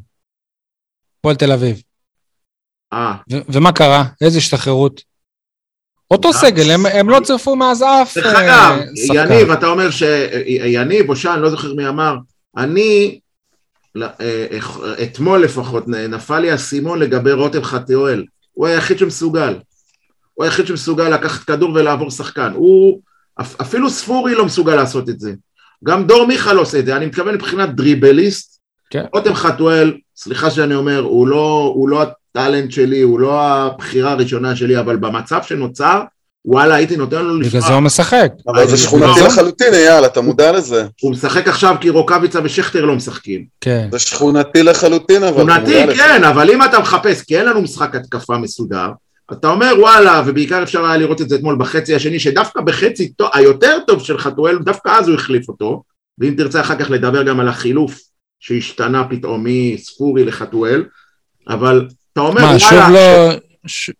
[1.20, 1.82] הפועל תל אביב.
[2.94, 4.04] אה, ו- ומה קרה?
[4.22, 5.02] איזה השתחררות?
[6.12, 9.32] אותו אה, סגל, הם, הם לא צירפו מאז אף דרך אה, אגב, שחקן.
[9.32, 10.04] יניב, אתה אומר ש...
[10.46, 12.16] יניב או שן, לא זוכר מי אמר,
[12.58, 13.20] אני,
[13.96, 18.26] ל- אה, אה, אתמול לפחות, נפל לי האסימון לגבי רותם חתיואל.
[18.54, 19.56] הוא היחיד שמסוגל.
[20.34, 22.52] הוא היחיד שמסוגל לקחת כדור ולעבור שחקן.
[22.56, 23.02] הוא,
[23.42, 25.34] אפ- אפילו ספורי לא מסוגל לעשות את זה.
[25.84, 28.60] גם דור מיכה לא עושה את זה, אני מתכוון מבחינת דריבליסט.
[28.90, 29.06] כן.
[29.14, 34.56] רותם חתואל, סליחה שאני אומר, הוא לא, הוא לא הטאלנט שלי, הוא לא הבחירה הראשונה
[34.56, 36.02] שלי, אבל במצב שנוצר,
[36.46, 37.68] וואלה, הייתי נותן לו בגלל לפרוח.
[37.68, 38.32] זה הוא משחק.
[38.48, 39.20] אבל זה שכונתי.
[39.26, 40.86] לחלוטין, אייל, אתה מודע לזה.
[41.02, 43.46] הוא משחק עכשיו כי רוקאביצה ושכטר לא משחקים.
[43.62, 43.88] כן.
[43.92, 45.86] זה שכונתי לחלוטין, אבל לזה.
[45.98, 48.90] כן, אבל אם אתה מחפש, כי אין לנו משחק התקפה מסודר,
[49.32, 53.78] אתה אומר וואלה, ובעיקר אפשר היה לראות את זה אתמול בחצי השני, שדווקא בחצי היותר
[53.88, 55.84] טוב של חתואל, דווקא אז הוא החליף אותו,
[56.18, 58.00] ואם תרצה אחר כך לדבר גם על החילוף
[58.40, 60.84] שהשתנה פתאום מספורי לחתואל,
[61.50, 62.90] אבל אתה אומר מה, שוב וואלה,
[63.28, 63.34] לא...
[63.68, 63.92] ש-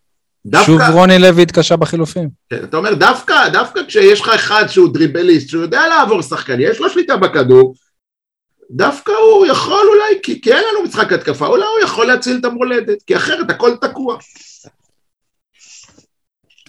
[0.46, 2.28] דווקא, שוב רוני לוי התקשה בחילופים.
[2.54, 6.90] אתה אומר דווקא, דווקא כשיש לך אחד שהוא דריבליסט, שהוא יודע לעבור שחקן, יש לו
[6.90, 7.74] שליטה בכדור,
[8.70, 12.44] דווקא הוא יכול אולי, כי, כי אין לנו משחק התקפה, אולי הוא יכול להציל את
[12.44, 14.18] המולדת, כי אחרת הכל תקוע.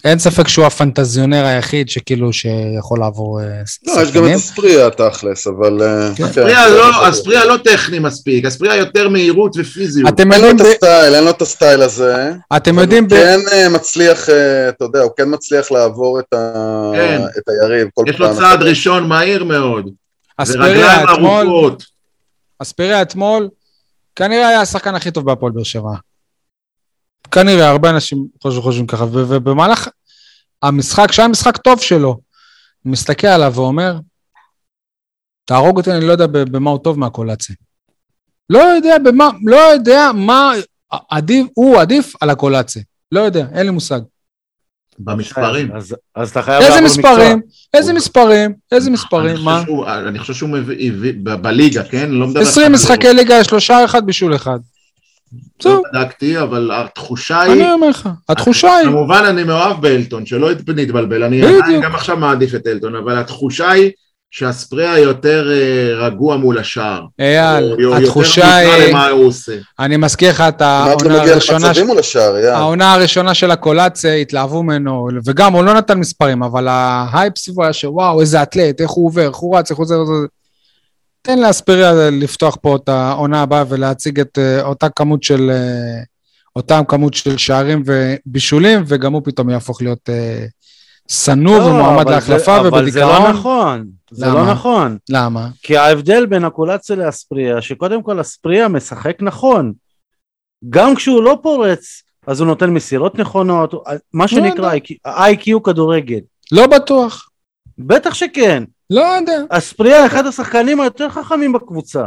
[0.04, 3.46] אין ספק שהוא הפנטזיונר היחיד שכאילו שיכול לעבור אה,
[3.86, 5.82] לא, יש גם את אספריה תכלס, אבל...
[5.82, 6.24] אה, כן.
[6.24, 7.08] כן, אספריה כן, לא-.
[7.10, 10.08] אספריה לא טכני מספיק, אספריה יותר מהירות ופיזיות.
[10.08, 12.32] אתם אין לו את הסטייל, אין לו את הסטייל הזה.
[12.56, 14.28] אתם יודעים, הוא ב- כן אה, מצליח,
[14.68, 17.22] אתה יודע, הוא כן מצליח לעבור את ה- כן.
[17.38, 18.36] את היריב כל יש לו פעם.
[18.36, 19.90] צעד ראשון מהיר מאוד,
[20.38, 21.74] אספריה אתמול.
[22.58, 23.48] אספריה אתמול,
[24.16, 25.90] כנראה היה השחקן הכי טוב בהפועל באר שבע.
[27.30, 29.88] כנראה, הרבה אנשים חושבים, חושבים ככה, ו- ובמהלך
[30.62, 32.08] המשחק, שהיה משחק טוב שלו,
[32.82, 33.98] הוא מסתכל עליו ואומר,
[35.44, 37.56] תהרוג אותי, אני לא יודע במה הוא טוב מהקולציה.
[38.50, 40.52] לא יודע במה, לא יודע מה
[41.10, 42.82] עדיף, הוא עדיף על הקולציה.
[43.12, 44.00] לא יודע, אין לי מושג.
[44.98, 45.76] במספרים.
[45.76, 47.40] אז, אז אתה חייב איזה לעבור מספרים?
[47.74, 48.54] איזה מספרים?
[48.72, 49.32] איזה מספרים?
[49.36, 49.62] חושב מה?
[49.64, 50.92] שהוא- אני חושב שהוא מביא,
[51.42, 52.10] בליגה, כן?
[52.10, 52.40] לא מדבר...
[52.40, 54.58] 20 איתך על- משחקי ליגה, שלושה אחד בישול אחד.
[55.64, 57.52] לא בדקתי, אבל התחושה היא...
[57.52, 61.42] אני אומר לך, התחושה היא, כמובן אני מאוהב באלטון, שלא נתבלבל, אני.
[61.42, 63.90] עדיין גם עכשיו מעדיף את אלטון, אבל התחושה היא
[64.30, 67.02] שהספרייה יותר אה, רגוע מול השער.
[67.18, 69.52] אייל, הוא התחושה יותר מודע היא, למה הוא עושה.
[69.78, 72.36] אני מזכיר לך את העונה מגיע הראשונה, למצבים מול השער.
[72.46, 77.72] העונה הראשונה של הקולציה, התלהבו ממנו, וגם הוא לא נתן מספרים, אבל ההייפ סביבו היה
[77.72, 80.26] שוואו, איזה אתלט, איך הוא עובר, איך הוא רץ, איך הוא זה, זה.
[81.22, 86.02] תן לאספריה לפתוח פה את העונה הבאה ולהציג את אה, אותה כמות של, אה,
[86.56, 90.46] אותם כמות של שערים ובישולים, וגם הוא פתאום יהפוך להיות אה,
[91.08, 93.30] שנוא לא, ומועמד להחלפה זה, אבל זה לא ובדיכאון.
[93.30, 94.34] נכון, זה למה?
[94.34, 94.98] לא נכון.
[95.10, 95.48] למה?
[95.62, 99.72] כי ההבדל בין הקולציה לאספריה, שקודם כל אספריה משחק נכון.
[100.70, 103.74] גם כשהוא לא פורץ, אז הוא נותן מסירות נכונות,
[104.12, 104.72] מה שנקרא
[105.06, 106.20] איי-קיו כדורגל.
[106.52, 107.28] לא בטוח.
[107.78, 108.64] בטח שכן.
[108.92, 109.38] לא יודע.
[109.48, 112.06] אספריה אחד השחקנים היותר חכמים בקבוצה.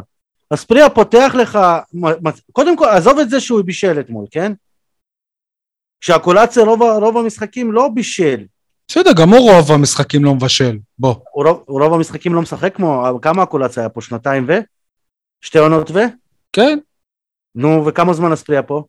[0.50, 1.60] אספריה פותח לך,
[2.52, 4.52] קודם כל, עזוב את זה שהוא בישל אתמול, כן?
[6.02, 8.46] כשהקולציה רוב, רוב המשחקים לא בישל.
[8.88, 10.78] בסדר, גם הוא רוב המשחקים לא מבשל.
[11.00, 11.16] בוא.
[11.32, 14.02] הוא רוב, הוא רוב המשחקים לא משחק כמו, כמה הקולציה היה פה?
[14.02, 14.54] שנתיים ו?
[15.42, 16.00] שתי עונות ו?
[16.54, 16.80] כן.
[17.56, 18.84] נו, וכמה זמן אספריה פה?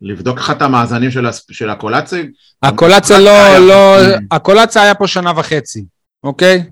[0.00, 2.24] לבדוק לך את המאזנים של של הקולציה?
[2.62, 3.96] הקולציה לא, לא.
[4.30, 5.84] הקולציה היה פה שנה וחצי,
[6.24, 6.70] אוקיי?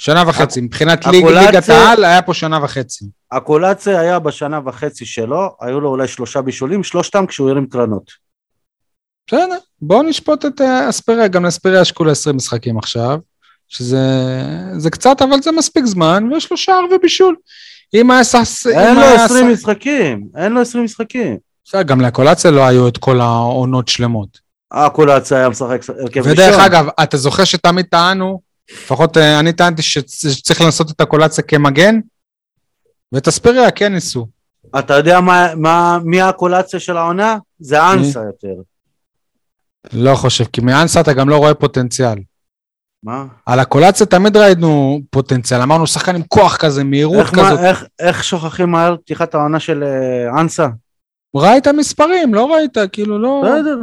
[0.00, 0.60] שנה וחצי.
[0.60, 3.04] מבחינת ליג- ליגת העל היה פה שנה וחצי.
[3.32, 8.10] הקולציה היה בשנה וחצי שלו, היו לו אולי שלושה בישולים, שלושתם כשהוא הרים קרנות.
[9.26, 13.18] בסדר, בואו נשפוט את אה, אספריה, גם לאספריה יש כולה 20 משחקים עכשיו,
[13.68, 13.98] שזה
[14.76, 17.36] זה קצת, אבל זה מספיק זמן, ויש לו שער ובישול.
[17.94, 18.22] אם היה.
[18.66, 21.36] אין לו היה 20 שש- משחקים, אין לו 20 משחקים.
[21.64, 24.38] בסדר, גם לקולציה לא היו את כל העונות שלמות.
[24.72, 26.32] הקולציה היה משחק הרכב ראשון.
[26.32, 28.40] ודרך אגב, אתה זוכר שתמיד טענו,
[28.72, 32.00] לפחות אה, אני טענתי שצ- שצריך לעשות את הקולציה כמגן,
[33.12, 34.26] ואת אספריה כן ניסו.
[34.78, 37.36] אתה יודע מה, מה, מי הקולציה של העונה?
[37.58, 38.54] זה אנסה יותר.
[39.92, 42.18] לא חושב, כי מאנסה אתה גם לא רואה פוטנציאל.
[43.02, 43.24] מה?
[43.46, 47.58] על הקולציה תמיד ראינו פוטנציאל, אמרנו שחקן עם כוח כזה, מהירות איך, מה, כזאת.
[47.60, 50.66] איך, איך שוכחים מהר פתיחת העונה של אה, אנסה?
[51.36, 53.42] ראית מספרים, לא ראית, כאילו לא...
[53.44, 53.78] בסדר.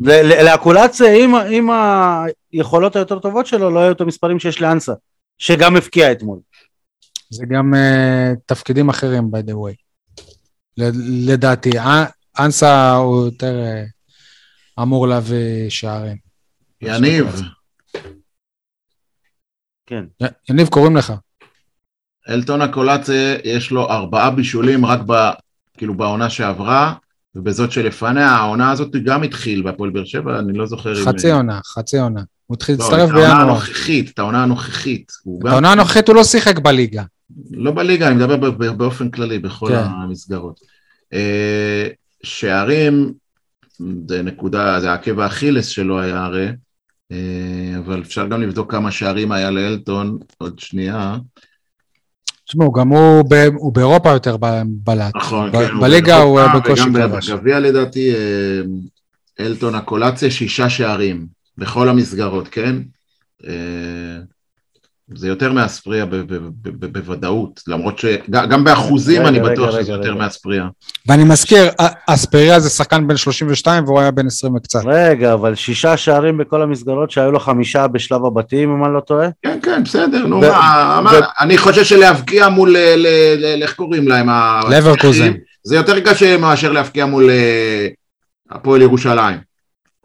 [0.00, 1.14] ל- ל- לקולציה
[1.50, 1.68] עם,
[2.52, 4.92] היכולות היותר טובות שלו לא היו את המספרים שיש לאנסה,
[5.38, 6.38] שגם הפקיע אתמול.
[7.30, 9.74] זה גם uh, תפקידים אחרים, by the way.
[11.28, 12.04] לדעתי, א-
[12.38, 16.16] אנסה הוא יותר uh, אמור להביא שערים.
[16.82, 17.42] יניב,
[19.86, 20.04] כן.
[20.22, 21.12] י- יניב, קוראים לך.
[22.28, 25.12] אלטון הקולציה יש לו ארבעה בישולים רק ב...
[25.76, 26.94] כאילו בעונה שעברה,
[27.34, 31.04] ובזאת שלפניה, העונה הזאת גם התחיל בהפועל באר שבע, אני לא זוכר אם...
[31.04, 32.20] חצי עונה, חצי עונה.
[32.46, 33.50] הוא התחיל לא, להצטרף את העונה בינואר.
[33.50, 35.12] הנוכחית, את העונה הנוכחית.
[35.38, 37.02] את גם- העונה הנוכחית הוא לא שיחק בליגה.
[37.50, 39.74] לא בליגה, אני מדבר באופן כללי, בכל כן.
[40.02, 40.60] המסגרות.
[41.12, 41.88] אה,
[42.22, 43.12] שערים,
[44.08, 46.48] זה נקודה, זה עקב האכילס שלו היה הרי,
[47.12, 47.16] אה,
[47.78, 51.16] אבל אפשר גם לבדוק כמה שערים היה לאלטון, עוד שנייה.
[52.48, 54.36] תשמעו, גם הוא, ב, הוא באירופה יותר
[54.66, 55.16] בלט.
[55.16, 55.80] נכון, ב- כן.
[55.80, 57.30] בליגה הוא, אה, בקושי וגם כבש.
[57.30, 58.60] בגביע לדעתי, אה,
[59.40, 61.26] אלטון הקולציה, שישה שערים,
[61.58, 62.76] בכל המסגרות, כן?
[65.14, 66.06] זה יותר מאספריה
[66.92, 70.14] בוודאות, למרות שגם באחוזים רגע, אני רגע, בטוח רגע, שזה יותר.
[70.14, 70.66] מאספריה.
[71.06, 71.68] ואני מזכיר,
[72.06, 74.80] אספריה זה שחקן בן 32 והוא היה בן 20 וקצת.
[74.84, 79.28] רגע, אבל שישה שערים בכל המסגרות שהיו לו חמישה בשלב הבתים, אם אני לא טועה?
[79.42, 82.76] כן, כן, בסדר, נו, מה, אני חושב שלהבקיע מול,
[83.62, 84.28] איך קוראים להם?
[84.70, 85.32] לברקוזן.
[85.62, 87.88] זה יותר קשה מאשר להבקיע מול אה,
[88.50, 89.38] הפועל ירושלים,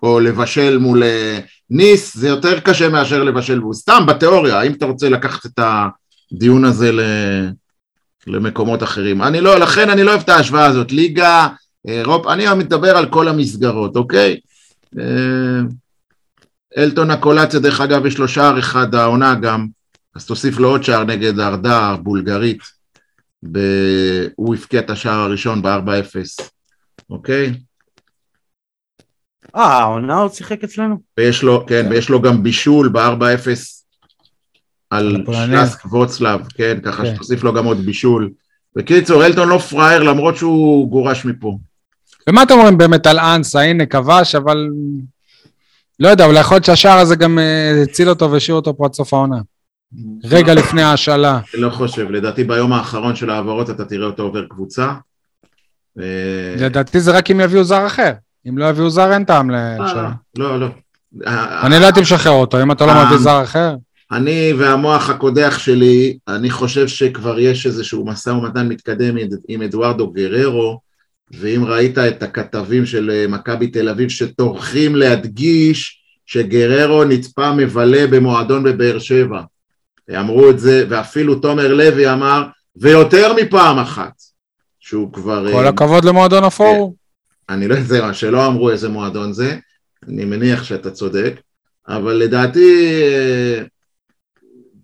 [0.03, 1.39] או לבשל מול אה,
[1.73, 5.59] ניס, זה יותר קשה מאשר לבשל, והוא סתם בתיאוריה, אם אתה רוצה לקחת את
[6.31, 7.49] הדיון הזה ל-
[8.27, 9.21] למקומות אחרים.
[9.21, 11.47] אני לא, לכן אני לא אוהב את ההשוואה הזאת, ליגה,
[11.87, 14.39] אירופה, אני מדבר על כל המסגרות, אוקיי?
[14.99, 15.61] אה,
[16.77, 19.67] אלטון הקולציה, דרך אגב, יש לו שער אחד העונה גם,
[20.15, 22.59] אז תוסיף לו עוד שער נגד ארדה הבולגרית.
[23.51, 23.59] ב...
[24.35, 26.45] הוא הבקיע את השער הראשון ב-4-0,
[27.09, 27.53] אוקיי?
[29.55, 30.97] אה, העונה הוא שיחק אצלנו?
[31.17, 33.47] ויש לו, כן, ויש לו גם בישול ב-4-0
[34.89, 35.23] על.
[35.31, 37.15] שלאסק ווצלב, כן, ככה כן.
[37.15, 38.29] שתוסיף לו גם עוד בישול.
[38.75, 41.57] בקיצור, אלטון לא פראייר למרות שהוא גורש מפה.
[42.29, 43.59] ומה אתם אומרים באמת על אנסה?
[43.59, 44.67] הנה, כבש, אבל...
[45.99, 48.93] לא יודע, אולי יכול להיות שהשער הזה גם אה, הציל אותו והשאיר אותו פה עד
[48.93, 49.37] סוף העונה.
[50.23, 51.39] רגע לפני ההשאלה.
[51.53, 54.93] אני לא חושב, לדעתי ביום האחרון של העברות אתה תראה אותו עובר קבוצה.
[55.97, 58.11] ו- לדעתי זה רק אם יביאו זר אחר.
[58.49, 60.11] אם לא יביאו זר אין טעם אה, להשאלה.
[60.37, 60.67] לא, לא.
[61.63, 63.75] אני לא הייתי משחרר אותו, אם אתה לא אה, מביא זר אחר.
[64.11, 70.11] אני והמוח הקודח שלי, אני חושב שכבר יש איזשהו משא ומתן מתקדם עם- עם אדוארדו
[70.11, 70.79] גררו,
[71.39, 78.63] ואם ראית את הכתבים של אה, מכבי תל אביב שטורחים להדגיש שגררו נצפה מבלה במועדון
[78.63, 79.41] בבאר שבע.
[80.19, 82.43] אמרו את זה, ואפילו תומר לוי אמר,
[82.75, 84.11] ויותר מפעם אחת,
[84.79, 85.51] שהוא כבר...
[85.51, 87.02] כל אה, הכבוד למועדון הפורום.
[87.49, 89.57] אני לא יודע, שלא אמרו איזה מועדון זה,
[90.07, 91.33] אני מניח שאתה צודק,
[91.87, 92.93] אבל לדעתי,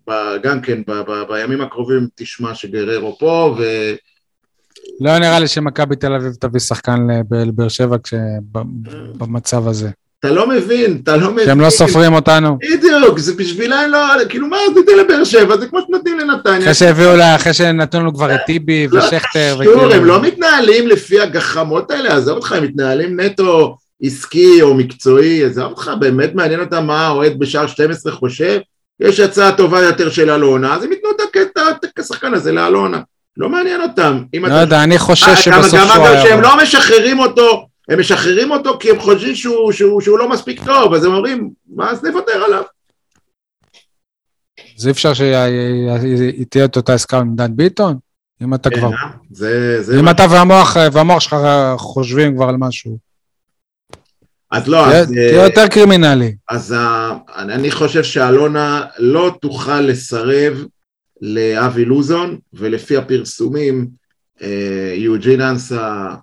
[0.08, 3.62] אה, גם כן, ב- ב- בימים הקרובים תשמע שגררו פה, ו...
[5.00, 8.14] לא נראה לי שמכבי תל אביב תביא שחקן לב- לבאר שבע כש-
[8.52, 8.58] ב-
[9.18, 9.90] במצב הזה.
[10.20, 11.44] אתה לא מבין, אתה לא מבין.
[11.44, 12.58] שהם לא סופרים אותנו.
[12.72, 13.98] בדיוק, זה בשבילם לא,
[14.28, 16.60] כאילו מה זה תיתן לבאר שבע, זה כמו שנותנים לנתניה.
[16.60, 19.58] אחרי שהביאו לה, אחרי שנתנו לנו כבר את טיבי לא, ושכטר.
[19.62, 25.44] שטור, הם לא מתנהלים לפי הגחמות האלה, עזוב אותך, הם מתנהלים נטו עסקי או מקצועי,
[25.44, 28.60] עזוב אותך, באמת מעניין אותם מה האוהד בשער 12 חושב,
[29.00, 33.00] יש הצעה טובה יותר של אלונה, אז הם ייתנו את הקטע, את השחקן הזה לאלונה,
[33.36, 34.22] לא מעניין אותם.
[34.34, 36.22] לא יודע, אני חושש אה, שבסוף גם אגב.
[36.22, 40.64] שהם לא משחררים אותו, הם משחררים אותו כי הם חושבים שהוא, שהוא, שהוא לא מספיק
[40.64, 42.62] טוב, אז הם אומרים, מה אז נוותר עליו.
[44.78, 47.96] אז אי אפשר שתהיה את אותה עסקה עם דן ביטון?
[48.42, 48.88] אם אתה כבר...
[48.90, 49.10] כן, אה?
[49.30, 51.36] זה, זה אם מה- אתה והמוח והמוח שלך
[51.76, 52.98] חושבים כבר על משהו.
[54.50, 56.34] אז לא, תהיה- אז, אה, תהיה יותר קרימינלי.
[56.50, 60.64] אז ה- אני חושב שאלונה לא תוכל לסרב
[61.20, 63.88] לאבי לוזון, ולפי הפרסומים,
[64.42, 66.14] אה, יוג'ין אנסה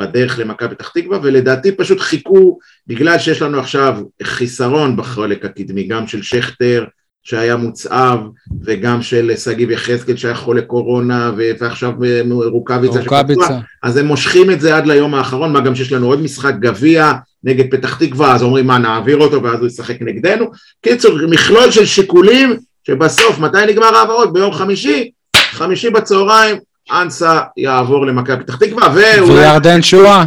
[0.00, 6.06] בדרך למכבי פתח תקווה, ולדעתי פשוט חיכו, בגלל שיש לנו עכשיו חיסרון בחלק הקדמי, גם
[6.06, 6.84] של שכטר
[7.26, 8.20] שהיה מוצאב,
[8.64, 13.60] וגם של שגיב יחזקאל שהיה חולה קורונה, ועכשיו אה, רוקאביצה שפצוע.
[13.82, 17.12] אז הם מושכים את זה עד ליום האחרון, מה גם שיש לנו עוד משחק גביע
[17.44, 20.50] נגד פתח תקווה, אז אומרים מה נעביר אותו ואז הוא ישחק נגדנו.
[20.82, 24.32] קיצור, מכלול של שיקולים שבסוף, מתי נגמר העברות?
[24.32, 26.56] ביום חמישי, חמישי בצהריים,
[26.90, 30.24] אנסה יעבור למכבי פתח תקווה, ואולי וירדן שואה?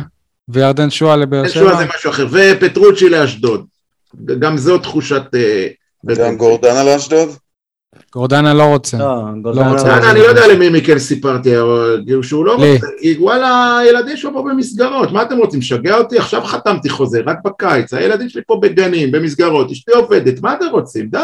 [0.49, 1.77] וירדן שואה לבאר שבע?
[1.77, 3.65] זה משהו אחר, ופטרוצ'י לאשדוד.
[4.39, 5.23] גם זו תחושת...
[5.35, 5.67] אה,
[6.15, 7.29] גם גורדנה לאשדוד?
[8.13, 8.97] גורדנה לא רוצה.
[8.97, 9.97] לא, לא רוצה.
[9.97, 12.53] אני אני לא יודע למי מכם סיפרתי, אבל כאילו שהוא לא.
[12.53, 16.17] רוצה, כי וואלה, הילדים שלו פה במסגרות, מה אתם רוצים, לשגע אותי?
[16.17, 21.07] עכשיו חתמתי חוזה, רק בקיץ, הילדים שלי פה בגנים, במסגרות, אשתי עובדת, מה אתם רוצים?
[21.09, 21.19] די.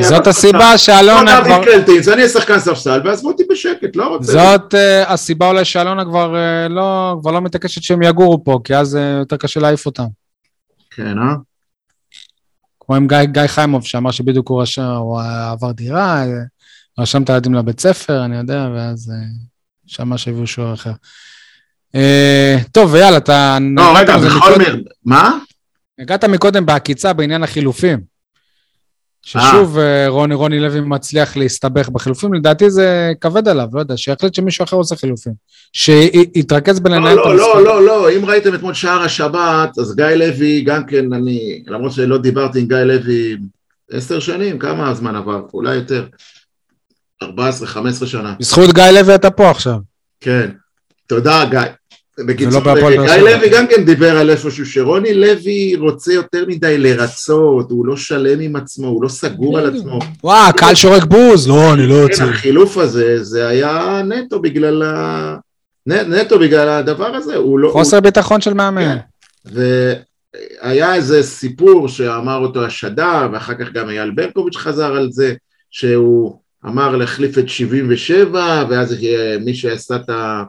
[0.00, 0.78] זאת הסיבה.
[0.78, 1.64] שאלונה כבר...
[1.64, 4.32] קלטינס, אני שחקן ספסל, ועזבו אותי בשקט, לא רוצה.
[4.32, 8.76] זאת אה, הסיבה אולי שאלונה כבר אה, לא כבר לא מתעקשת שהם יגורו פה, כי
[8.76, 10.06] אז אה, יותר קשה להעיף אותם.
[10.90, 11.34] כן, אה?
[12.80, 15.20] כמו עם גיא, גיא חיימוב שאמר שבדיוק הוא רשם, הוא
[15.50, 16.24] עבר דירה,
[16.98, 19.12] רשם את הילדים לבית ספר, אני יודע, ואז
[19.86, 20.92] שמע שהביאו שוער אחר.
[22.72, 23.58] טוב, ויאללה, אתה...
[23.76, 24.74] לא, רגע, בכל מקודם- מקרה,
[25.04, 25.38] מה?
[25.98, 28.17] נגעת מקודם בעקיצה בעניין החילופים.
[29.22, 34.34] ששוב אה, רוני, רוני לוי מצליח להסתבך בחילופים, לדעתי זה כבד עליו, לא יודע, שיחליט
[34.34, 35.32] שמישהו אחר עושה חילופים.
[35.72, 37.54] שיתרכז בלנהל לא, את לא, המשחק.
[37.54, 41.92] לא, לא, לא, אם ראיתם אתמול שער השבת, אז גיא לוי, גם כן, אני, למרות
[41.92, 43.36] שלא דיברתי עם גיא לוי
[43.90, 45.40] עשר שנים, כמה הזמן עבר?
[45.54, 46.06] אולי יותר.
[47.24, 47.26] 14-15
[48.06, 48.34] שנה.
[48.40, 49.78] בזכות גיא לוי אתה פה עכשיו.
[50.20, 50.50] כן.
[51.06, 51.60] תודה, גיא.
[52.26, 52.98] בקיצור, גיא.
[53.16, 58.40] לוי גם כן דיבר על איפשהו שרוני לוי רוצה יותר מדי לרצות, הוא לא שלם
[58.40, 59.98] עם עצמו, הוא לא סגור על עצמו.
[60.24, 62.24] וואו, קהל שורק בוז, לא, אני לא כן, יוצא.
[62.24, 65.36] החילוף הזה, זה היה נטו בגלל ה...
[65.86, 67.70] נטו בגלל הדבר הזה, הוא לא...
[67.72, 68.96] חוסר ביטחון של מאמן.
[69.44, 69.60] כן.
[70.62, 75.34] והיה איזה סיפור שאמר אותו השדה, ואחר כך גם אייל ברקוביץ' חזר על זה,
[75.70, 78.96] שהוא אמר להחליף את 77, ואז
[79.44, 80.42] מי שעשה את ה...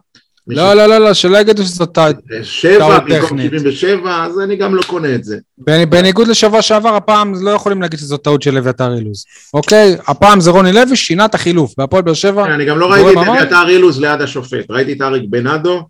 [0.50, 2.16] לא, לא, לא, לא, שלא יגידו שזאת טעות.
[2.44, 3.52] ש- שבע במקום טכנית.
[3.52, 5.38] 77, אז אני גם לא קונה את זה.
[5.62, 9.26] בנ- בניגוד לשבוע שעבר, הפעם לא יכולים להגיד שזאת טעות של אביתר אילוז.
[9.54, 9.98] אוקיי?
[10.08, 11.74] הפעם זה רוני לוי, שינה את החילוף.
[11.78, 13.28] בהפועל באר שבע, כן, אני גם לא ראיתי את?
[13.28, 15.88] אביתר אילוז ליד השופט, ראיתי את אריק בנאדו,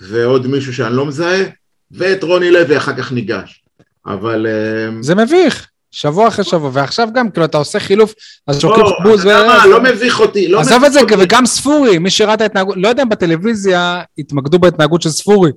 [0.00, 1.42] ועוד מישהו שאני לא מזהה,
[1.90, 3.62] ואת רוני לוי אחר כך ניגש.
[4.06, 4.46] אבל...
[4.46, 8.14] אה, זה מביך, שבוע אחרי שבוע, ועכשיו גם, כאילו, אתה עושה חילוף,
[8.46, 11.00] אז שוקלים לא, בוז, יודע מה, ו- לא מביך אותי, לא עזוב מביך את זה,
[11.00, 11.14] אותי.
[11.18, 15.50] וגם ספורי, מי שראה את ההתנהגות, לא יודע אם בטלוויזיה התמקדו בהתנהגות של ספורי.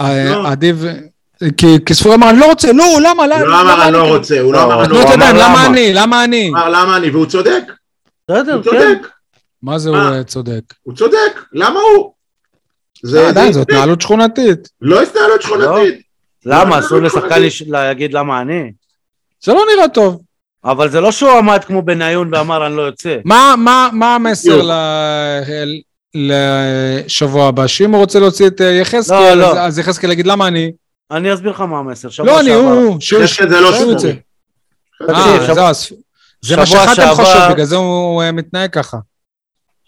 [0.00, 0.48] לא.
[0.48, 0.76] עדיף,
[1.56, 4.02] כי כי ספורי אמר, אני לא רוצה, לא, למה, הוא למה, לא אמר אני לא
[4.02, 5.66] אני?" רוצה, הוא לא לא, אמר אני לא רוצה, למה למה.
[5.66, 6.48] אני, למה אני?
[6.48, 7.62] הוא אמר למה אני, והוא צודק,
[8.30, 8.70] בסדר, הוא כן.
[8.70, 9.08] צודק,
[9.62, 9.98] מה זה הוא?
[9.98, 10.62] אה, צודק?
[10.82, 12.12] הוא צודק, למה הוא?
[13.02, 14.68] זה אה, עדיין, זו התנהלות שכונתית.
[14.80, 16.00] לא התנהלות שכונתית.
[16.46, 16.80] למה?
[16.80, 17.46] לא, אסור לא, לשחקן לא.
[17.46, 18.72] לש- להגיד למה אני?
[19.44, 20.20] זה לא נראה טוב.
[20.64, 23.16] אבל זה לא שהוא עמד כמו בניון ואמר אני לא יוצא.
[23.24, 24.62] מה, מה, מה המסר.
[24.62, 25.80] ל-
[26.14, 27.66] לשבוע הבא?
[27.66, 29.60] שאם הוא רוצה להוציא את אה, יחזקאל, לא, לא.
[29.60, 30.72] אז- יחזקאל יגיד למה אני?
[31.10, 32.08] אני אסביר לך מה המסר.
[32.10, 33.20] שבוע לא אני, הוא, הוא, שהוא-
[33.50, 34.12] לא יוצא.
[35.06, 35.72] תקשיב, אה,
[36.42, 38.96] זה מה שבוע שחתם חושב, בגלל זה הוא אה, מתנהג ככה.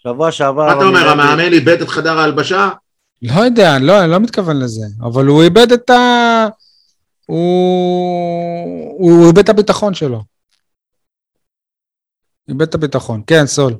[0.03, 0.65] שבוע שעבר...
[0.65, 2.69] מה אתה אומר, המאמן איבד את חדר ההלבשה?
[3.21, 6.47] לא יודע, לא, אני לא מתכוון לזה, אבל הוא איבד את ה...
[7.29, 9.27] הוא...
[9.27, 10.23] איבד את הביטחון שלו.
[12.49, 13.21] איבד את הביטחון.
[13.27, 13.73] כן, סול.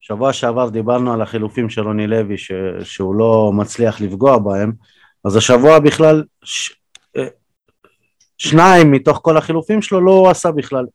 [0.00, 2.52] שבוע שעבר דיברנו על החילופים של רוני לוי ש...
[2.82, 4.72] שהוא לא מצליח לפגוע בהם,
[5.24, 6.72] אז השבוע בכלל ש...
[7.16, 7.26] אה,
[8.38, 10.86] שניים מתוך כל החילופים שלו לא הוא עשה בכלל.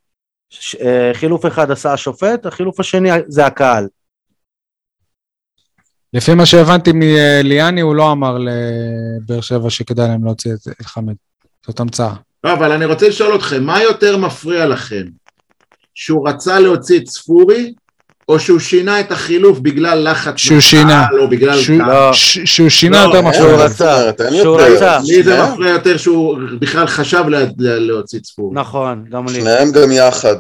[0.50, 0.76] ש...
[0.76, 3.88] אה, חילוף אחד עשה השופט, החילוף השני זה הקהל.
[6.14, 11.27] לפי מה שהבנתי מליאני, הוא לא אמר לבאר שבע שכדאי להם להוציא את אלחמיד.
[11.68, 12.14] זאת המצאה.
[12.44, 15.04] לא, אבל אני רוצה לשאול אתכם, מה יותר מפריע לכם?
[15.96, 17.74] שהוא רצה להוציא את ספורי,
[18.30, 21.08] או שהוא שינה את החילוף בגלל לחץ שהוא שינה.
[21.20, 21.62] או בגלל...
[21.62, 21.80] שהוא-?
[21.82, 22.14] לא.
[22.14, 24.12] ש- שהוא שינה לא, יותר מה שהוא רצה.
[24.42, 24.58] שהוא.
[24.62, 24.98] רצה.
[25.08, 28.56] לי זה מפריע יותר שהוא בכלל חשב לה- לה- להוציא את ספורי.
[28.60, 29.34] נכון, גם לי.
[29.42, 30.36] שניהם גם יחד.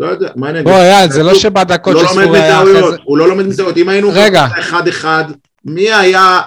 [0.00, 0.72] לא יודע, מה אני אגיד?
[0.72, 2.96] בוא, אייל, זה לא שבדקות לא שספורי היה אחרי זה...
[3.04, 3.76] הוא לא לומד מטעויות.
[3.76, 4.46] אם היינו רגע.
[4.60, 5.24] אחד אחד,
[5.64, 6.40] מי היה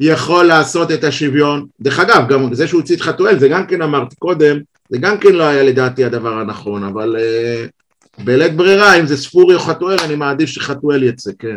[0.00, 1.66] יכול לעשות את השוויון?
[1.80, 5.18] דרך אגב, גם זה שהוא הוציא את חתואל, זה גם כן אמרתי קודם, זה גם
[5.18, 9.96] כן לא היה לדעתי הדבר הנכון, אבל uh, בלית ברירה, אם זה ספורי או חתואל,
[10.04, 11.56] אני מעדיף שחתואל יצא, כן.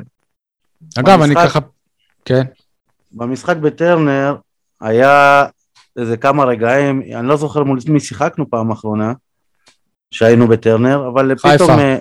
[0.99, 1.59] אגב, אני במשחק- ככה...
[2.25, 2.43] כן.
[3.11, 4.35] במשחק בטרנר
[4.81, 5.45] היה
[5.97, 9.13] איזה כמה רגעים, אני לא זוכר מול מי שיחקנו פעם אחרונה,
[10.11, 11.55] שהיינו בטרנר, אבל חיפה.
[11.55, 11.97] פתאום, אה,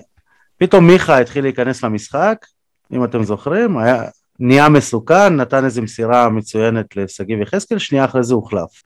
[0.56, 2.46] פתאום מיכה התחיל להיכנס למשחק,
[2.92, 4.02] אם אתם זוכרים, היה,
[4.40, 8.82] נהיה מסוכן, נתן איזו מסירה מצוינת לשגיב יחזקאל, שנייה אחרי זה הוחלף.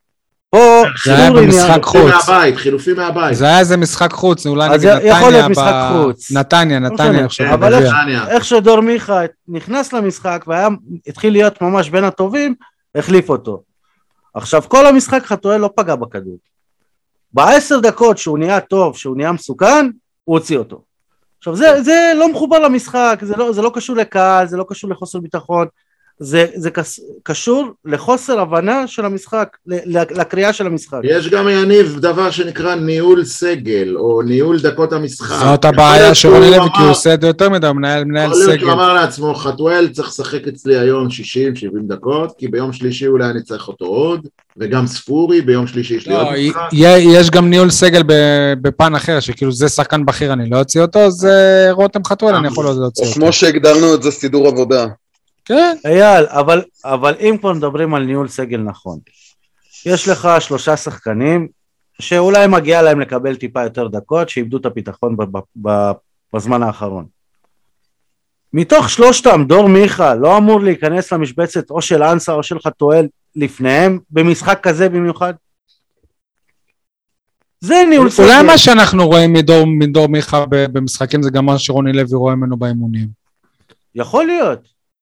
[0.51, 0.59] פה
[1.05, 2.29] זה היה סורי במשחק נהיה- חילופים חוץ.
[2.29, 3.37] מהבית, חילופים מהבית.
[3.37, 5.31] זה היה איזה משחק חוץ, אולי אז נגד יכול נתניה.
[5.31, 6.31] להיות משחק חוץ.
[6.33, 7.27] נתניה, לא נתניה.
[7.55, 7.75] אבל.
[8.29, 10.69] איך- שדור מיכה נכנס למשחק והיה,
[11.07, 12.55] התחיל להיות ממש בין הטובים,
[12.95, 13.63] החליף אותו.
[14.35, 16.37] עכשיו כל המשחק חתואל לא פגע בכדור.
[17.33, 19.91] בעשר דקות שהוא נהיה טוב, שהוא נהיה מסוכן,
[20.25, 20.83] הוא הוציא אותו.
[21.43, 24.91] עכשיו זה, זה לא מחובר למשחק, זה לא, זה לא קשור לקהל, זה לא קשור
[24.91, 25.67] לחוסר ביטחון,
[26.19, 30.99] זה, זה קס, קשור לחוסר הבנה של המשחק, ל- ל- לקריאה של המשחק.
[31.05, 35.37] יש גם יניב דבר שנקרא ניהול סגל, או ניהול דקות המשחק.
[35.45, 37.67] זאת הבעיה להיות של רוני שהוא לוי, כי הוא אמר- עושה את זה יותר מדי,
[37.67, 38.61] הוא מנהל מנהל יכול להיות סגל.
[38.61, 41.11] שהוא אמר לעצמו, חתואל צריך לשחק אצלי היום 60-70
[41.89, 44.27] דקות, כי ביום שלישי אולי אני צריך אותו עוד,
[44.57, 46.69] וגם ספורי, ביום שלישי יש לי עוד לא, משחק.
[46.73, 48.03] י- יש גם ניהול סגל
[48.63, 52.47] בפן אחר, שכאילו זה שחקן בכיר, אני לא אוציא אותו, אז אה, רותם חתואל, אני
[52.49, 53.21] יכול להוציא או אותו.
[53.21, 54.87] כמו שהגדרנו את זה סידור עבודה.
[55.45, 58.99] כן, אייל, אבל, אבל אם כבר מדברים על ניהול סגל נכון,
[59.87, 61.49] יש לך שלושה שחקנים
[62.01, 65.17] שאולי מגיע להם לקבל טיפה יותר דקות, שאיבדו את הביטחון
[65.63, 65.91] ב-
[66.35, 67.05] בזמן האחרון.
[68.53, 73.99] מתוך שלושתם, דור מיכה לא אמור להיכנס למשבצת או של אנסה או של חתואל לפניהם,
[74.11, 75.33] במשחק כזה במיוחד?
[77.61, 78.25] זה ניהול סגל.
[78.27, 82.57] אולי מה שאנחנו רואים מדור, מדור מיכה במשחקים זה גם מה שרוני לוי רואה ממנו
[82.57, 83.09] באימונים.
[83.95, 84.59] יכול להיות.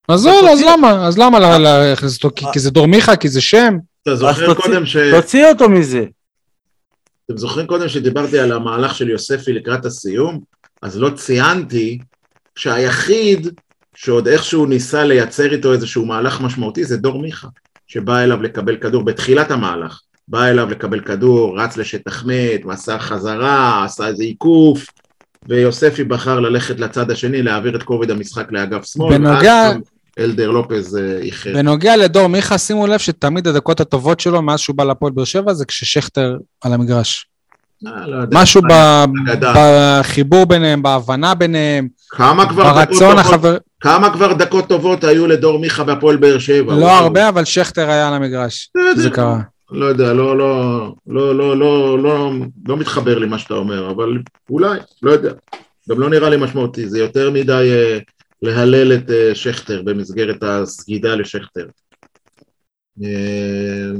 [0.08, 1.06] אז לא, אז למה?
[1.06, 2.36] אז למה לה- להכניס אותו?
[2.36, 3.16] כי- כי זה דור מיכה?
[3.16, 3.74] כי זה שם?
[4.02, 4.96] אתה זוכר תוציא- קודם ש...
[4.96, 6.04] תוציא אותו מזה.
[7.26, 10.40] אתם זוכרים קודם שדיברתי על המהלך של יוספי לקראת הסיום?
[10.82, 11.98] אז לא ציינתי
[12.56, 13.46] שהיחיד
[13.94, 17.48] שעוד איכשהו ניסה לייצר איתו איזשהו מהלך משמעותי זה דור מיכה,
[17.90, 20.00] שבא אליו לקבל כדור בתחילת המהלך.
[20.28, 24.86] בא אליו לקבל כדור, רץ לשטח מת, מסר חזרה, עשה איזה עיקוף,
[25.48, 29.72] ויוספי בחר ללכת לצד השני, להעביר את כובד המשחק לאגף שמאל, בנוגע-
[30.18, 31.52] אלדר לופז אה, איחר.
[31.54, 35.54] בנוגע לדור מיכה, שימו לב שתמיד הדקות הטובות שלו מאז שהוא בא לפועל באר שבע
[35.54, 37.29] זה כששכטר על המגרש.
[37.86, 38.18] אה, לא.
[38.32, 38.62] משהו.
[39.40, 43.56] בחיבור ביניהם, בהבנה ביניהם, ברצון טובות החבר...
[43.80, 46.74] כמה כבר דקות טובות היו לדור מיכה בהפועל באר שבע?
[46.74, 46.90] לא.
[46.92, 48.70] הרבה, אבל שכטר היה על המגרש.
[48.96, 49.40] זה קרה.
[49.70, 52.30] לא יודע, לא, לא, לא, לא, לא, לא,
[52.68, 54.18] לא מתחבר לי מה שאתה אומר, אבל
[54.50, 55.32] אולי, לא יודע.
[55.90, 57.98] גם לא נראה לי משמעותי, זה יותר מדי אה,
[58.42, 61.66] להלל את אה, שכטר במסגרת הסגידה לשכטר.
[63.02, 63.90] אה,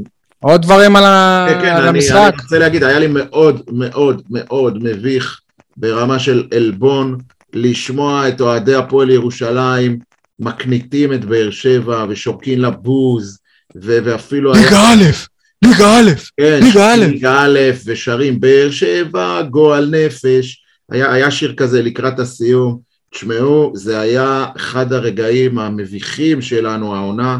[0.40, 2.32] עוד דברים על ה- כן, כן, על אני, המשחק?
[2.34, 5.40] אני רוצה להגיד, היה לי מאוד מאוד מאוד מביך
[5.76, 7.18] ברמה של עלבון
[7.52, 9.98] לשמוע את אוהדי הפועל ירושלים
[10.38, 13.38] מקניטים את באר שבע ושורקים לבוז,
[13.82, 14.52] ו- ואפילו.
[14.52, 15.04] ליגה א',
[15.64, 16.10] ליגה א'.
[16.40, 16.96] כן, ליגה א'.
[16.96, 20.62] ליגה א', ושרים באר שבע, גועל נפש.
[20.92, 22.78] היה, היה שיר כזה לקראת הסיום.
[23.14, 27.38] תשמעו, זה היה אחד הרגעים המביכים שלנו, העונה,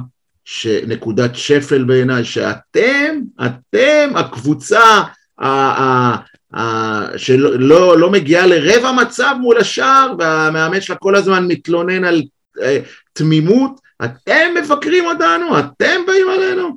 [0.53, 4.80] שנקודת שפל בעיניי, שאתם, אתם, הקבוצה
[5.38, 6.16] ה- ה-
[6.55, 12.22] ה- שלא לא, לא מגיעה לרבע מצב מול השער, והמאמן שלה כל הזמן מתלונן על
[12.62, 12.78] אה,
[13.12, 16.76] תמימות, אתם מבקרים אותנו, אתם באים עלינו.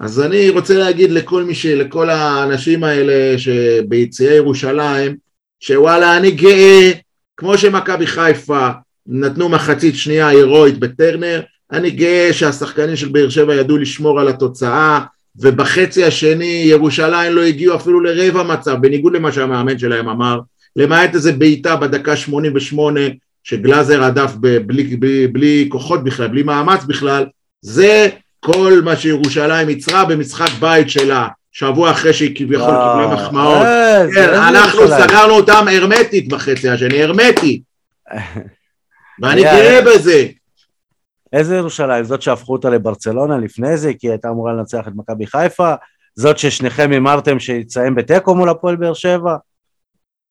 [0.00, 1.66] אז אני רוצה להגיד לכל מי ש...
[1.66, 5.16] לכל האנשים האלה שביציעי ירושלים,
[5.60, 6.90] שוואלה, אני גאה,
[7.36, 8.68] כמו שמכבי חיפה
[9.06, 11.40] נתנו מחצית שנייה הירואית בטרנר,
[11.72, 15.00] אני גאה שהשחקנים של באר שבע ידעו לשמור על התוצאה,
[15.36, 20.40] ובחצי השני ירושלים לא הגיעו אפילו לרבע מצב, בניגוד למה שהמאמן שלהם אמר,
[20.76, 23.00] למעט איזה בעיטה בדקה 88,
[23.44, 24.32] שגלאזר הדף
[24.66, 27.26] בלי, בלי, בלי כוחות בכלל, בלי מאמץ בכלל,
[27.60, 28.08] זה
[28.40, 33.66] כל מה שירושלים יצרה במשחק בית שלה, שבוע אחרי שהיא כביכול קיבלה מחמאות.
[33.66, 34.80] אה, כן, אנחנו.
[34.88, 37.62] סגרנו אותם הרמטית בחצי השני, הרמטי.
[39.22, 40.26] ואני גאה בזה.
[41.32, 42.04] איזה ירושלים?
[42.04, 45.74] זאת שהפכו אותה לברצלונה לפני זה, כי היא הייתה אמורה לנצח את מכבי חיפה?
[46.14, 49.36] זאת ששניכם הימרתם שיסיים בתיקו מול הפועל באר שבע?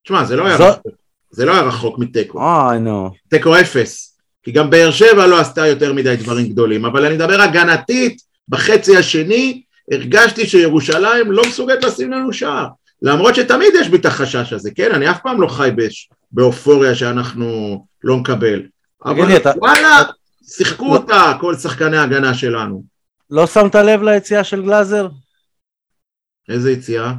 [0.03, 0.87] תשמע, זה לא היה רחוק.
[1.31, 2.39] זה לא היה רחוק מתיקו.
[2.41, 3.09] אוי נו.
[3.29, 4.17] תיקו אפס.
[4.43, 8.97] כי גם באר שבע לא עשתה יותר מדי דברים גדולים, אבל אני מדבר הגנתית, בחצי
[8.97, 12.67] השני הרגשתי שירושלים לא מסוגלת לשים לנו שער.
[13.01, 14.91] למרות שתמיד יש בי את החשש הזה, כן?
[14.93, 15.69] אני אף פעם לא חי
[16.31, 18.61] באופוריה שאנחנו לא נקבל.
[19.05, 20.03] אבל לי, אתה- וואלה,
[20.49, 22.83] שיחקו לא- אותה כל שחקני ההגנה שלנו.
[23.29, 25.07] לא שמת לב ליציאה של גלאזר?
[26.49, 27.13] איזה יציאה?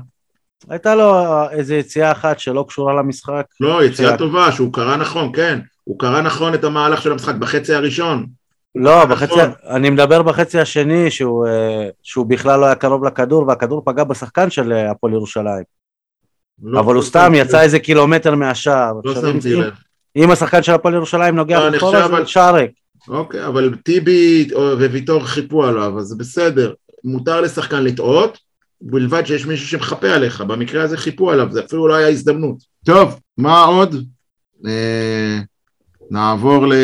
[0.69, 1.13] הייתה לו
[1.51, 3.45] איזו יציאה אחת שלא קשורה למשחק.
[3.61, 4.19] לא, יציאה שלה.
[4.19, 5.59] טובה, שהוא קרא נכון, כן.
[5.85, 8.27] הוא קרא נכון את המהלך של המשחק בחצי הראשון.
[8.75, 9.11] לא, נכון.
[9.11, 14.05] בחצי, אני מדבר בחצי השני שהוא, אה, שהוא בכלל לא היה קרוב לכדור והכדור פגע
[14.05, 15.65] בשחקן של אה, הפועל ירושלים.
[16.63, 18.93] לא- אבל הוא סתם יצא איזה קילומטר מהשער.
[19.05, 19.73] לא שמתי לב.
[20.17, 21.73] אם השחקן של הפועל ירושלים נוגע לא, על-
[22.21, 22.71] זה שער ריק.
[23.09, 24.49] אוקיי, אבל טיבי
[24.91, 26.73] וויטור חיפו עליו, אז זה בסדר.
[27.05, 28.39] מותר לשחקן לטעות,
[28.83, 30.41] ובלבד שיש מישהו שמחפה עליך.
[30.41, 32.57] במקרה הזה חיפו עליו, זה אפילו לא היה הזדמנות.
[32.85, 34.05] טוב, מה עוד?
[34.67, 35.39] אה,
[36.11, 36.75] נעבור ל...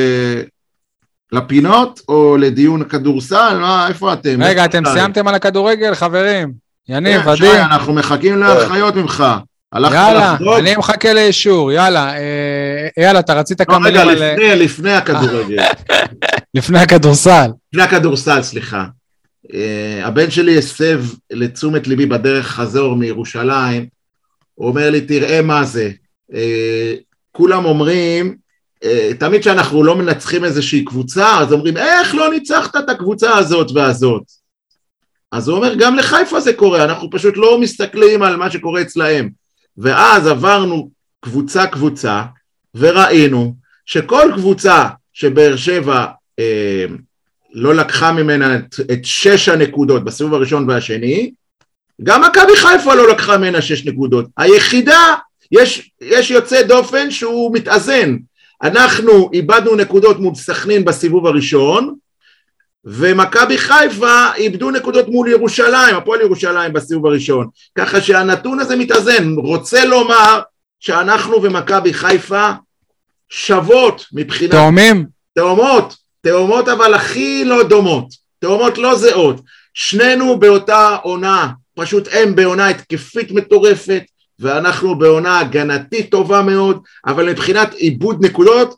[1.33, 3.59] לפינות או לדיון כדורסל?
[3.61, 4.43] מה, איפה אתם?
[4.43, 4.83] רגע, אתם?
[4.93, 6.53] סיימתם על הכדורגל, חברים?
[6.89, 9.25] יניב, כן, עדי, אנחנו מחכים להנחיות ממך.
[9.75, 10.37] הלכת יאללה?
[10.59, 12.16] אני מחכה לאישור, יאללה.
[12.16, 14.33] אה, יאללה, אתה רצית לא, כמה רגע, מילים על...
[14.33, 15.57] לפני, לפני הכדורגל.
[16.55, 17.51] לפני הכדורסל.
[17.72, 18.85] לפני הכדורסל, סליחה.
[19.47, 19.57] Uh,
[20.03, 23.87] הבן שלי הסב לתשומת ליבי בדרך חזור מירושלים,
[24.55, 25.91] הוא אומר לי, תראה מה זה.
[26.33, 26.35] Uh,
[27.33, 28.37] כולם אומרים,
[28.85, 33.70] uh, תמיד כשאנחנו לא מנצחים איזושהי קבוצה, אז אומרים, איך לא ניצחת את הקבוצה הזאת
[33.75, 34.22] והזאת?
[35.33, 39.44] אז הוא אומר, גם לחיפה זה קורה, אנחנו פשוט לא מסתכלים על מה שקורה אצלהם.
[39.79, 42.22] ואז עברנו קבוצה-קבוצה,
[42.75, 43.55] וראינו
[43.87, 46.07] שכל קבוצה שבאר שבע
[46.39, 46.85] אה,
[47.53, 51.33] לא לקחה ממנה את, את שש הנקודות בסיבוב הראשון והשני,
[52.03, 54.27] גם מכבי חיפה לא לקחה ממנה שש נקודות.
[54.37, 55.14] היחידה,
[55.53, 58.16] יש, יש יוצא דופן שהוא מתאזן.
[58.62, 61.95] אנחנו איבדנו נקודות מול סכנין בסיבוב הראשון,
[62.85, 67.49] ומכבי חיפה איבדו נקודות מול ירושלים, הפועל ירושלים בסיבוב הראשון.
[67.78, 69.35] ככה שהנתון הזה מתאזן.
[69.37, 70.41] רוצה לומר
[70.80, 72.51] שאנחנו ומכבי חיפה
[73.28, 75.07] שוות מבחינת תאומים?
[75.35, 78.07] תאומות, תאומות אבל הכי לא דומות,
[78.39, 79.41] תאומות לא זהות,
[79.74, 84.03] שנינו באותה עונה, פשוט הם בעונה התקפית מטורפת
[84.39, 88.74] ואנחנו בעונה הגנתית טובה מאוד, אבל מבחינת עיבוד נקודות,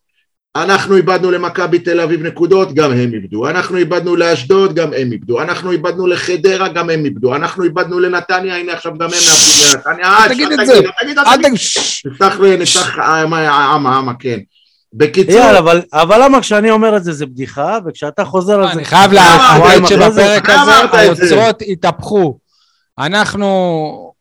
[0.62, 5.42] אנחנו איבדנו למכבי תל אביב נקודות, גם הם איבדו, אנחנו איבדנו לאשדוד, גם הם איבדו,
[5.42, 10.07] אנחנו איבדנו לחדרה, גם הם איבדו, אנחנו איבדנו לנתניה, הנה עכשיו גם הם מאבדים לנתניה,
[10.07, 10.80] אה, תגיד את זה.
[12.07, 14.38] נפתח, נפתח, עמה, עמה, כן.
[14.92, 18.72] בקיצור, יאללה, אבל, אבל למה כשאני אומר את זה זה בדיחה, וכשאתה חוזר על זה...
[18.72, 20.50] אני חייב להגיד שבפרק?
[20.50, 20.98] הזה?
[20.98, 22.38] היוצרות התהפכו.
[22.98, 24.12] אנחנו,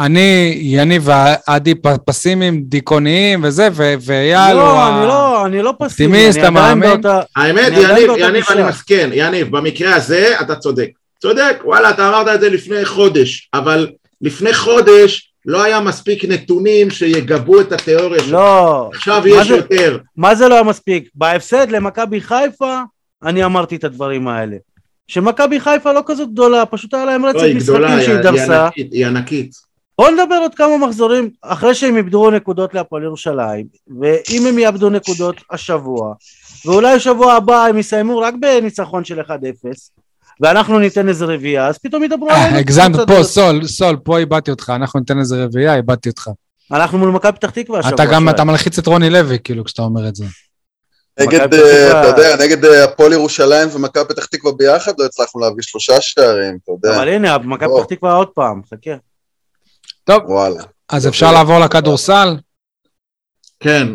[0.00, 5.74] אני, יניב ועדי פ- פסימיים, דיכאוניים וזה, ו- ואייל הוא לא, אני לא, אני לא
[5.78, 6.90] פסימי, אופטימיסט, אני עדיין המאמין.
[7.00, 7.20] באותה...
[7.36, 8.44] האמת, יניב, יניב.
[8.50, 10.88] אני מסכן, יניב, במקרה הזה אתה צודק.
[11.22, 13.88] צודק, וואלה, אתה אמרת את זה לפני חודש, אבל
[14.22, 18.32] לפני חודש לא היה מספיק נתונים שיגבו את התיאוריה שלך.
[18.32, 19.98] לא, עכשיו יש זה- יותר.
[20.16, 21.08] מה זה לא היה מספיק?
[21.14, 22.80] בהפסד למכבי חיפה,
[23.24, 24.56] אני אמרתי את הדברים האלה.
[25.08, 28.64] שמכבי חיפה לא כזאת גדולה, פשוט היה להם רצף היא משחקים היא- שהיא היא דרסה.
[28.64, 29.67] ענקית, היא ענקית.
[29.98, 33.66] בואו נדבר עוד כמה מחזורים אחרי שהם איבדו נקודות להפועל ירושלים,
[34.00, 36.14] ואם הם יאבדו נקודות השבוע,
[36.66, 39.24] ואולי שבוע הבא הם יסיימו רק בניצחון של 1-0,
[40.40, 42.54] ואנחנו ניתן איזה רביעייה, אז פתאום ידברו עלינו.
[42.54, 46.30] אה, הגזמת קצת- פה, סול, סול, פה איבדתי אותך, אנחנו ניתן איזה רביעייה, איבדתי אותך.
[46.72, 47.94] אנחנו מול מכבי פתח תקווה השבוע.
[47.94, 48.28] אתה גם.
[48.28, 50.24] אתה מלחיץ את רוני לוי, כאילו, כשאתה אומר את זה.
[51.20, 55.62] נגד, אה, אתה יודע, נגד אה, הפועל ירושלים ומכבי פתח תקווה ביחד לא הצלחנו להביא
[55.62, 57.84] שלושה שערים, אתה יודע, אבל הנה, מכבי בוא.
[57.84, 58.90] פתח תקווה עוד פעם, חכה.
[60.26, 60.62] וואלה.
[60.88, 62.36] אז אפשר לעבור לכדורסל?
[63.60, 63.88] כן,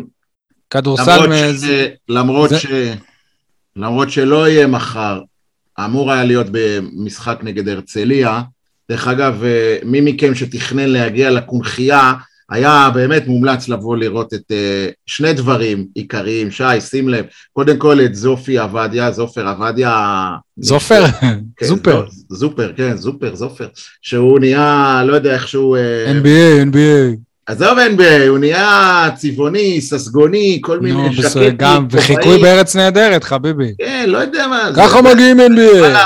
[0.70, 1.64] כדורסל, למרות, מ- ש...
[2.08, 2.66] למרות, זה- ש...
[3.76, 5.20] למרות שלא יהיה מחר,
[5.84, 8.42] אמור היה להיות במשחק נגד הרצליה.
[8.90, 12.12] דרך אגב, אה, מי מכם שתכנן להגיע לקונכייה,
[12.50, 16.50] היה באמת מומלץ לבוא לראות את אה, שני דברים עיקריים.
[16.50, 20.28] שי, שים לב, קודם כל את זופי עבדיה, זופר עבדיה...
[20.56, 21.04] זופר,
[21.56, 23.66] כן, זופר, זופר, כן, זופר, זופר.
[24.02, 25.76] שהוא נהיה, לא יודע איך שהוא...
[25.76, 27.16] אה, NBA, NBA.
[27.46, 32.42] עזוב NBA, הוא נהיה צבעוני, ססגוני, כל נו, מיני בסדר, שקטים, גם, וחיקוי.
[32.42, 33.72] בארץ נהדרת, חביבי.
[33.78, 34.70] כן, לא יודע מה.
[34.76, 35.96] ככה מגיעים NBA.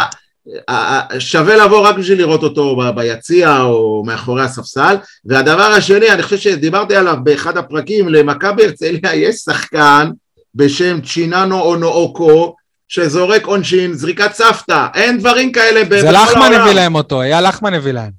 [1.18, 4.96] שווה לבוא רק בשביל לראות אותו ביציע או מאחורי הספסל.
[5.24, 10.10] והדבר השני, אני חושב שדיברתי עליו באחד הפרקים, למכבי הרצליה יש שחקן
[10.54, 12.54] בשם צ'יננו אונואוקו,
[12.88, 16.60] שזורק עונשין, זריקת סבתא, אין דברים כאלה ב- זה בכל לחמן העולם.
[16.60, 18.10] הביא להם אותו, אייל לחמן הביא להם.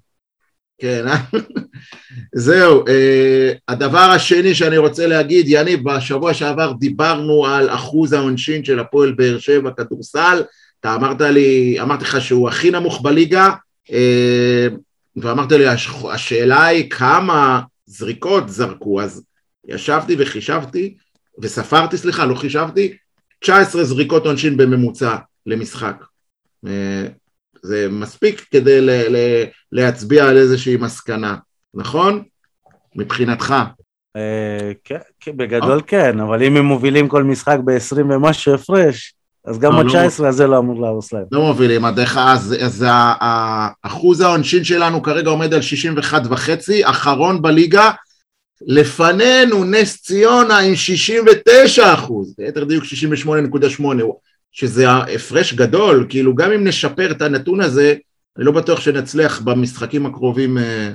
[0.82, 1.18] כן, אה?
[2.36, 8.80] זהו, אה, הדבר השני שאני רוצה להגיד, יניב, בשבוע שעבר דיברנו על אחוז העונשין של
[8.80, 10.42] הפועל באר שבע כדורסל,
[10.80, 13.50] אתה אמרת לי, אמרתי לך שהוא הכי נמוך בליגה,
[13.92, 14.68] אה,
[15.16, 19.24] ואמרת לי, הש- השאלה היא כמה זריקות זרקו, אז
[19.68, 20.96] ישבתי וחישבתי,
[21.42, 22.98] וספרתי, סליחה, לא חישבתי,
[23.40, 25.16] 19 זריקות עונשין בממוצע
[25.46, 25.96] למשחק.
[26.68, 27.06] אה,
[27.64, 31.36] זה מספיק כדי ל- ל- להצביע על איזושהי מסקנה,
[31.74, 32.24] נכון?
[32.96, 33.56] מבחינתך.
[34.16, 39.14] אה, כן, כן, בגדול כן, אבל אם הם מובילים כל משחק ב-20 ומשהו הפרש,
[39.50, 39.98] אז גם אה, לא.
[39.98, 41.24] ה-19 הזה לא אמור להרוס להם.
[41.32, 42.86] לא מובילים, הדרך, אז, אז
[43.82, 47.92] אחוז העונשין שלנו כרגע עומד על 61 וחצי, אחרון בליגה,
[48.62, 53.84] לפנינו נס ציונה עם 69 אחוז, ליתר דיוק 68.8,
[54.52, 57.96] שזה הפרש גדול, כאילו גם אם נשפר את הנתון הזה,
[58.38, 60.92] אני לא בטוח שנצליח במשחקים הקרובים אה,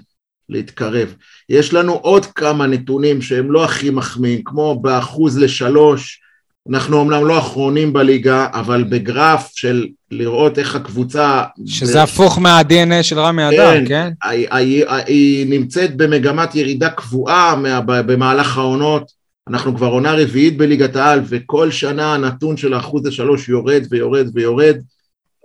[0.48, 1.14] להתקרב.
[1.48, 6.24] יש לנו עוד כמה נתונים שהם לא הכי מחמיאים, כמו באחוז לשלוש,
[6.70, 11.42] אנחנו אומנם לא אחרונים בליגה, אבל בגרף של לראות איך הקבוצה...
[11.66, 14.12] שזה הפוך מה-DNA של רמי אדר, כן?
[14.24, 19.12] היא, היא, היא נמצאת במגמת ירידה קבועה מה, במהלך העונות,
[19.48, 24.76] אנחנו כבר עונה רביעית בליגת העל, וכל שנה הנתון של האחוז השלוש יורד ויורד ויורד,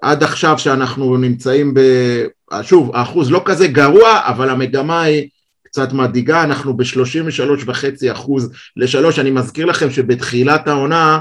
[0.01, 1.79] עד עכשיו שאנחנו נמצאים ב...
[2.61, 5.27] שוב, האחוז לא כזה גרוע, אבל המגמה היא
[5.71, 11.19] קצת מדאיגה, אנחנו ב-33.5 אחוז לשלוש, אני מזכיר לכם שבתחילת העונה,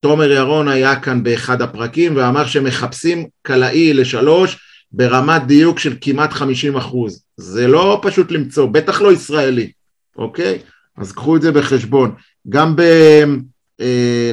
[0.00, 4.58] תומר ירון היה כאן באחד הפרקים ואמר שמחפשים קלעי לשלוש
[4.92, 7.24] ברמת דיוק של כמעט 50 אחוז.
[7.36, 9.70] זה לא פשוט למצוא, בטח לא ישראלי,
[10.16, 10.58] אוקיי?
[10.96, 12.14] אז קחו את זה בחשבון.
[12.48, 12.76] גם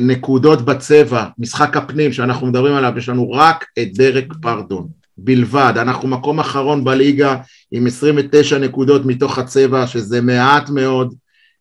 [0.02, 4.88] בנקודות בצבע, משחק הפנים שאנחנו מדברים עליו, יש לנו רק את דרק פרדון,
[5.18, 5.74] בלבד.
[5.78, 7.36] אנחנו מקום אחרון בליגה
[7.72, 11.14] עם 29 נקודות מתוך הצבע, שזה מעט מאוד.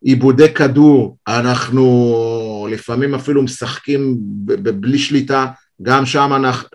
[0.03, 4.17] עיבודי כדור, אנחנו לפעמים אפילו משחקים
[4.55, 5.47] בלי שליטה,
[5.83, 6.69] גם שם אנחנו,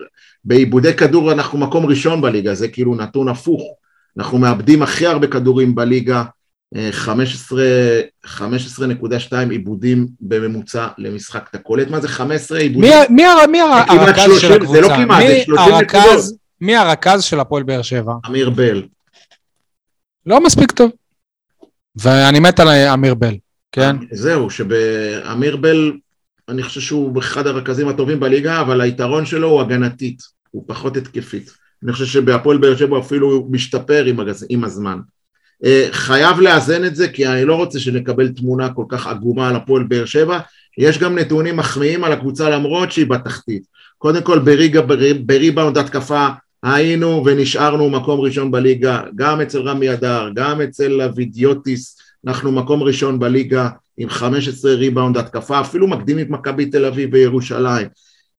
[0.44, 3.62] בעיבודי כדור אנחנו מקום ראשון בליגה, זה כאילו נתון הפוך.
[4.18, 6.22] אנחנו מאבדים הכי הרבה כדורים בליגה,
[6.90, 7.64] 15,
[8.26, 11.46] 15.2 עיבודים בממוצע למשחק.
[11.50, 12.90] אתה קולט מה זה 15 עיבודים?
[13.10, 13.22] מי, מי,
[13.52, 14.72] מי הרכז 30, של הקבוצה?
[14.72, 16.41] זה לא כמעט, זה 30 הרכז, נקודות.
[16.62, 18.12] מי הרכז של הפועל באר שבע?
[18.26, 18.82] אמיר בל.
[20.26, 20.90] לא מספיק טוב.
[21.96, 23.34] ואני מת על אמיר בל,
[23.72, 23.96] כן?
[24.12, 25.92] זהו, שבאמיר בל,
[26.48, 31.50] אני חושב שהוא אחד הרכזים הטובים בליגה, אבל היתרון שלו הוא הגנתית, הוא פחות התקפית.
[31.84, 34.98] אני חושב שבהפועל באר שבע אפילו הוא משתפר עם, הגז, עם הזמן.
[35.90, 39.82] חייב לאזן את זה, כי אני לא רוצה שנקבל תמונה כל כך עגומה על הפועל
[39.82, 40.38] באר שבע.
[40.78, 43.62] יש גם נתונים מחמיאים על הקבוצה למרות שהיא בתחתית.
[43.98, 44.80] קודם כל בריגה,
[45.26, 46.28] בריבאונד התקפה
[46.62, 53.18] היינו ונשארנו מקום ראשון בליגה, גם אצל רמי אדר, גם אצל אבידיוטיס, אנחנו מקום ראשון
[53.18, 57.86] בליגה עם 15 ריבאונד התקפה, אפילו מקדים את מכבי תל אביב בירושלים.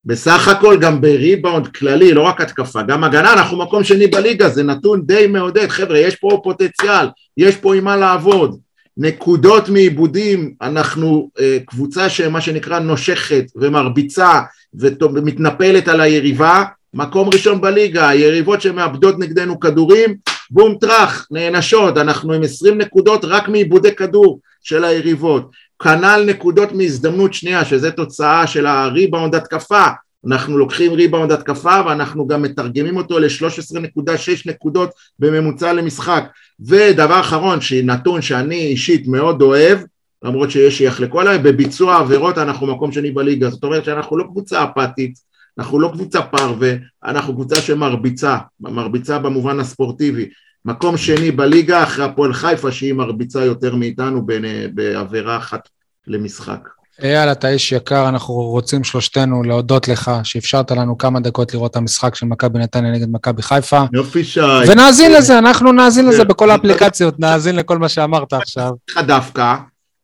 [0.04, 4.62] בסך הכל גם בריבאונד כללי, לא רק התקפה, גם הגנה, אנחנו מקום שני בליגה, זה
[4.62, 7.06] נתון די מעודד, חבר'ה, יש פה פוטנציאל,
[7.36, 8.58] יש פה עם מה לעבוד.
[8.96, 14.40] נקודות מעיבודים, אנחנו אה, קבוצה שמה שנקרא נושכת ומרביצה
[14.74, 16.64] ומתנפלת על היריבה,
[16.94, 20.16] מקום ראשון בליגה, יריבות שמאבדות נגדנו כדורים,
[20.50, 25.50] בום טראח, נענשות, אנחנו עם 20 נקודות רק מעיבודי כדור של היריבות.
[25.82, 29.84] כנ"ל נקודות מהזדמנות שנייה, שזה תוצאה של הריבאונד התקפה,
[30.26, 34.02] אנחנו לוקחים ריבאונד התקפה ואנחנו גם מתרגמים אותו ל-13.6
[34.46, 36.24] נקודות בממוצע למשחק.
[36.60, 39.78] ודבר אחרון, שנתון שאני אישית מאוד אוהב,
[40.22, 44.64] למרות שיש שיחלקו עליי, בביצוע עבירות אנחנו מקום שני בליגה, זאת אומרת שאנחנו לא קבוצה
[44.64, 46.72] אפתית, אנחנו לא קבוצה פרווה,
[47.04, 50.28] אנחנו קבוצה שמרביצה, מרביצה במובן הספורטיבי.
[50.64, 54.26] מקום שני בליגה אחרי הפועל חיפה שהיא מרביצה יותר מאיתנו
[54.74, 55.68] בעבירה אחת
[56.06, 56.68] למשחק.
[57.02, 61.76] אייל, אתה איש יקר, אנחנו רוצים שלושתנו להודות לך שאפשרת לנו כמה דקות לראות את
[61.76, 63.82] המשחק של מכבי נתניה נגד מכבי חיפה.
[63.92, 64.40] יופי שי.
[64.68, 68.70] ונאזין לזה, אנחנו נאזין לזה בכל האפליקציות, נאזין לכל מה שאמרת עכשיו.
[68.98, 69.54] דווקא,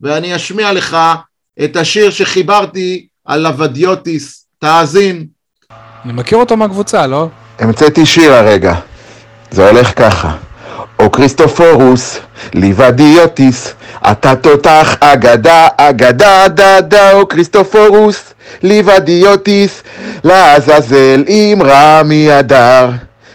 [0.01, 0.97] ואני אשמיע לך
[1.65, 5.27] את השיר שחיברתי על לוודיוטיס, תאזין.
[6.05, 7.29] אני מכיר אותו מהקבוצה, לא?
[7.59, 8.75] המצאתי שיר הרגע,
[9.51, 10.31] זה הולך ככה.
[10.99, 12.19] או כריסטופורוס,
[12.55, 13.75] ליבדיוטיס,
[14.11, 19.83] אתה תותח אגדה, אגדה, דה דה, או כריסטופורוס, ליבדיוטיס,
[20.25, 22.91] לעזאזל עם רמי אדר.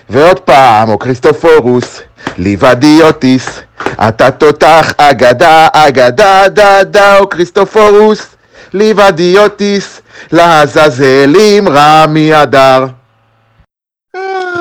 [0.09, 2.01] ועוד פעם, או כריסטופורוס,
[2.37, 3.45] ליבדיוטיס,
[3.81, 8.34] אתה תותח אגדה, אגדה, דה דה, או כריסטופורוס,
[8.75, 10.01] ליבדיוטיס,
[10.31, 12.85] לעזאזל עם רמי אדר.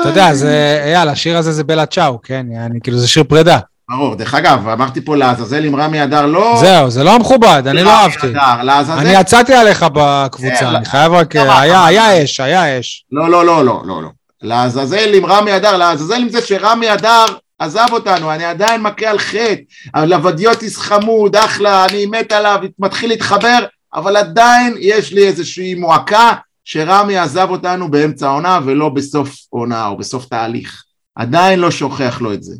[0.01, 2.45] אתה יודע, זה, אייל, השיר הזה זה בלה צ'או, כן?
[2.65, 3.59] אני, כאילו, זה שיר פרידה.
[3.89, 6.57] ברור, דרך אגב, אמרתי פה לעזאזל עם רמי אדר, לא...
[6.59, 8.33] זהו, זה לא מכובד, אני לא אהבתי.
[8.63, 8.99] לעזאזל...
[8.99, 11.35] אני יצאתי עליך בקבוצה, אני חייב רק...
[11.35, 13.05] היה היה אש, היה אש.
[13.11, 14.09] לא, לא, לא, לא, לא, לא.
[14.41, 17.25] לעזאזל עם רמי אדר, לעזאזל עם זה שרמי אדר
[17.59, 19.55] עזב אותנו, אני עדיין מכה על חטא.
[19.93, 26.33] הלוודיוטיס חמוד, אחלה, אני מת עליו, מתחיל להתחבר, אבל עדיין יש לי איזושהי מועקה
[26.63, 30.83] שרמי עזב אותנו באמצע העונה ולא בסוף עונה או בסוף תהליך.
[31.15, 32.55] עדיין לא שוכח לו את זה.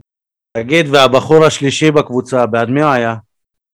[0.58, 3.16] תגיד, והבחור השלישי בקבוצה, בעד מי הוא היה?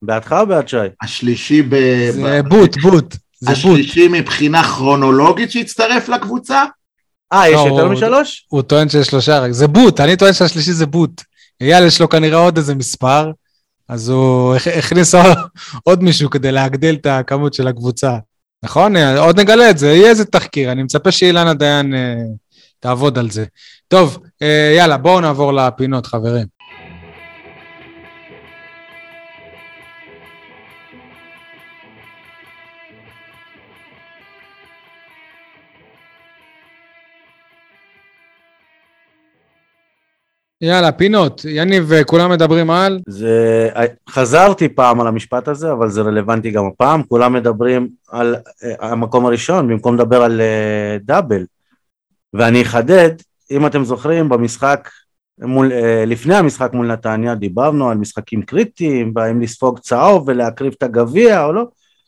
[0.01, 0.77] בעדך או בעד שי?
[1.01, 1.75] השלישי ב...
[2.11, 3.15] זה בוט, בוט.
[3.39, 3.57] זה בוט.
[3.57, 6.63] השלישי מבחינה כרונולוגית שהצטרף לקבוצה?
[7.33, 8.45] אה, יש לא, יותר משלוש?
[8.49, 9.51] הוא טוען שיש שלושה.
[9.51, 11.21] זה בוט, אני טוען שהשלישי זה בוט.
[11.61, 13.31] אייל יש לו כנראה עוד איזה מספר,
[13.91, 15.15] אז הוא הכ- הכניס
[15.83, 18.17] עוד מישהו כדי להגדיל את הכמות של הקבוצה.
[18.63, 18.97] נכון?
[18.97, 22.15] עוד נגלה את זה, יהיה איזה תחקיר, אני מצפה שאילנה דיין אה,
[22.79, 23.45] תעבוד על זה.
[23.87, 26.45] טוב, אה, יאללה, בואו נעבור לפינות, חברים.
[40.61, 41.45] יאללה, פינות.
[41.49, 42.99] יניב, אה, כולם מדברים על?
[43.07, 43.69] זה...
[44.09, 47.03] חזרתי פעם על המשפט הזה, אבל זה רלוונטי גם הפעם.
[47.03, 51.45] כולם מדברים על אה, המקום הראשון, במקום לדבר על אה, דאבל.
[52.33, 53.09] ואני אחדד,
[53.51, 54.89] אם אתם זוכרים, במשחק,
[55.39, 60.83] מול, אה, לפני המשחק מול נתניה, דיברנו על משחקים קריטיים, והאם לספוג צהוב ולהקריב את
[60.83, 61.67] הגביע או לא.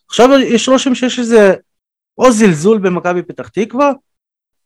[0.09, 1.53] עכשיו יש רושם שיש איזה
[2.17, 3.91] או זלזול במכבי פתח תקווה,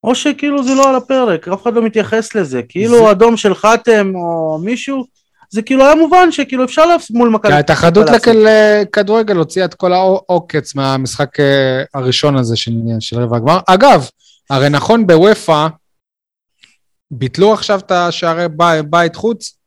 [0.08, 3.56] או שכאילו זה לא על הפרק, אף אחד לא מתייחס לזה, כאילו זה- אדום של
[3.56, 5.06] חתם או מישהו,
[5.50, 8.06] זה כאילו היה מובן שכאילו אפשר להפס מול מכבי ההתאחדות.
[8.36, 13.60] לכדורגל הוציאה את כל העוקץ מהמשחק אה, הראשון הזה של, של רבע הגמר.
[13.68, 14.10] אגב,
[14.50, 15.68] הרי נכון בוופא,
[17.12, 19.58] ביטלו עכשיו את השערי בי- בית חוץ?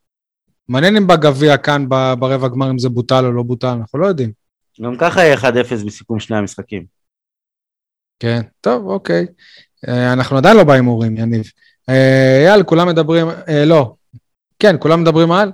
[0.68, 1.88] מעניין אם בגביע כאן
[2.18, 4.32] ברבע הגמר אם זה בוטל או לא בוטל, אנחנו לא יודעים.
[4.82, 5.44] גם ככה יהיה 1-0
[5.86, 6.84] בסיכום שני המשחקים.
[8.20, 9.26] כן, טוב, אוקיי.
[9.88, 11.42] אה, אנחנו עדיין לא בהימורים, יניב.
[11.88, 13.92] אה, אייל, כולם מדברים, אה, לא.
[14.58, 15.52] כן, כולם מדברים על?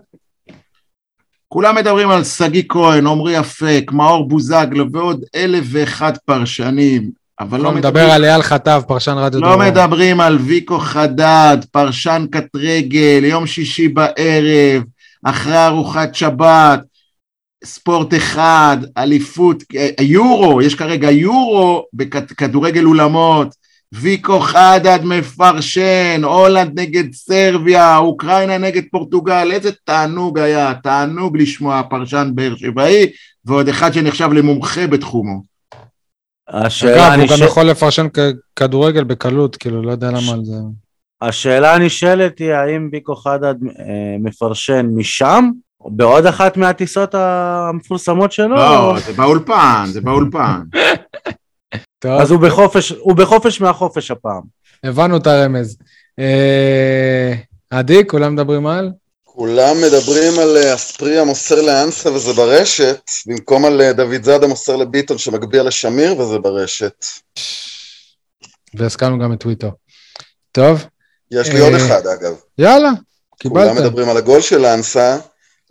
[1.49, 7.65] כולם מדברים על שגיא כהן, עמרי אפק, מאור בוזגלו ועוד אלף ואחד פרשנים, אבל לא
[7.65, 12.57] לא מדבר מדברים, על אייל חטב, פרשן רדיו לא מדברים על ויקו חדד, פרשן קט
[12.57, 14.83] רגל, יום שישי בערב,
[15.25, 16.81] אחרי ארוחת שבת,
[17.65, 19.63] ספורט אחד, אליפות,
[20.01, 23.55] יורו, יש כרגע יורו בכדורגל אולמות,
[23.93, 32.31] ויקו חדד מפרשן, הולנד נגד סרביה, אוקראינה נגד פורטוגל, איזה תענוג היה, תענוג לשמוע פרשן
[32.35, 33.07] באר שבעי,
[33.45, 35.43] ועוד אחד שנחשב למומחה בתחומו.
[36.49, 38.19] השאלה אגב, הוא גם הנשאלת- יכול לפרשן כ-
[38.57, 40.55] כדורגל בקלות, כאילו, לא יודע למה על זה.
[41.23, 43.85] השאלה הנשאלת היא האם ויקו חדד אה,
[44.21, 45.51] מפרשן משם,
[45.81, 50.61] או בעוד אחת מהטיסות המפורסמות שלו, לא, או- זה באולפן, זה באולפן.
[52.07, 54.43] טוב, אז הוא בחופש, הוא בחופש מהחופש הפעם.
[54.85, 55.77] הבנו את הרמז.
[56.19, 57.35] אה,
[57.71, 58.91] עדי, כולם מדברים על?
[59.25, 64.77] כולם מדברים על אה, אספריה מוסר לאנסה וזה ברשת, במקום על אה, דוד זאדה מוסר
[64.77, 67.05] לביטון שמגביה לשמיר וזה ברשת.
[68.75, 69.71] והזכרנו גם את טוויטר.
[70.53, 70.85] טוב,
[71.31, 72.35] יש לי אה, עוד אחד אגב.
[72.59, 72.91] יאללה,
[73.43, 73.85] כולם קיבלת.
[73.85, 75.19] מדברים על הגול של אנסה,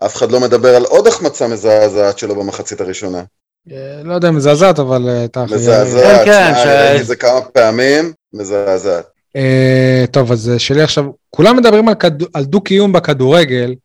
[0.05, 3.23] אף אחד לא מדבר על עוד החמצה מזעזעת שלו במחצית הראשונה.
[3.71, 5.57] אה, לא יודע אם מזעזעת, אבל אה, אתה אחרי...
[5.57, 9.05] מזעזעת, כן, כן, שמע, ש- ראיתי את זה כמה פעמים, מזעזעת.
[9.35, 11.87] אה, טוב, אז אה, שלי עכשיו, כולם מדברים
[12.33, 13.75] על, דו-קיום בכדורגל,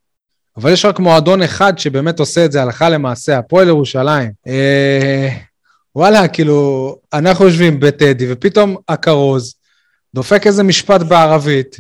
[0.57, 4.31] אבל יש רק מועדון אחד שבאמת עושה את זה הלכה למעשה, הפועל ירושלים.
[4.47, 5.29] אה,
[5.97, 9.55] וואלה, כאילו, אנחנו יושבים בטדי, ופתאום הכרוז
[10.15, 11.77] דופק איזה משפט בערבית,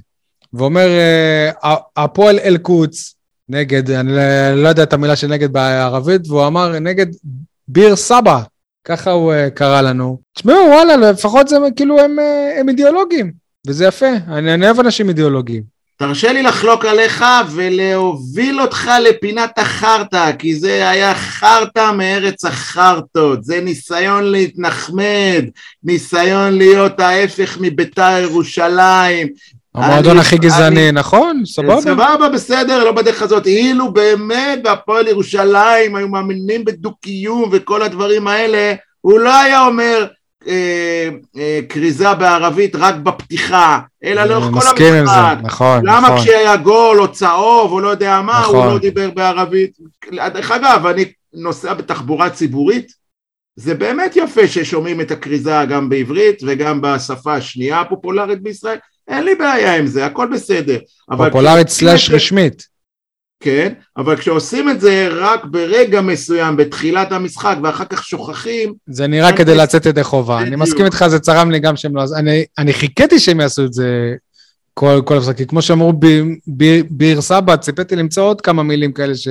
[0.52, 1.50] ואומר, אה,
[1.96, 3.14] הפועל אל-קודס,
[3.48, 4.22] נגד, אני לא-
[4.62, 7.06] לא יודע את המילה של נגד בערבית, והוא אמר נגד
[7.72, 8.40] ביר סבא,
[8.84, 10.18] ככה הוא אה, קרא לנו.
[10.34, 13.32] תשמעו, וואלה, לפחות זה כאילו הם, אה, הם אידיאולוגים,
[13.66, 15.62] וזה יפה, אני, אני אוהב אנשים אידיאולוגיים.
[15.96, 23.60] תרשה לי לחלוק עליך ולהוביל אותך לפינת החרטא, כי זה היה חרטא מארץ החרטות, זה
[23.60, 25.44] ניסיון להתנחמד,
[25.84, 29.28] ניסיון להיות ההפך מביתר ירושלים.
[29.74, 31.42] המועדון הכי גזעני, אני- נכון?
[31.46, 31.80] סבבה.
[31.80, 33.46] סבבה, בסדר, לא בדרך הזאת.
[33.46, 40.06] אילו באמת בהפועל ירושלים היו מאמינים בדו-קיום וכל הדברים האלה, הוא לא היה אומר
[40.46, 45.44] אה, אה, כריזה בערבית רק בפתיחה, אלא לאורך כל מסכים עם זה, המשחק.
[45.44, 46.18] נכון, למה נכון.
[46.18, 48.68] כשהיה גול או צהוב או לא יודע מה, הוא נכון.
[48.68, 49.70] לא דיבר בערבית?
[50.14, 52.92] דרך אגב, אני נוסע בתחבורה ציבורית,
[53.56, 58.78] זה באמת יפה ששומעים את הכריזה גם בעברית וגם בשפה השנייה הפופולרית בישראל,
[59.10, 60.78] אין לי בעיה עם זה, הכל בסדר.
[61.10, 62.70] אבל פופולרית סלאש רשמית.
[63.42, 69.36] כן, אבל כשעושים את זה רק ברגע מסוים, בתחילת המשחק, ואחר כך שוכחים, זה נראה
[69.36, 70.40] כדי לצאת ידי חובה.
[70.40, 70.56] אני.
[70.56, 72.02] מסכים איתך, זה צרם לי גם שהם לא...
[72.16, 74.14] אני, אני חיכיתי שהם יעשו את זה
[74.74, 76.22] כל, כל המשחק, כי כמו שאמרו ב-
[76.56, 79.28] ב- בעיר סבא, ציפיתי למצוא עוד כמה מילים כאלה ש,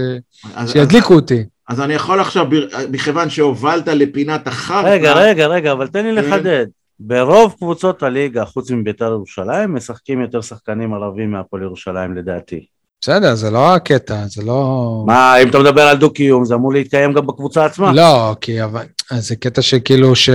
[0.56, 1.44] אז, שידליקו אותי.
[1.70, 2.46] אז אני יכול עכשיו,
[2.92, 6.28] מכיוון שהובלת לפינת החרטא, רגע, רגע, רגע, אבל תן לי כן.
[6.28, 6.66] לחדד.
[7.00, 12.66] ברוב קבוצות הליגה, חוץ מביתר ירושלים, משחקים יותר שחקנים ערבים מהפועל ירושלים לדעתי.
[13.02, 15.04] בסדר, זה לא הקטע, זה לא...
[15.08, 17.92] מה, אם אתה מדבר על דו-קיום, זה אמור להתקיים גם בקבוצה עצמה.
[17.94, 18.86] לא, כי אבל...
[19.18, 20.30] זה קטע שכאילו ש...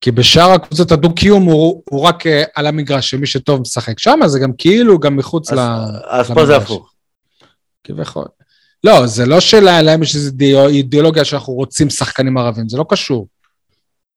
[0.00, 4.38] כי בשאר הקבוצות הדו-קיום הוא, הוא רק אה, על המגרש, שמי שטוב משחק שם, זה
[4.38, 5.60] גם כאילו גם מחוץ אז- ל...
[6.08, 6.62] אז פה זה למגרש.
[6.62, 6.92] הפוך.
[7.84, 8.24] כביכול.
[8.84, 13.26] לא, זה לא שלהם יש איזו אידיאו- אידיאולוגיה שאנחנו רוצים שחקנים ערבים, זה לא קשור.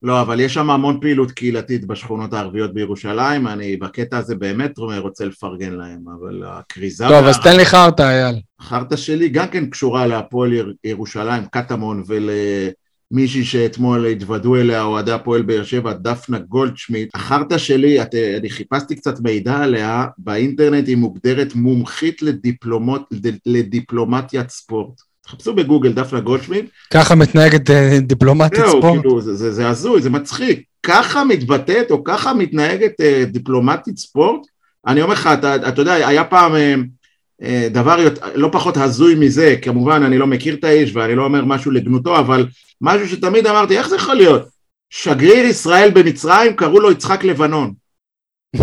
[0.04, 5.26] לא, אבל יש שם המון פעילות קהילתית בשכונות הערביות בירושלים, אני בקטע הזה באמת רוצה
[5.26, 7.06] לפרגן להם, אבל הכריזה...
[7.08, 8.42] טוב, אז תן לי חרטא, אייל.
[8.60, 15.42] החרטא שלי גם כן קשורה להפועל יר- ירושלים, קטמון, ולמישהי שאתמול התוודו אליה, אוהדי הפועל
[15.42, 17.10] באר שבע, דפנה גולדשמיט.
[17.16, 23.10] החרטא שלי, את, אני חיפשתי קצת מידע עליה, באינטרנט היא מוגדרת מומחית לדיפלומות,
[23.46, 25.13] לדיפלומטיית ספורט.
[25.24, 29.02] תחפשו בגוגל דפנה גולדשמיט, ככה מתנהגת אה, דיפלומטית זהו, ספורט.
[29.02, 30.64] כאילו, זה, זה, זה הזוי, זה מצחיק.
[30.84, 34.42] ככה מתבטאת או ככה מתנהגת אה, דיפלומטית ספורט?
[34.88, 36.76] אני אומר לך, אתה, אתה יודע, היה פעם אה,
[37.42, 41.46] אה, דבר לא פחות הזוי מזה, כמובן אני לא מכיר את האיש ואני לא אומר
[41.46, 42.48] משהו לגנותו, אבל
[42.82, 44.48] משהו שתמיד אמרתי, איך זה יכול להיות?
[44.90, 47.74] שגריר ישראל במצרים קראו לו יצחק לבנון.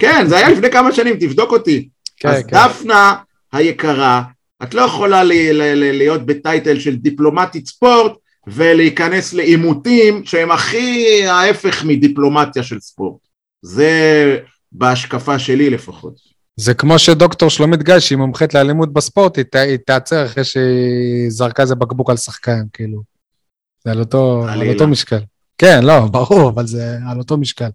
[0.00, 1.88] כן, זה היה לפני כמה שנים, תבדוק אותי.
[2.16, 2.56] כן, אז כן.
[2.56, 3.14] דפנה
[3.52, 4.22] היקרה,
[4.62, 8.12] את לא יכולה ל- ל- ל- להיות בטייטל של דיפלומטית ספורט
[8.46, 13.18] ולהיכנס לעימותים שהם הכי ההפך מדיפלומטיה של ספורט.
[13.62, 13.92] זה
[14.72, 16.14] בהשקפה שלי לפחות.
[16.56, 21.28] זה כמו שדוקטור שלומית גיא, שהיא מומחית לאלימות בספורט, היא ת- היא תעצר אחרי שהיא
[21.30, 23.02] זרקה איזה בקבוק על שחקן, כאילו.
[23.84, 24.68] זה על אותו, על.
[24.68, 25.18] אותו משקל.
[25.58, 27.68] כן, לא, ברור, אבל זה על אותו משקל.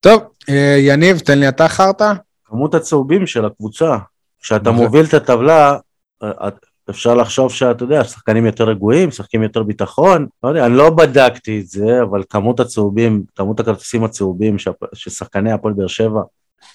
[0.00, 2.12] טוב, אה, יניב, תן לי אתה חרטא.
[2.44, 3.96] כמות הצהובים של הקבוצה,
[4.42, 4.70] כשאתה.
[4.70, 5.76] מוביל את הטבלה,
[6.22, 6.48] אה,
[6.90, 11.60] אפשר לחשוב שאתה יודע, שחקנים יותר רגועים, משחקים יותר ביטחון, לא יודע, אני לא בדקתי
[11.60, 14.56] את זה, אבל כמות הצהובים, כמות הכרטיסים הצהובים
[14.94, 16.20] ששחקני הפועל באר שבע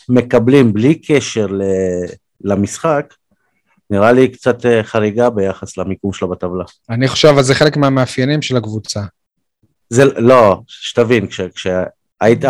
[0.10, 1.62] מקבלים בלי קשר ל-
[2.42, 3.14] למשחק,
[3.90, 6.64] נראה לי קצת אה, חריגה ביחס למיקום שלה בטבלה.
[6.90, 9.02] אני חושב, אבל זה חלק מהמאפיינים של הקבוצה.
[9.90, 12.46] זה לא, שתבין, כש, כשהיית,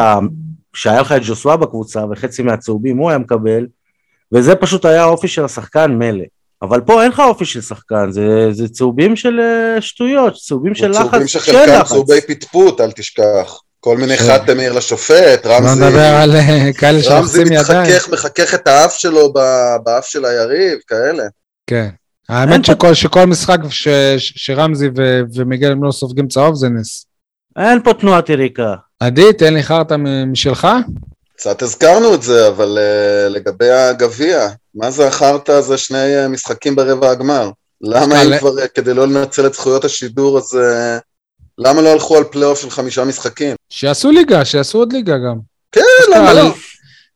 [0.73, 3.67] כשהיה לך את ג'וסווה בקבוצה וחצי מהצהובים הוא היה מקבל,
[4.33, 6.23] וזה פשוט היה האופי של השחקן מילא.
[6.61, 10.91] אבל פה אין לך אופי של שחקן, זה, זה צהובים של אה, שטויות, צהובים של
[10.91, 11.87] לחץ, צהובים של שחלקם לחץ.
[11.87, 13.59] צהובי פטפוט, אל תשכח.
[13.79, 14.23] כל מיני כן.
[14.23, 17.81] חתמיר לשופט, לא רמזי, נדבר על אה, כאלה רמזי שלוחצים ידיים.
[17.83, 21.23] מתחכך, מחכך את האף שלו ב- באף של היריב, כאלה.
[21.67, 21.89] כן.
[22.29, 23.87] האמת שכל, שכל משחק ש,
[24.17, 27.05] ש, שרמזי ו, ומיגל הם לא סופגים צהוב זה נס.
[27.59, 28.73] אין פה תנועת יריקה.
[28.99, 30.67] עדי, תן לי חרטא מ- משלך.
[31.41, 36.75] קצת הזכרנו את זה, אבל uh, לגבי הגביע, מה זה החרטא הזה שני uh, משחקים
[36.75, 37.49] ברבע הגמר?
[37.81, 41.01] למה אם כבר, uh, כדי לא לנצל את זכויות השידור, אז uh,
[41.57, 43.55] למה לא הלכו על פלייאוף של חמישה משחקים?
[43.69, 45.37] שיעשו ליגה, שיעשו עוד ליגה גם.
[45.71, 45.81] כן,
[46.15, 46.53] למה לא?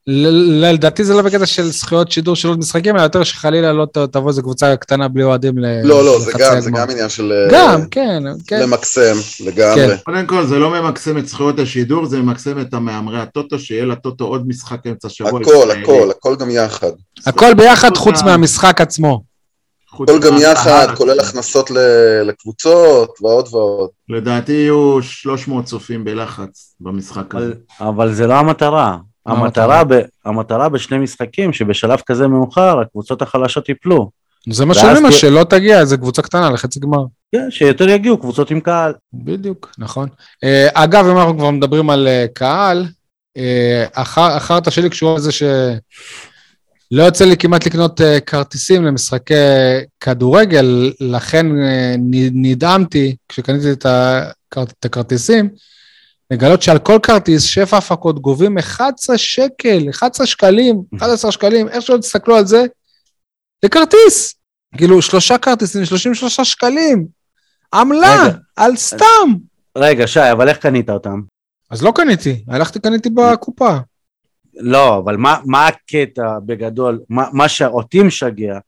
[0.07, 3.87] ל- לדעתי זה לא בקטע של זכויות שידור של עוד משחקים, אלא יותר שחלילה לא
[4.11, 6.81] תבוא איזה קבוצה קטנה בלי אוהדים ל- לא, לא, זה לחצי גם, זה הגמר.
[6.81, 7.47] גם עניין של...
[7.51, 8.61] גם, כן, כן.
[8.61, 9.15] למקסם,
[9.45, 9.87] לגמרי.
[9.87, 9.95] כן.
[10.03, 14.25] קודם כל, זה לא ממקסם את זכויות השידור, זה ממקסם את המהמרי הטוטו, שיהיה לטוטו
[14.25, 15.29] עוד משחק אמצע שבוע.
[15.41, 15.81] הכל, ישראלי.
[15.83, 16.91] הכל, הכל גם יחד.
[17.25, 19.23] הכל ביחד חוץ מהמשחק עצמו.
[19.93, 21.71] הכל גם יחד, כולל הכנסות
[22.25, 23.89] לקבוצות ועוד ועוד.
[24.09, 27.53] לדעתי יהיו 300 צופים בלחץ במשחק הזה.
[27.79, 28.97] אבל, אבל זה לא המטרה.
[29.25, 29.93] המטרה, ב,
[30.25, 34.09] המטרה בשני משחקים, שבשלב כזה מאוחר הקבוצות החלשות ייפלו.
[34.49, 37.03] זה מה שאומרים, תהיה- שלא תגיע איזה קבוצה קטנה לחצי גמר.
[37.31, 38.93] כן, שיותר יגיעו קבוצות עם קהל.
[39.13, 40.09] בדיוק, נכון.
[40.43, 42.85] אה, אגב, אם אנחנו כבר מדברים על אה, קהל,
[43.37, 45.53] אה, החר- החרטא שלי קשורה לזה שלא
[47.03, 49.33] יוצא לי כמעט לקנות אה, כרטיסים למשחקי
[49.99, 51.95] כדורגל, לכן אה,
[52.33, 53.85] נדהמתי כשקניתי את
[54.85, 55.49] הכרטיסים,
[56.31, 61.97] לגלות שעל כל כרטיס שפע הפקות גובים 11 שקל, 11 שקלים, 11 שקלים, איך שלא
[61.97, 62.65] תסתכלו על זה,
[63.61, 64.35] זה כרטיס.
[64.77, 67.07] כאילו, שלושה כרטיסים, 33 שקלים.
[67.73, 68.37] עמלה, רגע.
[68.55, 69.33] על סתם.
[69.77, 71.21] רגע, שי, אבל איך קנית אותם?
[71.71, 73.77] אז לא קניתי, הלכתי קניתי בקופה.
[74.53, 78.59] לא, אבל מה, מה הקטע בגדול, מה, מה שאותי משגע,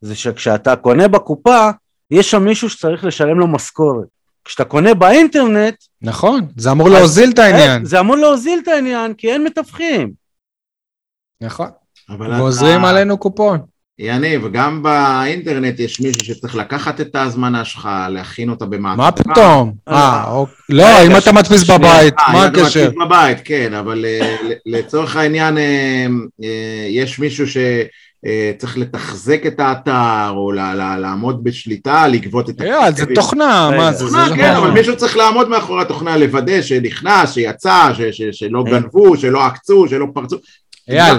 [0.00, 1.70] זה שכשאתה קונה בקופה,
[2.10, 4.08] יש שם מישהו שצריך לשלם לו משכורת.
[4.44, 7.80] כשאתה קונה באינטרנט, נכון, זה אמור להוזיל את העניין.
[7.82, 10.10] אה, זה אמור להוזיל את העניין, כי אין מתווכים.
[11.40, 11.68] נכון,
[12.10, 13.58] אבל גוזרים אתה- עלינו קופון.
[13.98, 19.02] יניב, גם באינטרנט יש מישהו שצריך לקחת את ההזמנה שלך, להכין אותה במעטפה.
[19.02, 19.74] מה פתאום?
[19.88, 20.54] אה, אה, אוקיי.
[20.68, 22.80] לא, אם אתה ש- מדפיס בבית, אה, מה אתה הקשר?
[22.84, 24.04] מדפיס בבית, כן, אבל
[24.66, 25.58] לצורך העניין
[26.90, 27.44] יש מישהו
[28.28, 30.52] שצריך לתחזק את האתר, או
[31.00, 33.70] לעמוד בשליטה, לגבות את יאללה, זה תוכנה.
[33.76, 33.98] מה זה?
[33.98, 38.22] זה תוכנה, לא- כן, אבל מישהו צריך לעמוד מאחורי התוכנה, לוודא שנכנס, שיצא, ש- ש-
[38.38, 38.70] שלא אה.
[38.72, 40.36] גנבו, שלא עקצו, שלא פרצו.
[40.88, 41.18] אייל,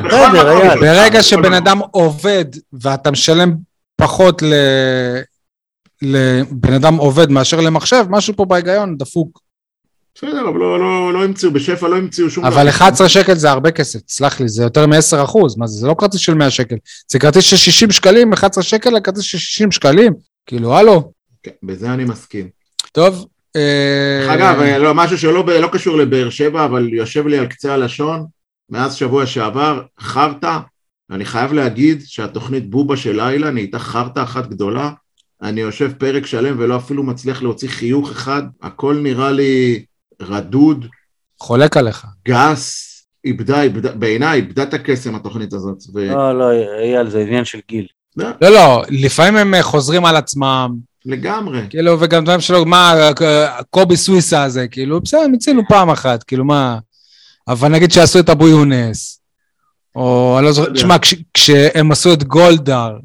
[0.79, 1.53] ברגע שבן.
[1.53, 2.45] אדם עובד
[2.81, 3.53] ואתה משלם
[3.95, 4.53] פחות ל-
[6.01, 9.44] לבן אדם עובד מאשר למחשב, משהו פה בהיגיון דפוק.
[10.15, 13.71] בסדר, אבל לא- לא לא המציאו, בשפע לא המציאו שום אבל 11 שקל זה הרבה
[13.71, 15.79] כסף, סלח לי, זה יותר מ-10 אחוז, מה זה?
[15.79, 16.75] זה לא כרטיס של 100 שקל,
[17.07, 20.13] זה כרטיס של 60 שקלים, 11 שקל לכרטיס של 60 שקלים,
[20.45, 21.11] כאילו, הלו,
[21.43, 22.49] כן, בזה אני מסכים.
[22.91, 23.25] טוב.
[23.55, 27.73] אה, אגב, אה, לא, משהו שלא לא קשור לבאר שבע, אבל יושב לי על קצה
[27.73, 28.25] הלשון,
[28.69, 30.57] מאז שבוע שעבר, חרטא,
[31.11, 34.91] אני חייב להגיד שהתוכנית בובה של לילה נהייתה חרטא אחת גדולה.
[35.41, 39.85] אני יושב פרק שלם ולא אפילו מצליח להוציא חיוך אחד, הכל נראה לי
[40.21, 40.85] רדוד,
[41.39, 42.05] חולק עליך.
[42.27, 42.91] גס,
[43.25, 45.77] איבדה, איבדה, בעיניי איבדה את הקסם התוכנית הזאת.
[45.93, 46.07] ו...
[46.07, 46.51] לא, לא,
[46.83, 47.87] אייל, זה עניין של גיל.
[48.17, 50.75] לא, לא, לא, לפעמים הם אה, חוזרים על עצמם,
[51.05, 51.61] לגמרי.
[51.69, 56.45] כאילו, וגם דברים שלו, מה, אה, קובי סוויסה הזה, כאילו, בסדר, מיצינו פעם אחת, כאילו,
[56.45, 56.77] מה,
[57.47, 59.21] אבל נגיד שעשו את אבו יונס,
[59.95, 60.73] או, אני לא זוכר.
[60.73, 62.97] תשמע, כש- כשהם עשו את גולדהר,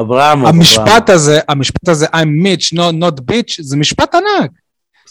[0.00, 0.48] אברמוב.
[0.48, 4.50] המשפט הזה, המשפט הזה, I'm Mitch, not, not bitch, זה משפט ענק.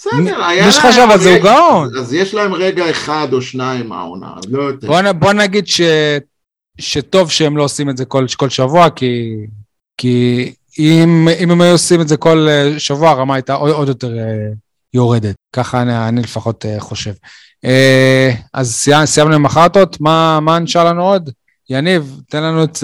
[0.01, 1.89] בסדר, היה מי שחשב על זה הוא גאון.
[1.99, 4.87] אז יש להם רגע אחד או שניים מהעונה, לא יותר.
[4.87, 5.81] בוא, בוא נגיד ש,
[6.79, 9.35] שטוב שהם לא עושים את זה כל, כל שבוע, כי,
[9.97, 13.87] כי אם, אם הם היו עושים את זה כל אה, שבוע, הרמה הייתה עוד, עוד
[13.87, 14.49] יותר אה,
[14.93, 15.35] יורדת.
[15.53, 17.13] ככה אני, אני לפחות אה, חושב.
[18.53, 21.29] אז סיימ, סיימנו עם החרטות, מה, מה נשאר לנו עוד?
[21.69, 22.77] יניב, תן לנו את,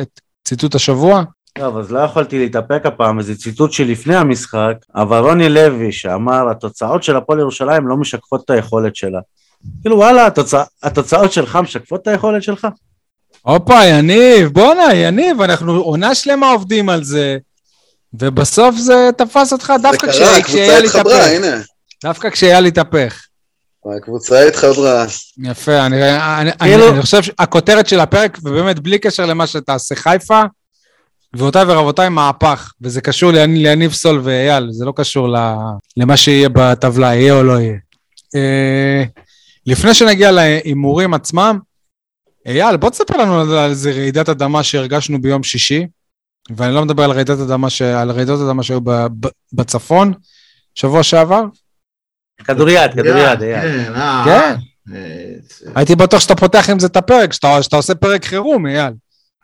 [0.00, 1.24] את ציטוט השבוע.
[1.54, 7.02] טוב, אז לא יכולתי להתאפק הפעם, וזה ציטוט שלפני המשחק, אבל רוני לוי שאמר, התוצאות
[7.02, 9.18] של הפועל ירושלים לא משקפות את היכולת שלה.
[9.80, 12.66] כאילו וואלה, התוצא, התוצאות שלך משקפות את היכולת שלך?
[13.42, 17.36] הופה, יניב, בואנה, יניב, אנחנו עונה שלמה עובדים על זה,
[18.14, 21.32] ובסוף זה תפס אותך זה דווקא קרה, כשה- הקבוצה כשאייל התחברה, התהפך.
[21.36, 21.56] הנה.
[22.04, 23.20] דווקא כשאייל התהפך.
[23.96, 25.04] הקבוצה התחברה.
[25.42, 26.02] יפה, אני,
[26.40, 30.42] אני, כאילו- אני, אני חושב שהכותרת של הפרק, ובאמת בלי קשר למה שתעשה חיפה,
[31.34, 35.36] גבירותיי ורבותיי, מהפך, וזה קשור ליניב, סול ואייל, זה לא קשור ל,
[35.96, 37.76] למה שיהיה בטבלה, יהיה או לא יהיה.
[38.34, 39.04] אה,
[39.66, 41.58] לפני שנגיע להימורים עצמם,
[42.46, 45.86] אייל, בוא תספר לנו על איזה רעידת אדמה שהרגשנו ביום שישי,
[46.56, 47.82] ואני לא מדבר על רעידת אדמה, ש...
[47.82, 48.80] על רעידות אדמה שהיו.
[49.52, 50.12] בצפון,
[50.74, 51.44] שבוע שעבר.
[52.44, 53.84] כדוריד, כדוריד, אייל.
[53.84, 54.56] כן, אה, כן.
[54.94, 55.34] אה,
[55.74, 58.92] הייתי בטוח שאתה פותח עם זה את הפרק, שאתה, שאתה עושה פרק חירום, אייל.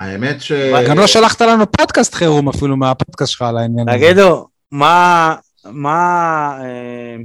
[0.00, 0.52] האמת ש...
[0.88, 3.98] גם לא שלחת לנו פודקאסט חירום אפילו מהפודקאסט שלך על העניין הזה.
[3.98, 5.34] תגידו, מה,
[5.64, 7.16] מה, אה,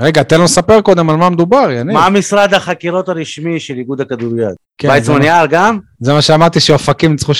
[0.00, 1.94] רגע, תן לו לספר קודם על מה מדובר, יניב.
[1.94, 4.48] מה משרד החקירות הרשמי של איגוד הכדוריד?
[4.78, 5.78] כן, ויצמן יער גם?
[6.00, 7.34] זה מה שאמרתי, שאופקים ניצחו 7-0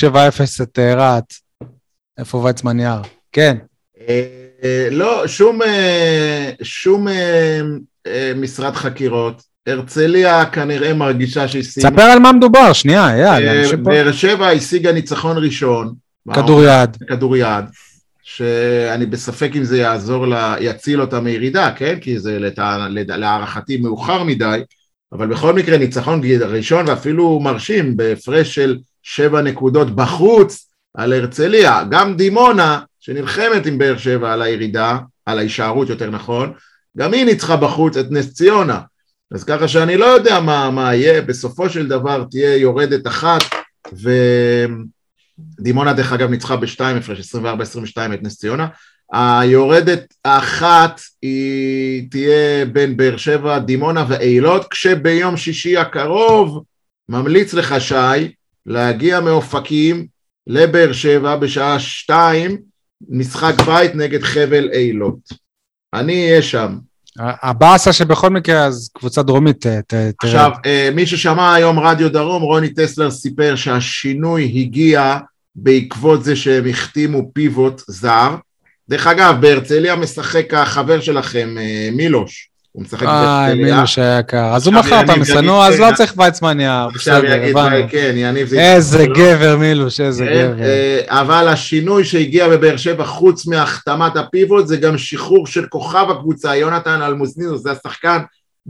[0.63, 1.35] את אה, רהט.
[2.19, 3.03] איפה ויצמן יער?
[3.33, 3.57] כן.
[4.09, 4.23] אה,
[4.65, 7.61] אה, לא, שום, אה, שום אה,
[8.07, 9.43] אה, משרד חקירות.
[9.69, 11.91] הרצליה כנראה מרגישה שהיא סיימה.
[11.91, 13.77] ספר על מה מדובר, שנייה, אייל, אה.
[13.77, 15.95] באר שבע השיגה ניצחון ראשון.
[16.35, 16.97] כדוריד.
[17.09, 17.65] כדוריד,
[18.23, 21.99] שאני בספק אם זה יעזור לה, יציל אותה מירידה, כן?
[22.01, 24.61] כי זה לטע, להערכתי מאוחר מדי,
[25.13, 31.85] אבל בכל מקרה ניצחון ראשון ואפילו מרשים בהפרש של שבע נקודות בחוץ על הרצליה.
[31.91, 36.53] גם דימונה, שנלחמת עם באר שבע על הירידה, על ההישארות יותר נכון,
[36.97, 38.81] גם היא ניצחה בחוץ את נס ציונה.
[39.31, 43.41] אז ככה שאני לא יודע מה, מה יהיה, בסופו של דבר תהיה יורדת אחת,
[45.59, 47.39] ודימונה דרך אגב ניצחה בשתיים הפרש, 24-22
[48.15, 48.69] את נס ציונה.
[49.13, 56.65] היורדת האחת היא תהיה בין באר שבע, דימונה ואילות, כשביום שישי הקרוב
[57.09, 58.33] ממליץ לך שי
[58.67, 60.07] להגיע מאופקים
[60.47, 62.59] לבאר שבע בשעה שתיים,
[63.09, 65.19] משחק בית נגד חבל אילות.
[65.95, 66.88] אני אהיה שם.
[67.19, 70.13] הבאסה שבכל מקרה, אז קבוצה דרומית ת- ת- תרד.
[70.23, 75.19] עכשיו, אה, מי ששמע היום רדיו דרום, רוני טסלר סיפר שהשינוי הגיע
[75.57, 78.35] בעקבות זה שהם החתימו פיבוט זר.
[78.89, 82.51] דרך אגב, בהרצליה משחק החבר שלכם, אה, מילוש.
[82.79, 83.75] הוא משחק בהרצליה.
[83.75, 84.55] מילוש היקר.
[84.55, 86.89] אז הוא מכר את יגיד, אז לא כן, צריך ויצמן יער.
[86.89, 87.77] עכשיו יגיד, הבנו.
[87.89, 88.61] כן, יניב זה...
[88.61, 89.15] איזה לא.
[89.15, 90.63] גבר מילוש, איזה כן, גבר.
[90.63, 96.57] אה, אבל השינוי שהגיע בבאר שבע, חוץ מהחתמת הפיבוט, זה גם שחרור של כוכב הקבוצה,
[96.57, 98.19] יונתן אלמוזנינו, זה השחקן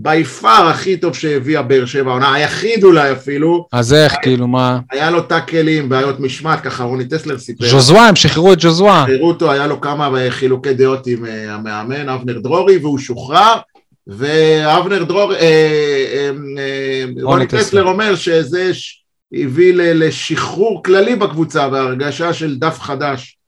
[0.01, 4.79] בי פאר הכי טוב שהביאה באר שבע העונה, היחיד אולי אפילו, אז איך, כאילו, מה?
[4.91, 7.67] היה לו טאקלים, בעיות משמעת, ככה רוני טסלר סיפר.
[7.67, 9.05] ז'וזווה, הם שחררו את ז'וזווה.
[9.09, 13.55] שחררו אותו, היה לו כמה חילוקי דעות עם אה, המאמן, אבנר דרורי, והוא שוחרר,
[14.09, 15.41] ואבנר דרורי, אה,
[16.13, 17.85] אה, אה, רוני טסלר.
[17.85, 18.71] אומר שזה
[19.33, 23.39] הביא לשחרור כללי בקבוצה והרגשה של דף חדש.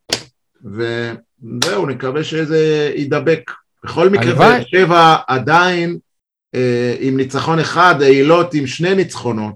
[0.64, 3.50] וזהו, נקווה שזה יידבק.
[3.84, 4.34] בכל מקרה.
[4.34, 5.98] באר שבע עדיין
[6.54, 9.54] אה, עם ניצחון אחד, אילות עם שני ניצחונות,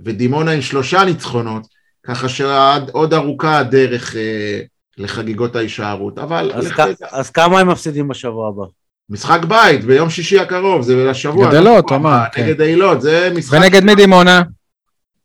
[0.00, 1.62] ודימונה עם שלושה ניצחונות,
[2.06, 4.60] ככה שעוד ארוכה הדרך אה,
[4.98, 7.06] לחגיגות ההישארות, אבל אז לך כ- תדע.
[7.10, 8.64] אז כמה הם מפסידים בשבוע הבא?
[9.10, 11.48] משחק בית ביום שישי הקרוב, זה לשבוע.
[11.48, 12.44] גדלות, לא שבוע אמר, כן.
[12.44, 13.58] נגד אילות, זה משחק...
[13.58, 14.42] ונגד מי דימונה?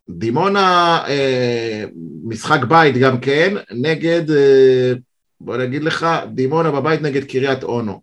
[0.09, 1.83] דימונה, אה,
[2.23, 4.93] משחק בית גם כן, נגד, אה,
[5.41, 8.01] בוא נגיד לך, דימונה בבית נגד קריית אונו.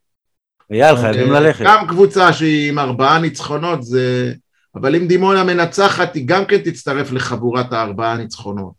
[0.70, 1.64] אייל, חייבים אה, ללכת.
[1.64, 4.32] גם קבוצה שהיא עם ארבעה ניצחונות, זה...
[4.74, 8.74] אבל אם דימונה מנצחת, היא גם כן תצטרף לחבורת הארבעה ניצחונות.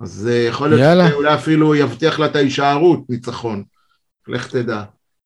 [0.00, 1.10] אז זה יכול להיות.
[1.10, 3.62] שאולי אפילו יבטיח לה את ההישארות, ניצחון.
[4.28, 4.82] לך תדע.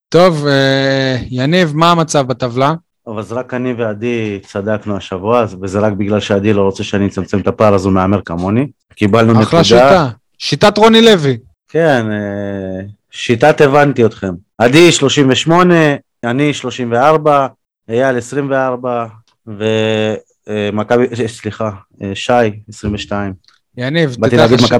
[0.09, 2.74] טוב, אה, יניב, מה המצב בטבלה?
[3.06, 7.39] אבל אז רק אני ועדי צדקנו השבוע, וזה רק בגלל שעדי לא רוצה שאני אצמצם
[7.39, 8.66] את הפער, אז הוא מהמר כמוני.
[8.94, 9.43] קיבלנו נקודה.
[9.47, 10.09] אחלה שיטה.
[10.39, 11.39] שיטת רוני לוי.
[11.68, 14.35] כן, אה, שיטת הבנתי אתכם.
[14.59, 15.74] עדי 38,
[16.24, 17.47] אני 34,
[17.89, 19.06] אייל 24,
[19.47, 21.70] ומכבי, אה, סליחה,
[22.14, 22.32] שי
[22.68, 23.32] 22.
[23.76, 24.74] יניב, תדע לך.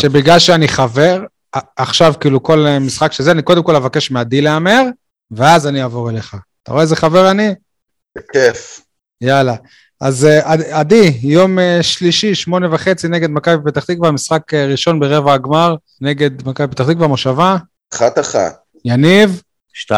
[0.00, 1.24] שבגלל שאני חבר,
[1.76, 4.82] עכשיו כאילו כל אה, משחק שזה, אני קודם כל אבקש מעדי להמר,
[5.30, 6.36] ואז אני אעבור אליך.
[6.62, 7.54] אתה רואה איזה חבר אני?
[8.18, 8.80] בכיף.
[9.20, 9.54] יאללה.
[10.00, 15.00] אז אה, עד- עדי, יום אה, שלישי, שמונה וחצי נגד מכבי פתח תקווה, משחק ראשון
[15.00, 17.56] ברבע הגמר נגד מכבי פתח תקווה, מושבה.
[17.94, 18.58] אחת אחת.
[18.84, 19.42] יניב,
[19.74, 19.92] 2-0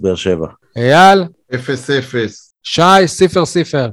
[0.00, 0.46] באר שבע.
[0.76, 1.24] אייל,
[1.54, 2.54] אפס אפס.
[2.62, 3.90] שי, סיפר סיפר.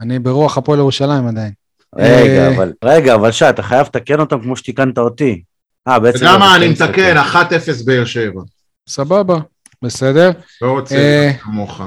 [0.00, 1.52] אני ברוח הפועל ירושלים עדיין.
[1.96, 5.42] רגע, אבל, רגע, אבל שי, אתה חייב לתקן אותם כמו שתיקנת אותי.
[5.88, 6.16] אה, בעצם...
[6.16, 7.80] אתה יודע מה, זה אני מתקן, משחקים.
[7.82, 8.40] 1-0 באר שבע.
[8.88, 9.38] סבבה,
[9.82, 10.30] בסדר.
[10.62, 11.80] לא רוצה אה, כמוך.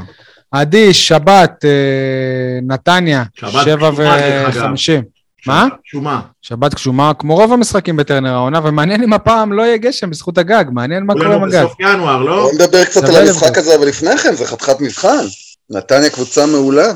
[0.52, 3.24] עדי, שבת, אה, נתניה,
[3.64, 4.18] שבע קשומה.
[4.50, 5.02] וחמישים.
[5.48, 5.68] מה?
[5.84, 6.22] שומה.
[6.42, 10.66] שבת גשומה, כמו רוב המשחקים בטרנר העונה, ומעניין אם הפעם לא יהיה גשם בזכות הגג,
[10.72, 11.66] מעניין מה קורה עם כולנו הגג.
[11.66, 12.42] בסוף ינואר, לא?
[12.44, 13.58] בוא נדבר קצת על המשחק.
[13.58, 15.26] הזה, אבל לפני כן, זה חתיכת מבחן.
[15.70, 16.94] נתניה קבוצה מעולה.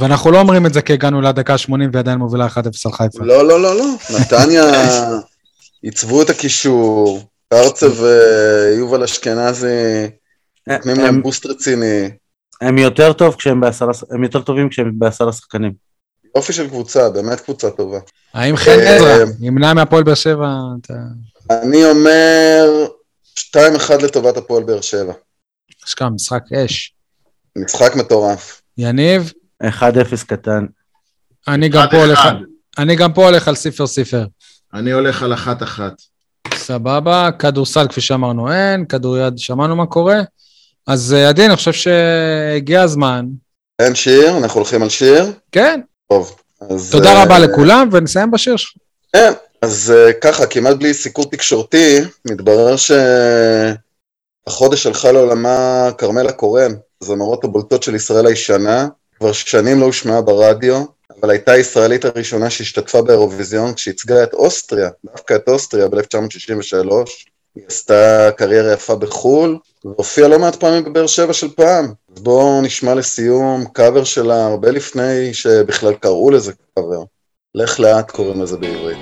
[0.00, 3.24] ואנחנו לא אומרים את זה כי הגענו לדקה ה-80 ועדיין מובילה 1-0 על חיפה.
[3.24, 3.86] לא, לא, לא, לא.
[4.20, 4.64] נתניה
[5.82, 7.20] עיצבו את הקישור,
[7.52, 9.66] ארצה ויובל אשכנזי
[10.66, 12.10] נותנים הם- להם בוסט רציני.
[12.60, 15.72] הם יותר טוב כשהם בעשרה, הם יותר טובים כשהם בעשרה שחקנים.
[16.36, 17.98] יופי של קבוצה, באמת קבוצה טובה.
[18.34, 20.46] האם חן אה, עזרא ימנע מהפועל באר שבע?
[20.80, 20.94] אתה-
[21.50, 22.66] אני אומר
[23.38, 23.56] 2-1
[24.02, 25.12] לטובת הפועל באר שבע.
[25.86, 26.94] אשכרה, משחק אש.
[27.58, 28.62] משחק מטורף.
[28.78, 29.32] יניב,
[29.62, 30.66] 1-0 קטן.
[31.48, 32.34] אני גם אחד פה הולך- אחד.
[32.78, 34.24] אני גם פה הולך על סיפר סיפר.
[34.74, 35.92] אני הולך על אחת אחת.
[36.54, 40.20] סבבה, כדורסל כפי שאמרנו אין, כדוריד שמענו מה קורה.
[40.86, 43.26] אז אה, עדי, אני חושב שהגיע הזמן.
[43.78, 45.32] אין שיר, אנחנו הולכים על שיר.
[45.52, 46.36] כן, טוב.
[46.70, 48.70] אז, תודה אה, רבה לכולם, ונסיים בשיר שלך.
[49.12, 49.32] כן,
[49.62, 52.00] אז אה, ככה, כמעט בלי סיקור תקשורתי,
[52.30, 52.74] מתברר
[54.46, 58.88] שהחודש הלכה לעולמה כרמלה קורן, זמרות הבולטות של ישראל הישנה,
[59.18, 60.84] כבר שנים לא הושמעה ברדיו,
[61.22, 66.92] אבל הייתה הישראלית הראשונה שהשתתפה באירוויזיון כשייצגה את אוסטריה, דווקא את אוסטריה ב-1963.
[67.54, 71.92] היא עשתה קריירה יפה בחו"ל, והופיעה לא מעט פעמים בבאר שבע של פעם.
[72.16, 77.02] אז בואו נשמע לסיום קאבר שלה הרבה לפני שבכלל קראו לזה קאבר.
[77.54, 78.98] לך לאט קוראים לזה בעברית.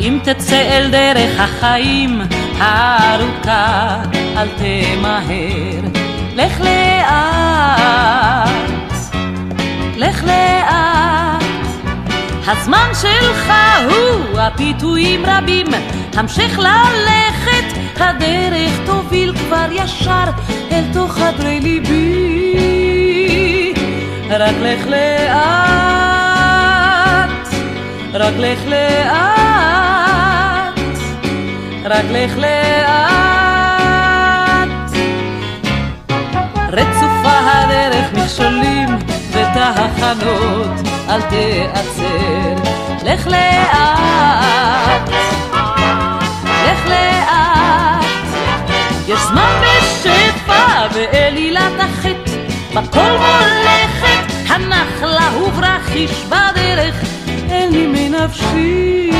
[0.00, 2.10] אם תצא אל דרך החיים
[2.64, 3.96] הארוכה,
[4.36, 5.84] אל תמהר,
[6.34, 7.74] לך לאט,
[9.96, 11.42] לך לאט.
[12.46, 13.52] הזמן שלך
[13.84, 15.66] הוא הפיתויים רבים,
[16.16, 20.24] המשך ללכת, הדרך תוביל כבר ישר
[20.72, 22.14] אל תוך חדרי ליבי.
[24.30, 25.44] רק לך לאט,
[28.14, 29.43] רק לך לאט,
[31.84, 33.74] רק לך לאט.
[36.72, 38.88] רצופה הדרך מכשולים
[39.30, 42.54] ותחנות, אל תעצר,
[43.04, 45.08] לך לאט,
[46.64, 48.04] לך לאט.
[49.08, 52.32] יש זמן בשפע באלילת החטא,
[52.74, 56.94] בכל מולכת הנחלה וברחיש בדרך,
[57.50, 59.10] אין לי מנפשי,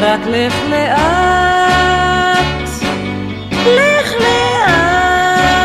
[0.00, 0.96] רק לך לאט,
[3.66, 5.56] לך לאט,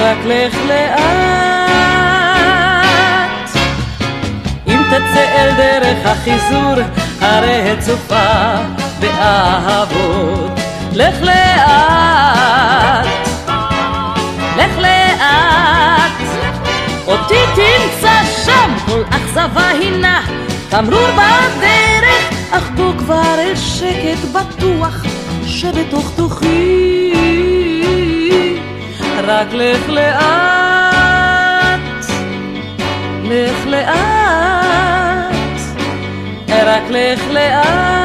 [0.00, 1.00] רק לך לאט.
[4.68, 6.74] אם תצא אל דרך החיזור
[7.20, 8.54] הרצופה
[9.00, 10.60] באהבות,
[10.92, 13.06] לך לאט,
[14.56, 16.12] לך לאט.
[17.06, 20.20] אותי תמצא שם, כל אכזבה הינה
[20.70, 21.99] תמרור בדרך,
[22.50, 25.02] אך בוא כבר אל שקט בטוח
[25.46, 27.12] שבתוך תוכי.
[29.24, 30.20] רק לך לאט,
[33.24, 35.60] לך לאט,
[36.50, 37.99] רק לך לאט.